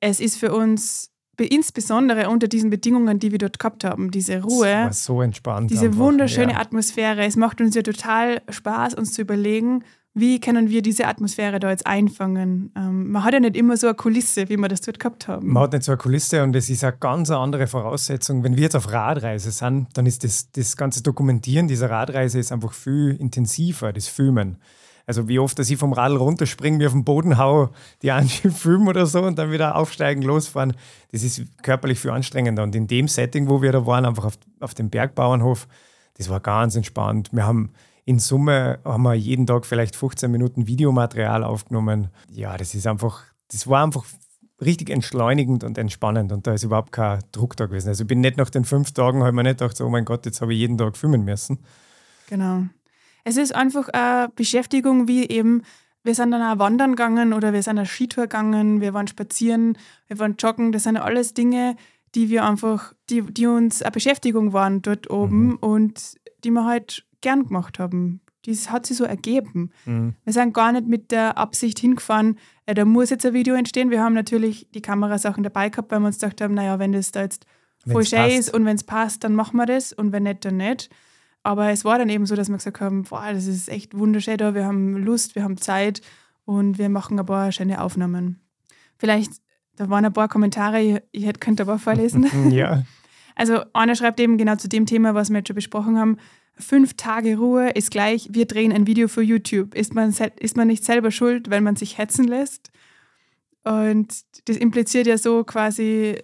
es 0.00 0.20
ist 0.20 0.36
für 0.36 0.54
uns 0.54 1.10
insbesondere 1.40 2.28
unter 2.28 2.46
diesen 2.46 2.70
Bedingungen, 2.70 3.18
die 3.18 3.32
wir 3.32 3.38
dort 3.38 3.58
gehabt 3.58 3.82
haben, 3.82 4.10
diese 4.10 4.42
Ruhe, 4.42 4.90
so 4.92 5.20
entspannt 5.20 5.70
diese 5.70 5.86
einfach. 5.86 5.98
wunderschöne 5.98 6.52
ja. 6.52 6.60
Atmosphäre. 6.60 7.24
Es 7.24 7.36
macht 7.36 7.60
uns 7.60 7.74
ja 7.74 7.82
total 7.82 8.42
Spaß, 8.48 8.94
uns 8.94 9.14
zu 9.14 9.22
überlegen, 9.22 9.82
wie 10.14 10.38
können 10.38 10.70
wir 10.70 10.80
diese 10.80 11.06
Atmosphäre 11.06 11.58
da 11.58 11.70
jetzt 11.70 11.86
einfangen? 11.88 12.70
Ähm, 12.76 13.10
man 13.10 13.24
hat 13.24 13.34
ja 13.34 13.40
nicht 13.40 13.56
immer 13.56 13.76
so 13.76 13.88
eine 13.88 13.96
Kulisse, 13.96 14.48
wie 14.48 14.56
wir 14.56 14.68
das 14.68 14.80
dort 14.80 15.00
gehabt 15.00 15.26
haben. 15.26 15.52
Man 15.52 15.64
hat 15.64 15.72
nicht 15.72 15.82
so 15.82 15.90
eine 15.90 15.98
Kulisse 15.98 16.44
und 16.44 16.54
es 16.54 16.70
ist 16.70 16.84
eine 16.84 16.96
ganz 16.96 17.32
andere 17.32 17.66
Voraussetzung. 17.66 18.44
Wenn 18.44 18.54
wir 18.54 18.62
jetzt 18.62 18.76
auf 18.76 18.92
Radreise 18.92 19.50
sind, 19.50 19.88
dann 19.94 20.06
ist 20.06 20.22
das, 20.22 20.52
das 20.52 20.76
ganze 20.76 21.02
Dokumentieren 21.02 21.66
dieser 21.66 21.90
Radreise 21.90 22.38
ist 22.38 22.52
einfach 22.52 22.72
viel 22.72 23.16
intensiver, 23.18 23.92
das 23.92 24.06
Filmen. 24.06 24.58
Also 25.04 25.26
wie 25.28 25.40
oft, 25.40 25.58
dass 25.58 25.68
ich 25.68 25.78
vom 25.78 25.92
Radl 25.92 26.16
runterspringe, 26.16 26.78
mir 26.78 26.86
auf 26.86 26.92
den 26.92 27.04
Boden 27.04 27.36
haue, 27.36 27.70
die 28.02 28.12
Angie 28.12 28.50
filmen 28.50 28.86
oder 28.86 29.06
so 29.06 29.22
und 29.22 29.36
dann 29.36 29.50
wieder 29.50 29.74
aufsteigen, 29.74 30.22
losfahren, 30.22 30.74
das 31.10 31.24
ist 31.24 31.42
körperlich 31.62 31.98
viel 31.98 32.12
anstrengender. 32.12 32.62
Und 32.62 32.76
in 32.76 32.86
dem 32.86 33.08
Setting, 33.08 33.48
wo 33.48 33.62
wir 33.62 33.72
da 33.72 33.84
waren, 33.84 34.06
einfach 34.06 34.26
auf, 34.26 34.38
auf 34.60 34.74
dem 34.74 34.90
Bergbauernhof, 34.90 35.66
das 36.16 36.30
war 36.30 36.38
ganz 36.38 36.76
entspannt. 36.76 37.30
Wir 37.32 37.44
haben 37.44 37.70
in 38.04 38.18
Summe 38.18 38.80
haben 38.84 39.02
wir 39.02 39.14
jeden 39.14 39.46
Tag 39.46 39.64
vielleicht 39.66 39.96
15 39.96 40.30
Minuten 40.30 40.66
Videomaterial 40.66 41.42
aufgenommen. 41.42 42.08
Ja, 42.30 42.56
das 42.56 42.74
ist 42.74 42.86
einfach, 42.86 43.22
das 43.50 43.66
war 43.66 43.82
einfach 43.82 44.04
richtig 44.60 44.90
entschleunigend 44.90 45.64
und 45.64 45.78
entspannend 45.78 46.32
und 46.32 46.46
da 46.46 46.54
ist 46.54 46.64
überhaupt 46.64 46.92
kein 46.92 47.20
Druck 47.32 47.56
da 47.56 47.66
gewesen. 47.66 47.88
Also 47.88 48.04
ich 48.04 48.08
bin 48.08 48.20
nicht 48.20 48.36
nach 48.36 48.50
den 48.50 48.64
fünf 48.64 48.92
Tagen, 48.92 49.20
habe 49.20 49.30
ich 49.30 49.34
mir 49.34 49.42
nicht 49.42 49.58
gedacht, 49.58 49.80
oh 49.80 49.88
mein 49.88 50.04
Gott, 50.04 50.26
jetzt 50.26 50.40
habe 50.40 50.52
ich 50.52 50.60
jeden 50.60 50.78
Tag 50.78 50.96
filmen 50.96 51.24
müssen. 51.24 51.58
Genau. 52.28 52.64
Es 53.24 53.36
ist 53.36 53.54
einfach 53.54 53.88
eine 53.88 54.28
Beschäftigung 54.36 55.08
wie 55.08 55.26
eben, 55.28 55.62
wir 56.02 56.14
sind 56.14 56.30
dann 56.30 56.42
auch 56.42 56.58
wandern 56.58 56.92
gegangen 56.92 57.32
oder 57.32 57.52
wir 57.54 57.62
sind 57.62 57.78
eine 57.78 57.86
Skitour 57.86 58.24
gegangen, 58.24 58.82
wir 58.82 58.92
waren 58.92 59.06
spazieren, 59.06 59.78
wir 60.06 60.18
waren 60.18 60.36
joggen. 60.38 60.72
Das 60.72 60.82
sind 60.82 60.98
alles 60.98 61.32
Dinge, 61.32 61.76
die 62.14 62.28
wir 62.28 62.44
einfach, 62.44 62.92
die, 63.08 63.22
die 63.22 63.46
uns 63.46 63.80
eine 63.80 63.90
Beschäftigung 63.90 64.52
waren 64.52 64.82
dort 64.82 65.10
oben 65.10 65.46
mhm. 65.46 65.56
und 65.56 66.14
die 66.44 66.50
wir 66.50 66.66
halt 66.66 67.06
gern 67.24 67.46
gemacht 67.46 67.78
haben. 67.78 68.20
Das 68.46 68.70
hat 68.70 68.86
sich 68.86 68.98
so 68.98 69.04
ergeben. 69.04 69.70
Mhm. 69.86 70.14
Wir 70.22 70.32
sind 70.32 70.52
gar 70.52 70.70
nicht 70.72 70.86
mit 70.86 71.10
der 71.10 71.38
Absicht 71.38 71.78
hingefahren, 71.78 72.38
äh, 72.66 72.74
da 72.74 72.84
muss 72.84 73.10
jetzt 73.10 73.26
ein 73.26 73.32
Video 73.32 73.54
entstehen. 73.54 73.90
Wir 73.90 74.02
haben 74.02 74.14
natürlich 74.14 74.68
die 74.74 74.82
Kamerasachen 74.82 75.42
dabei 75.42 75.70
gehabt, 75.70 75.90
weil 75.90 76.00
wir 76.00 76.06
uns 76.06 76.18
gedacht 76.18 76.40
haben, 76.40 76.54
naja, 76.54 76.78
wenn 76.78 76.92
das 76.92 77.10
da 77.10 77.22
jetzt 77.22 77.46
voll 77.86 78.04
schön 78.04 78.30
ist 78.30 78.52
und 78.52 78.64
wenn 78.64 78.76
es 78.76 78.84
passt, 78.84 79.24
dann 79.24 79.34
machen 79.34 79.56
wir 79.56 79.66
das 79.66 79.92
und 79.92 80.12
wenn 80.12 80.22
nicht, 80.22 80.44
dann 80.44 80.58
nicht. 80.58 80.90
Aber 81.42 81.70
es 81.70 81.84
war 81.84 81.98
dann 81.98 82.08
eben 82.08 82.24
so, 82.24 82.36
dass 82.36 82.48
wir 82.48 82.56
gesagt 82.56 82.80
haben, 82.80 83.02
boah, 83.02 83.32
das 83.32 83.46
ist 83.46 83.68
echt 83.68 83.96
wunderschön 83.96 84.38
da, 84.38 84.54
wir 84.54 84.64
haben 84.64 84.96
Lust, 84.96 85.34
wir 85.34 85.42
haben 85.42 85.58
Zeit 85.58 86.00
und 86.44 86.78
wir 86.78 86.88
machen 86.88 87.18
ein 87.18 87.26
paar 87.26 87.52
schöne 87.52 87.82
Aufnahmen. 87.82 88.40
Vielleicht, 88.96 89.32
da 89.76 89.90
waren 89.90 90.06
ein 90.06 90.12
paar 90.12 90.28
Kommentare, 90.28 90.80
ich, 90.80 91.02
ich 91.12 91.26
hätte, 91.26 91.40
könnte 91.40 91.64
aber 91.64 91.78
vorlesen. 91.78 92.26
ja. 92.50 92.84
Also 93.34 93.64
einer 93.72 93.96
schreibt 93.96 94.20
eben 94.20 94.38
genau 94.38 94.56
zu 94.56 94.68
dem 94.68 94.86
Thema, 94.86 95.14
was 95.14 95.28
wir 95.28 95.38
jetzt 95.38 95.48
schon 95.48 95.56
besprochen 95.56 95.98
haben, 95.98 96.16
fünf 96.56 96.94
Tage 96.94 97.36
Ruhe 97.36 97.70
ist 97.70 97.90
gleich, 97.90 98.28
wir 98.30 98.46
drehen 98.46 98.72
ein 98.72 98.86
Video 98.86 99.08
für 99.08 99.22
YouTube. 99.22 99.74
Ist 99.74 99.94
man, 99.94 100.14
ist 100.38 100.56
man 100.56 100.68
nicht 100.68 100.84
selber 100.84 101.10
schuld, 101.10 101.50
wenn 101.50 101.64
man 101.64 101.76
sich 101.76 101.98
hetzen 101.98 102.26
lässt? 102.26 102.70
Und 103.64 104.24
das 104.46 104.56
impliziert 104.56 105.06
ja 105.06 105.18
so 105.18 105.42
quasi, 105.44 106.18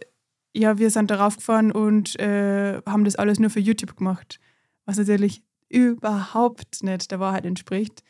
ja, 0.53 0.78
wir 0.78 0.91
sind 0.91 1.11
darauf 1.11 1.37
gefahren 1.37 1.72
und 1.72 2.18
äh, 2.20 2.81
haben 2.87 3.05
das 3.05 3.16
alles 3.16 3.39
nur 3.39 3.51
für 3.51 3.61
YouTube 3.61 3.97
gemacht. 3.97 4.39
Was 4.85 4.99
natürlich 4.99 5.43
überhaupt 5.68 6.83
nicht 6.83 7.11
der 7.11 7.20
Wahrheit 7.20 7.47
entspricht. 7.47 8.03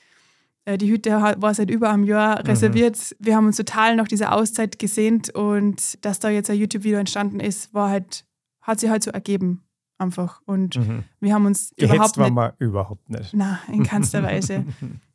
Äh, 0.64 0.78
die 0.78 0.90
Hütte 0.90 1.10
war 1.12 1.54
seit 1.54 1.70
über 1.70 1.90
einem 1.90 2.04
Jahr 2.04 2.40
mhm. 2.40 2.46
reserviert. 2.46 2.96
Mhm. 2.96 3.16
Wir 3.24 3.36
haben 3.36 3.46
uns 3.46 3.56
total 3.56 3.96
nach 3.96 4.08
dieser 4.08 4.32
Auszeit 4.32 4.78
gesehnt 4.78 5.30
und 5.30 6.04
dass 6.04 6.18
da 6.18 6.28
jetzt 6.30 6.50
ein 6.50 6.58
YouTube-Video 6.58 6.98
entstanden 6.98 7.40
ist, 7.40 7.72
war 7.72 7.90
halt, 7.90 8.24
hat 8.62 8.80
sich 8.80 8.90
halt 8.90 9.02
so 9.02 9.10
ergeben 9.10 9.62
einfach. 10.00 10.40
Und 10.46 10.76
mhm. 10.76 11.04
wir 11.20 11.34
haben 11.34 11.46
uns 11.46 11.74
Gehetzt 11.76 11.94
überhaupt 11.94 12.16
nicht... 12.16 12.36
waren 12.36 12.54
wir 12.58 12.66
überhaupt 12.66 13.10
nicht. 13.10 13.34
Nein, 13.34 13.58
in 13.68 13.82
keinster 13.82 14.22
Weise. 14.22 14.64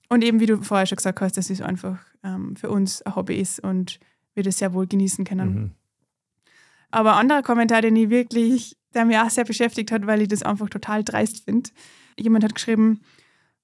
Und 0.09 0.23
eben, 0.23 0.39
wie 0.39 0.45
du 0.45 0.61
vorher 0.61 0.85
schon 0.85 0.97
gesagt 0.97 1.19
hast, 1.21 1.35
dass 1.35 1.49
es 1.49 1.61
einfach 1.61 1.97
ähm, 2.23 2.55
für 2.55 2.69
uns 2.69 3.01
ein 3.01 3.15
Hobby 3.15 3.35
ist 3.35 3.59
und 3.59 3.99
wir 4.35 4.43
das 4.43 4.59
sehr 4.59 4.73
wohl 4.73 4.85
genießen 4.85 5.25
können. 5.25 5.53
Mhm. 5.53 5.71
Aber 6.91 7.13
ein 7.13 7.21
anderer 7.21 7.41
Kommentar, 7.41 7.81
den 7.81 7.95
ich 7.95 8.09
wirklich, 8.09 8.77
der 8.93 9.05
mich 9.05 9.17
auch 9.17 9.29
sehr 9.29 9.45
beschäftigt 9.45 9.91
hat, 9.91 10.05
weil 10.05 10.21
ich 10.21 10.27
das 10.27 10.43
einfach 10.43 10.69
total 10.69 11.03
dreist 11.03 11.43
finde. 11.43 11.69
Jemand 12.17 12.43
hat 12.43 12.55
geschrieben, 12.55 13.01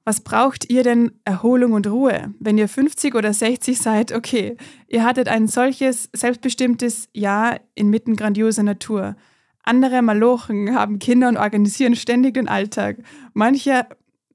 was 0.04 0.22
braucht 0.22 0.70
ihr 0.72 0.84
denn 0.84 1.12
Erholung 1.26 1.74
und 1.74 1.86
Ruhe? 1.88 2.34
Wenn 2.40 2.58
ihr 2.58 2.68
50 2.68 3.14
oder 3.14 3.34
60 3.34 3.78
seid, 3.78 4.12
okay, 4.12 4.58
ihr 4.88 5.04
hattet 5.04 5.28
ein 5.28 5.48
solches 5.48 6.10
selbstbestimmtes 6.14 7.08
Jahr 7.14 7.60
inmitten 7.76 8.16
grandioser 8.16 8.64
Natur. 8.64 9.16
Andere 9.64 10.02
Malochen 10.02 10.76
haben 10.76 11.00
Kinder 11.00 11.30
und 11.30 11.38
organisieren 11.38 11.96
ständig 11.96 12.34
den 12.34 12.48
Alltag. 12.48 12.98
Manche 13.34 13.86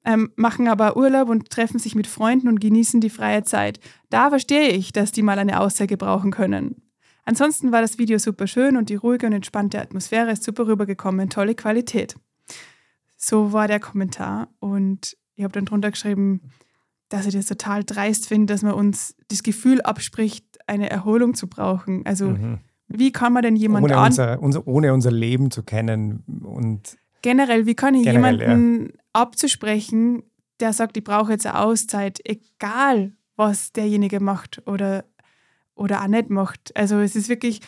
ähm, 0.04 0.30
machen 0.36 0.68
aber 0.68 0.96
Urlaub 0.96 1.28
und 1.28 1.50
treffen 1.50 1.78
sich 1.78 1.94
mit 1.94 2.06
Freunden 2.06 2.48
und 2.48 2.60
genießen 2.60 3.00
die 3.00 3.10
freie 3.10 3.42
Zeit. 3.42 3.80
Da 4.08 4.30
verstehe 4.30 4.68
ich, 4.68 4.92
dass 4.92 5.12
die 5.12 5.22
mal 5.22 5.38
eine 5.38 5.60
Aussage 5.60 5.96
brauchen 5.96 6.30
können. 6.30 6.82
Ansonsten 7.24 7.72
war 7.72 7.80
das 7.80 7.98
Video 7.98 8.18
super 8.18 8.46
schön 8.46 8.76
und 8.76 8.88
die 8.88 8.94
ruhige 8.94 9.26
und 9.26 9.32
entspannte 9.32 9.80
Atmosphäre 9.80 10.30
ist 10.30 10.44
super 10.44 10.68
rübergekommen. 10.68 11.28
Tolle 11.28 11.56
Qualität. 11.56 12.14
So 13.16 13.52
war 13.52 13.66
der 13.66 13.80
Kommentar 13.80 14.48
und 14.60 15.16
ich 15.34 15.42
habe 15.42 15.52
dann 15.52 15.64
drunter 15.64 15.90
geschrieben, 15.90 16.52
dass 17.08 17.26
ich 17.26 17.34
das 17.34 17.46
total 17.46 17.82
dreist 17.82 18.28
finde, 18.28 18.52
dass 18.52 18.62
man 18.62 18.74
uns 18.74 19.16
das 19.28 19.42
Gefühl 19.42 19.80
abspricht, 19.82 20.44
eine 20.68 20.88
Erholung 20.88 21.34
zu 21.34 21.48
brauchen. 21.48 22.06
Also 22.06 22.30
mhm. 22.30 22.58
Wie 22.88 23.12
kann 23.12 23.32
man 23.32 23.42
denn 23.42 23.56
jemanden 23.56 23.90
ohne 23.90 24.04
unser, 24.04 24.40
unser, 24.40 24.66
ohne 24.66 24.92
unser 24.94 25.10
Leben 25.10 25.50
zu 25.50 25.62
kennen 25.62 26.22
und 26.44 26.96
generell, 27.22 27.66
wie 27.66 27.74
kann 27.74 27.94
ich 27.94 28.04
generell, 28.04 28.40
jemanden 28.40 28.86
ja. 28.86 28.92
abzusprechen, 29.12 30.22
der 30.60 30.72
sagt, 30.72 30.96
ich 30.96 31.04
brauche 31.04 31.32
jetzt 31.32 31.46
eine 31.46 31.58
Auszeit, 31.58 32.20
egal 32.24 33.12
was 33.34 33.72
derjenige 33.72 34.20
macht 34.20 34.62
oder, 34.66 35.04
oder 35.74 36.02
auch 36.02 36.06
nicht 36.06 36.30
macht. 36.30 36.74
Also 36.76 37.00
es 37.00 37.16
ist 37.16 37.28
wirklich, 37.28 37.60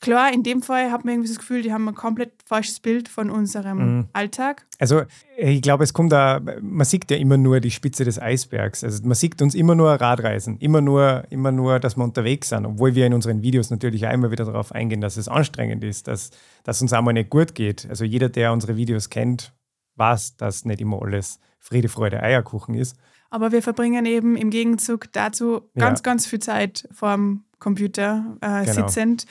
klar, 0.00 0.32
in 0.32 0.42
dem 0.42 0.62
Fall 0.62 0.90
hat 0.90 1.04
man 1.04 1.14
irgendwie 1.14 1.28
das 1.28 1.38
Gefühl, 1.38 1.62
die 1.62 1.72
haben 1.72 1.88
ein 1.88 1.94
komplett 1.94 2.32
falsches 2.44 2.80
Bild 2.80 3.08
von 3.08 3.30
unserem 3.30 3.78
mhm. 3.78 4.08
Alltag. 4.12 4.66
Also 4.78 5.02
ich 5.36 5.62
glaube, 5.62 5.84
es 5.84 5.92
kommt 5.92 6.12
da, 6.12 6.40
man 6.60 6.84
sieht 6.84 7.10
ja 7.10 7.16
immer 7.16 7.36
nur 7.36 7.60
die 7.60 7.70
Spitze 7.70 8.04
des 8.04 8.20
Eisbergs. 8.20 8.84
Also 8.84 9.04
man 9.04 9.14
sieht 9.14 9.40
uns 9.40 9.54
immer 9.54 9.74
nur 9.74 9.90
Radreisen, 9.90 10.58
immer 10.58 10.80
nur, 10.80 11.24
immer 11.30 11.52
nur, 11.52 11.80
dass 11.80 11.96
wir 11.96 12.04
unterwegs 12.04 12.50
sind, 12.50 12.66
obwohl 12.66 12.94
wir 12.94 13.06
in 13.06 13.14
unseren 13.14 13.42
Videos 13.42 13.70
natürlich 13.70 14.06
auch 14.06 14.12
immer 14.12 14.30
wieder 14.30 14.44
darauf 14.44 14.72
eingehen, 14.72 15.00
dass 15.00 15.16
es 15.16 15.28
anstrengend 15.28 15.82
ist, 15.84 16.08
dass, 16.08 16.30
dass 16.64 16.82
uns 16.82 16.92
einmal 16.92 17.14
nicht 17.14 17.30
gut 17.30 17.54
geht. 17.54 17.86
Also 17.88 18.04
jeder, 18.04 18.28
der 18.28 18.52
unsere 18.52 18.76
Videos 18.76 19.10
kennt, 19.10 19.52
weiß, 19.96 20.36
dass 20.36 20.64
nicht 20.64 20.80
immer 20.80 21.00
alles 21.02 21.40
Friede, 21.58 21.88
Freude, 21.88 22.22
Eierkuchen 22.22 22.74
ist. 22.74 22.96
Aber 23.30 23.50
wir 23.50 23.62
verbringen 23.62 24.06
eben 24.06 24.36
im 24.36 24.50
Gegenzug 24.50 25.12
dazu 25.12 25.62
ganz, 25.76 25.98
ja. 25.98 26.02
ganz 26.02 26.26
viel 26.26 26.38
Zeit 26.38 26.88
vorm 26.92 27.44
Computer 27.58 28.36
äh, 28.40 28.64
genau. 28.64 28.72
sitzend 28.72 29.26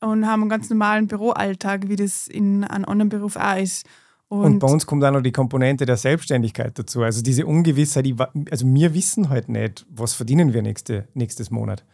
und 0.00 0.26
haben 0.26 0.42
einen 0.42 0.50
ganz 0.50 0.70
normalen 0.70 1.06
Büroalltag, 1.06 1.88
wie 1.88 1.96
das 1.96 2.28
in 2.28 2.64
einem 2.64 2.84
anderen 2.84 3.08
Beruf 3.08 3.36
auch 3.36 3.56
ist. 3.56 3.86
Und, 4.28 4.44
und, 4.44 4.58
bei 4.58 4.68
uns 4.68 4.86
kommt 4.86 5.02
auch 5.04 5.10
noch 5.10 5.22
die 5.22 5.32
Komponente 5.32 5.86
der 5.86 5.96
Selbstständigkeit 5.96 6.78
dazu. 6.78 7.02
Also 7.02 7.22
diese 7.22 7.46
Ungewissheit, 7.46 8.06
also 8.50 8.66
wir 8.66 8.94
wissen 8.94 9.30
halt 9.30 9.48
nicht, 9.48 9.86
was 9.88 10.12
verdienen 10.12 10.52
wir 10.52 10.62
nächste, 10.62 11.08
nächstes 11.14 11.50
Monat. 11.50 11.84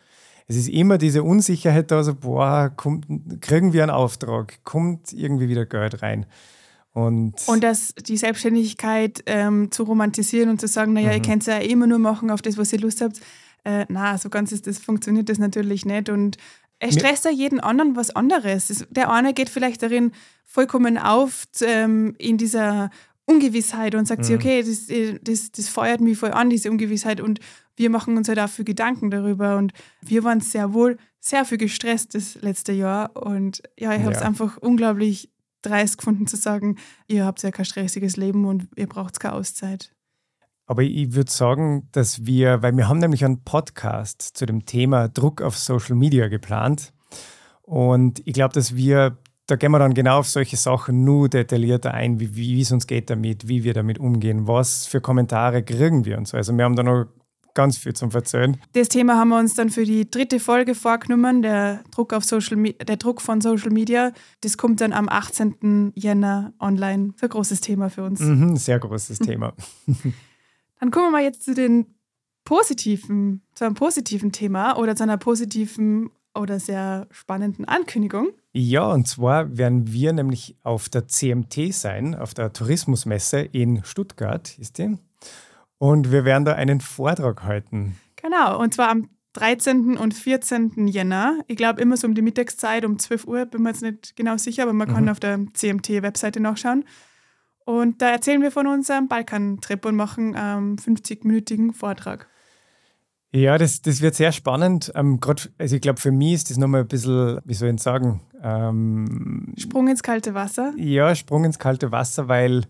Es 0.47 0.57
ist 0.57 0.69
immer 0.69 0.99
diese 0.99 1.23
Unsicherheit 1.23 1.91
da, 1.91 2.03
so, 2.03 2.15
boah, 2.15 2.71
kommt, 2.77 3.07
kriegen 3.41 3.73
wir 3.73 3.83
einen 3.83 3.91
Auftrag, 3.91 4.63
kommt 4.65 5.13
irgendwie 5.13 5.49
wieder 5.49 5.65
Geld 5.65 6.03
rein. 6.03 6.27
Und, 6.93 7.35
und 7.47 7.65
das, 7.65 7.95
die 7.95 8.17
Selbstständigkeit 8.17 9.23
ähm, 9.27 9.71
zu 9.71 9.85
romantisieren 9.85 10.51
und 10.51 10.61
zu 10.61 10.69
sagen, 10.69 10.93
naja, 10.93 11.09
mhm. 11.09 11.15
ihr 11.15 11.23
könnt 11.23 11.43
es 11.43 11.47
ja 11.47 11.59
immer 11.59 11.87
nur 11.87 11.99
machen 11.99 12.31
auf 12.31 12.43
das, 12.43 12.59
was 12.59 12.73
ihr 12.73 12.81
Lust 12.81 13.01
habt. 13.01 13.21
Äh, 13.65 13.87
na, 13.89 14.19
so 14.19 14.29
ganz 14.29 14.53
ist 14.53 14.67
das, 14.67 14.79
funktioniert 14.79 15.29
das 15.29 15.39
natürlich 15.39 15.87
nicht. 15.87 16.09
Und 16.09 16.37
es 16.79 16.95
stresst 16.95 17.25
ja 17.25 17.31
jeden 17.31 17.61
anderen 17.61 17.97
was 17.97 18.15
anderes. 18.15 18.87
Der 18.91 19.11
eine 19.11 19.33
geht 19.33 19.49
vielleicht 19.49 19.83
darin 19.83 20.13
vollkommen 20.45 20.99
auf 20.99 21.45
ähm, 21.63 22.15
in 22.19 22.37
dieser 22.37 22.91
Ungewissheit 23.27 23.95
und 23.95 24.07
sagt 24.07 24.21
mhm. 24.21 24.25
sich, 24.25 24.37
okay, 24.37 24.63
das, 24.63 24.89
äh, 24.91 25.19
das, 25.23 25.51
das 25.53 25.69
feuert 25.69 26.01
mich 26.01 26.19
voll 26.19 26.33
an, 26.33 26.51
diese 26.51 26.71
Ungewissheit. 26.71 27.21
Und 27.21 27.41
wir 27.77 27.91
machen 27.91 28.17
uns 28.17 28.29
halt 28.29 28.39
dafür 28.39 28.65
Gedanken 28.65 29.11
darüber. 29.11 29.57
Und 29.57 29.73
wir 30.03 30.25
waren 30.25 30.41
sehr 30.41 30.75
wohl 30.75 30.99
sehr 31.21 31.45
viel 31.47 31.59
gestresst 31.59 32.15
das 32.15 32.35
letzte 32.43 32.73
Jahr. 32.73 33.17
Und 33.17 33.63
ja, 33.79 33.95
ich 33.95 34.03
habe 34.03 34.13
es 34.13 34.21
ja. 34.21 34.27
einfach 34.27 34.59
unglaublich 34.59 35.31
dreist 35.63 35.97
gefunden 35.97 36.27
zu 36.27 36.37
sagen, 36.37 36.77
ihr 37.09 37.25
habt 37.25 37.43
ja 37.43 37.51
kein 37.51 37.65
stressiges 37.65 38.17
Leben 38.17 38.45
und 38.45 38.69
ihr 38.77 38.87
braucht 38.87 39.19
keine 39.19 39.35
Auszeit. 39.35 39.94
Aber 40.67 40.83
ich 40.83 41.15
würde 41.15 41.31
sagen, 41.31 41.89
dass 41.93 42.25
wir, 42.25 42.63
weil 42.63 42.77
wir 42.77 42.89
haben 42.89 42.99
nämlich 42.99 43.25
einen 43.25 43.45
Podcast 43.45 44.23
zu 44.23 44.47
dem 44.47 44.65
Thema 44.65 45.09
Druck 45.09 45.43
auf 45.43 45.59
Social 45.59 45.95
Media 45.95 46.29
geplant. 46.29 46.93
Und 47.63 48.27
ich 48.27 48.35
glaube, 48.35 48.55
dass 48.55 48.75
wir, 48.75 49.19
da 49.47 49.57
gehen 49.57 49.73
wir 49.73 49.79
dann 49.79 49.95
genau 49.95 50.21
auf 50.21 50.29
solche 50.29 50.57
Sachen 50.57 51.05
nur 51.05 51.29
detaillierter 51.29 51.93
ein, 51.93 52.19
wie, 52.19 52.35
wie 52.35 52.61
es 52.61 52.73
uns 52.73 52.87
geht 52.87 53.11
damit, 53.11 53.49
wie 53.49 53.65
wir 53.65 53.75
damit 53.75 53.99
umgehen, 53.99 54.47
was 54.47 54.87
für 54.87 55.01
Kommentare 55.01 55.63
kriegen 55.63 56.05
wir 56.05 56.17
und 56.17 56.29
so. 56.29 56.37
Also 56.37 56.57
wir 56.57 56.65
haben 56.65 56.77
da 56.77 56.83
noch 56.83 57.07
ganz 57.55 57.79
viel 57.79 57.95
zum 57.95 58.11
Verzeihen. 58.11 58.57
Das 58.73 58.89
Thema 58.89 59.17
haben 59.17 59.29
wir 59.29 59.39
uns 59.39 59.55
dann 59.55 59.71
für 59.71 59.85
die 59.85 60.11
dritte 60.11 60.41
Folge 60.41 60.75
vorgenommen, 60.75 61.43
der 61.43 61.85
Druck, 61.93 62.13
auf 62.13 62.25
Social 62.25 62.61
der 62.73 62.97
Druck 62.97 63.21
von 63.23 63.41
Social 63.41 63.71
Media. 63.71 64.13
Das 64.41 64.59
kommt 64.59 64.81
dann 64.81 64.93
am 64.93 65.09
18. 65.09 65.93
Jänner 65.95 66.53
online. 66.59 67.09
Das 67.09 67.17
ist 67.17 67.23
ein 67.23 67.29
großes 67.29 67.61
Thema 67.61 67.91
für 67.91 68.03
uns. 68.03 68.21
Mhm, 68.21 68.57
sehr 68.57 68.79
großes 68.79 69.19
Thema. 69.21 69.55
Dann 70.85 70.91
kommen 70.91 71.07
wir 71.07 71.13
mal 71.13 71.23
jetzt 71.23 71.43
zu 71.43 71.55
den 71.55 71.87
positiven, 72.45 73.41
zu 73.55 73.65
einem 73.65 73.73
positiven 73.73 74.33
Thema 74.33 74.77
oder 74.77 74.95
zu 74.95 75.03
einer 75.05 75.17
positiven 75.17 76.11
oder 76.35 76.61
sehr 76.61 77.07
spannenden 77.11 77.65
Ankündigung. 77.65 78.33
Ja, 78.53 78.93
und 78.93 79.09
zwar 79.09 79.57
werden 79.57 79.91
wir 79.91 80.13
nämlich 80.13 80.59
auf 80.63 80.91
der 80.91 81.09
CMT 81.09 81.73
sein, 81.73 82.15
auf 82.15 82.35
der 82.35 82.53
Tourismusmesse 82.53 83.41
in 83.41 83.83
Stuttgart, 83.83 84.59
ist 84.59 84.77
die. 84.77 84.99
Und 85.79 86.13
wir 86.13 86.27
werden 86.27 86.45
da 86.45 86.53
einen 86.53 86.83
Vortrag 86.83 87.45
halten. 87.45 87.97
Genau, 88.17 88.61
und 88.61 88.75
zwar 88.75 88.91
am 88.91 89.09
13. 89.33 89.97
und 89.97 90.13
14. 90.13 90.87
Jänner. 90.87 91.39
Ich 91.47 91.57
glaube 91.57 91.81
immer 91.81 91.97
so 91.97 92.07
um 92.07 92.15
die 92.15 92.21
Mittagszeit, 92.21 92.85
um 92.85 92.99
12 92.99 93.27
Uhr, 93.27 93.47
bin 93.47 93.63
mir 93.63 93.71
jetzt 93.71 93.81
nicht 93.81 94.17
genau 94.17 94.37
sicher, 94.37 94.65
aber 94.65 94.75
man 94.75 94.91
mhm. 94.91 94.93
kann 94.93 95.09
auf 95.09 95.19
der 95.19 95.41
CMT-Webseite 95.55 96.41
nachschauen. 96.41 96.85
Und 97.65 98.03
da 98.03 98.11
erzählen 98.11 98.43
wir 98.43 98.51
von 98.51 98.67
unserem 98.67 99.09
Balkan-Trip 99.09 99.85
und 99.87 99.97
machen 99.97 100.35
einen 100.35 100.77
50-minütigen 100.77 101.73
Vortrag. 101.73 102.29
Ja, 103.35 103.59
das, 103.59 103.83
das 103.83 104.01
wird 104.01 104.15
sehr 104.15 104.31
spannend. 104.31 104.93
Ähm, 104.95 105.19
grad, 105.19 105.51
also 105.59 105.75
ich 105.75 105.83
glaube, 105.83 106.01
für 106.01 106.13
mich 106.13 106.35
ist 106.35 106.51
das 106.51 106.57
nochmal 106.57 106.83
ein 106.83 106.89
bisschen, 106.89 107.41
wie 107.45 107.55
soll 107.55 107.75
ich 107.75 107.83
sagen? 107.83 108.23
Ähm, 108.41 109.53
Sprung 109.59 109.89
ins 109.89 110.05
kalte 110.05 110.35
Wasser? 110.35 110.73
Ja, 110.77 111.15
Sprung 111.17 111.45
ins 111.45 111.59
kalte 111.59 111.91
Wasser, 111.91 112.29
weil 112.29 112.67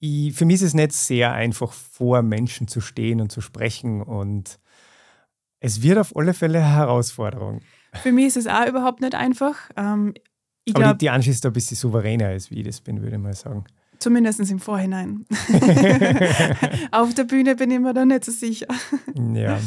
ich, 0.00 0.32
für 0.34 0.44
mich 0.44 0.56
ist 0.56 0.62
es 0.62 0.74
nicht 0.74 0.92
sehr 0.92 1.32
einfach, 1.32 1.72
vor 1.72 2.22
Menschen 2.22 2.66
zu 2.66 2.80
stehen 2.80 3.20
und 3.20 3.30
zu 3.30 3.40
sprechen. 3.40 4.02
Und 4.02 4.58
es 5.60 5.82
wird 5.82 5.98
auf 5.98 6.16
alle 6.16 6.34
Fälle 6.34 6.58
eine 6.58 6.74
Herausforderung. 6.74 7.60
Für 7.94 8.10
mich 8.10 8.26
ist 8.26 8.38
es 8.38 8.46
auch 8.48 8.66
überhaupt 8.66 9.00
nicht 9.00 9.14
einfach. 9.14 9.54
Ähm, 9.76 10.14
ich 10.64 10.74
Aber 10.74 10.84
glaub, 10.84 10.98
die, 10.98 11.04
die 11.04 11.10
Angie 11.10 11.30
ist 11.30 11.44
da 11.44 11.50
ein 11.50 11.52
bisschen 11.52 11.76
souveräner, 11.76 12.26
als 12.26 12.50
wie 12.50 12.56
ich 12.60 12.66
das 12.66 12.80
bin, 12.80 13.02
würde 13.02 13.16
ich 13.16 13.22
mal 13.22 13.34
sagen. 13.34 13.64
Zumindest 13.98 14.40
im 14.50 14.58
Vorhinein. 14.58 15.26
Auf 16.92 17.14
der 17.14 17.24
Bühne 17.24 17.56
bin 17.56 17.70
ich 17.70 17.80
mir 17.80 17.94
da 17.94 18.04
nicht 18.04 18.24
so 18.24 18.32
sicher. 18.32 18.66
ja. 19.34 19.58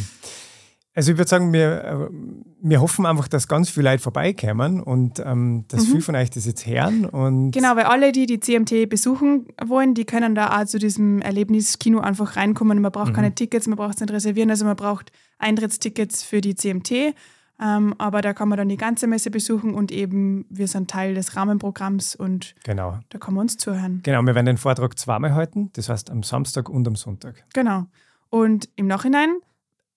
Also 0.94 1.14
ich 1.14 1.18
würde 1.18 1.30
sagen, 1.30 1.54
wir, 1.54 1.84
äh, 1.84 2.14
wir 2.62 2.82
hoffen 2.82 3.06
einfach, 3.06 3.30
dass 3.30 3.48
ganz 3.48 3.70
viele 3.70 3.92
Leute 3.92 4.04
vorbeikommen 4.04 4.82
und 4.82 5.22
ähm, 5.26 5.64
dass 5.70 5.84
mhm. 5.84 5.88
viele 5.88 6.02
von 6.02 6.16
euch 6.16 6.30
das 6.30 6.46
jetzt 6.46 6.68
hören. 6.68 7.06
Und 7.06 7.52
genau, 7.52 7.78
weil 7.78 7.86
alle, 7.86 8.12
die 8.12 8.26
die 8.26 8.42
CMT 8.42 8.90
besuchen 8.90 9.48
wollen, 9.64 9.94
die 9.94 10.04
können 10.04 10.36
da 10.36 10.60
auch 10.60 10.66
zu 10.66 10.80
diesem 10.80 11.22
Erlebniskino 11.22 12.02
einfach 12.02 12.36
reinkommen. 12.36 12.82
Man 12.82 12.92
braucht 12.92 13.12
mhm. 13.12 13.16
keine 13.16 13.34
Tickets, 13.34 13.68
man 13.68 13.78
braucht 13.78 13.96
es 13.96 14.02
nicht 14.02 14.12
reservieren, 14.12 14.50
also 14.50 14.66
man 14.66 14.76
braucht 14.76 15.14
Eintrittstickets 15.40 16.24
für 16.24 16.42
die 16.42 16.56
CMT. 16.56 17.16
Ähm, 17.62 17.94
aber 18.00 18.22
da 18.22 18.34
kann 18.34 18.50
man 18.50 18.58
dann 18.58 18.70
die 18.70 18.78
ganze 18.78 19.06
Messe 19.06 19.30
besuchen 19.30 19.76
und 19.76 19.92
eben 19.92 20.46
wir 20.50 20.68
sind 20.68 20.90
Teil 20.90 21.14
des 21.14 21.36
Rahmenprogramms 21.36 22.16
und 22.16 22.56
genau. 22.64 23.00
da 23.10 23.20
kann 23.20 23.36
man 23.36 23.44
uns 23.44 23.58
zuhören. 23.58 24.02
Genau, 24.04 24.22
wir 24.24 24.34
werden 24.34 24.48
den 24.48 24.58
Vortrag 24.58 24.98
zweimal 24.98 25.36
halten, 25.36 25.70
das 25.74 25.88
heißt 25.88 26.10
am 26.10 26.24
Samstag 26.24 26.70
und 26.70 26.88
am 26.88 26.96
Sonntag. 26.96 27.44
Genau. 27.54 27.86
Und 28.30 28.70
im 28.76 28.88
Nachhinein, 28.88 29.30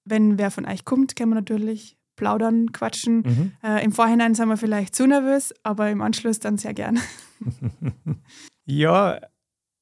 wenn 0.05 0.37
wer 0.37 0.51
von 0.51 0.67
euch 0.67 0.85
kommt, 0.85 1.17
kann 1.17 1.31
man 1.31 1.39
natürlich 1.39 1.97
plaudern, 2.17 2.73
quatschen. 2.73 3.23
Mhm. 3.23 3.53
Äh, 3.63 3.85
Im 3.85 3.93
Vorhinein 3.93 4.35
sind 4.35 4.49
wir 4.49 4.57
vielleicht 4.57 4.95
zu 4.95 5.07
nervös, 5.07 5.55
aber 5.63 5.91
im 5.91 6.03
Anschluss 6.03 6.41
dann 6.41 6.59
sehr 6.59 6.75
gern. 6.75 7.01
ja, 8.67 9.19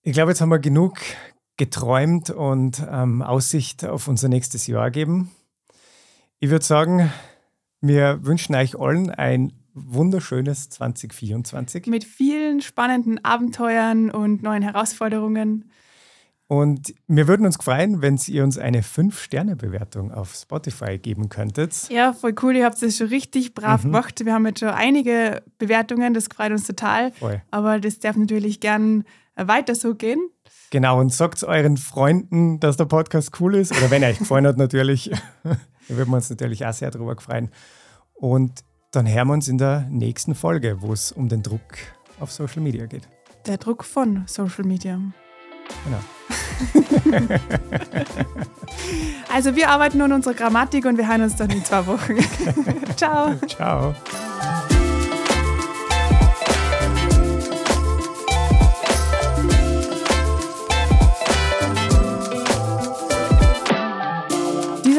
ich 0.02 0.12
glaube, 0.12 0.30
jetzt 0.30 0.40
haben 0.40 0.50
wir 0.50 0.58
genug 0.58 0.98
geträumt 1.56 2.30
und 2.30 2.82
ähm, 2.88 3.22
Aussicht 3.22 3.84
auf 3.84 4.08
unser 4.08 4.28
nächstes 4.28 4.66
Jahr 4.66 4.90
geben. 4.90 5.30
Ich 6.38 6.50
würde 6.50 6.64
sagen, 6.64 7.12
wir 7.82 8.24
wünschen 8.24 8.54
euch 8.54 8.78
allen 8.78 9.10
ein 9.10 9.52
wunderschönes 9.74 10.70
2024. 10.70 11.86
Mit 11.86 12.04
vielen 12.04 12.60
spannenden 12.60 13.22
Abenteuern 13.24 14.10
und 14.10 14.42
neuen 14.42 14.62
Herausforderungen. 14.62 15.70
Und 16.46 16.94
wir 17.06 17.28
würden 17.28 17.46
uns 17.46 17.56
freuen, 17.56 18.02
wenn 18.02 18.20
ihr 18.26 18.44
uns 18.44 18.58
eine 18.58 18.82
5-Sterne-Bewertung 18.82 20.12
auf 20.12 20.34
Spotify 20.34 20.98
geben 20.98 21.30
könntet. 21.30 21.88
Ja, 21.88 22.12
voll 22.12 22.34
cool. 22.42 22.54
Ihr 22.56 22.66
habt 22.66 22.82
es 22.82 22.98
schon 22.98 23.08
richtig 23.08 23.54
brav 23.54 23.82
mhm. 23.82 23.88
gemacht. 23.88 24.24
Wir 24.24 24.34
haben 24.34 24.46
jetzt 24.46 24.60
schon 24.60 24.68
einige 24.68 25.42
Bewertungen, 25.58 26.12
das 26.12 26.26
freut 26.26 26.52
uns 26.52 26.66
total. 26.66 27.12
Voll. 27.12 27.40
Aber 27.50 27.80
das 27.80 28.00
darf 28.00 28.16
natürlich 28.16 28.60
gern 28.60 29.04
weiter 29.34 29.74
so 29.74 29.94
gehen. 29.94 30.20
Genau, 30.70 31.00
und 31.00 31.12
sagt 31.12 31.42
euren 31.42 31.78
Freunden, 31.78 32.60
dass 32.60 32.76
der 32.76 32.84
Podcast 32.84 33.40
cool 33.40 33.56
ist. 33.56 33.72
Oder 33.72 33.90
wenn 33.90 34.02
er 34.02 34.10
euch 34.10 34.18
gefallen 34.18 34.46
hat, 34.46 34.58
natürlich. 34.58 35.10
Da 35.92 35.98
würden 35.98 36.08
wir 36.08 36.16
uns 36.16 36.30
natürlich 36.30 36.64
auch 36.64 36.72
sehr 36.72 36.90
darüber 36.90 37.14
freuen. 37.20 37.50
Und 38.14 38.64
dann 38.92 39.06
hören 39.06 39.28
wir 39.28 39.34
uns 39.34 39.46
in 39.46 39.58
der 39.58 39.86
nächsten 39.90 40.34
Folge, 40.34 40.80
wo 40.80 40.94
es 40.94 41.12
um 41.12 41.28
den 41.28 41.42
Druck 41.42 41.60
auf 42.18 42.32
Social 42.32 42.62
Media 42.62 42.86
geht. 42.86 43.06
Der 43.46 43.58
Druck 43.58 43.84
von 43.84 44.24
Social 44.26 44.64
Media. 44.64 44.98
Genau. 45.84 45.98
also 49.34 49.54
wir 49.54 49.68
arbeiten 49.68 49.98
nun 49.98 50.12
unserer 50.12 50.32
Grammatik 50.32 50.86
und 50.86 50.96
wir 50.96 51.06
hören 51.06 51.22
uns 51.22 51.36
dann 51.36 51.50
in 51.50 51.62
zwei 51.62 51.86
Wochen. 51.86 52.16
Ciao. 52.96 53.34
Ciao. 53.46 53.94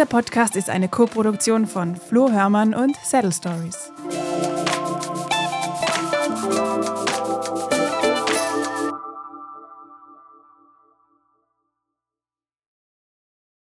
Dieser 0.03 0.17
Podcast 0.17 0.57
ist 0.57 0.69
eine 0.69 0.89
Koproduktion 0.89 1.65
von 1.65 1.95
Flo 1.95 2.29
Hörmann 2.29 2.73
und 2.73 2.97
Saddle 3.05 3.31
Stories. 3.31 3.89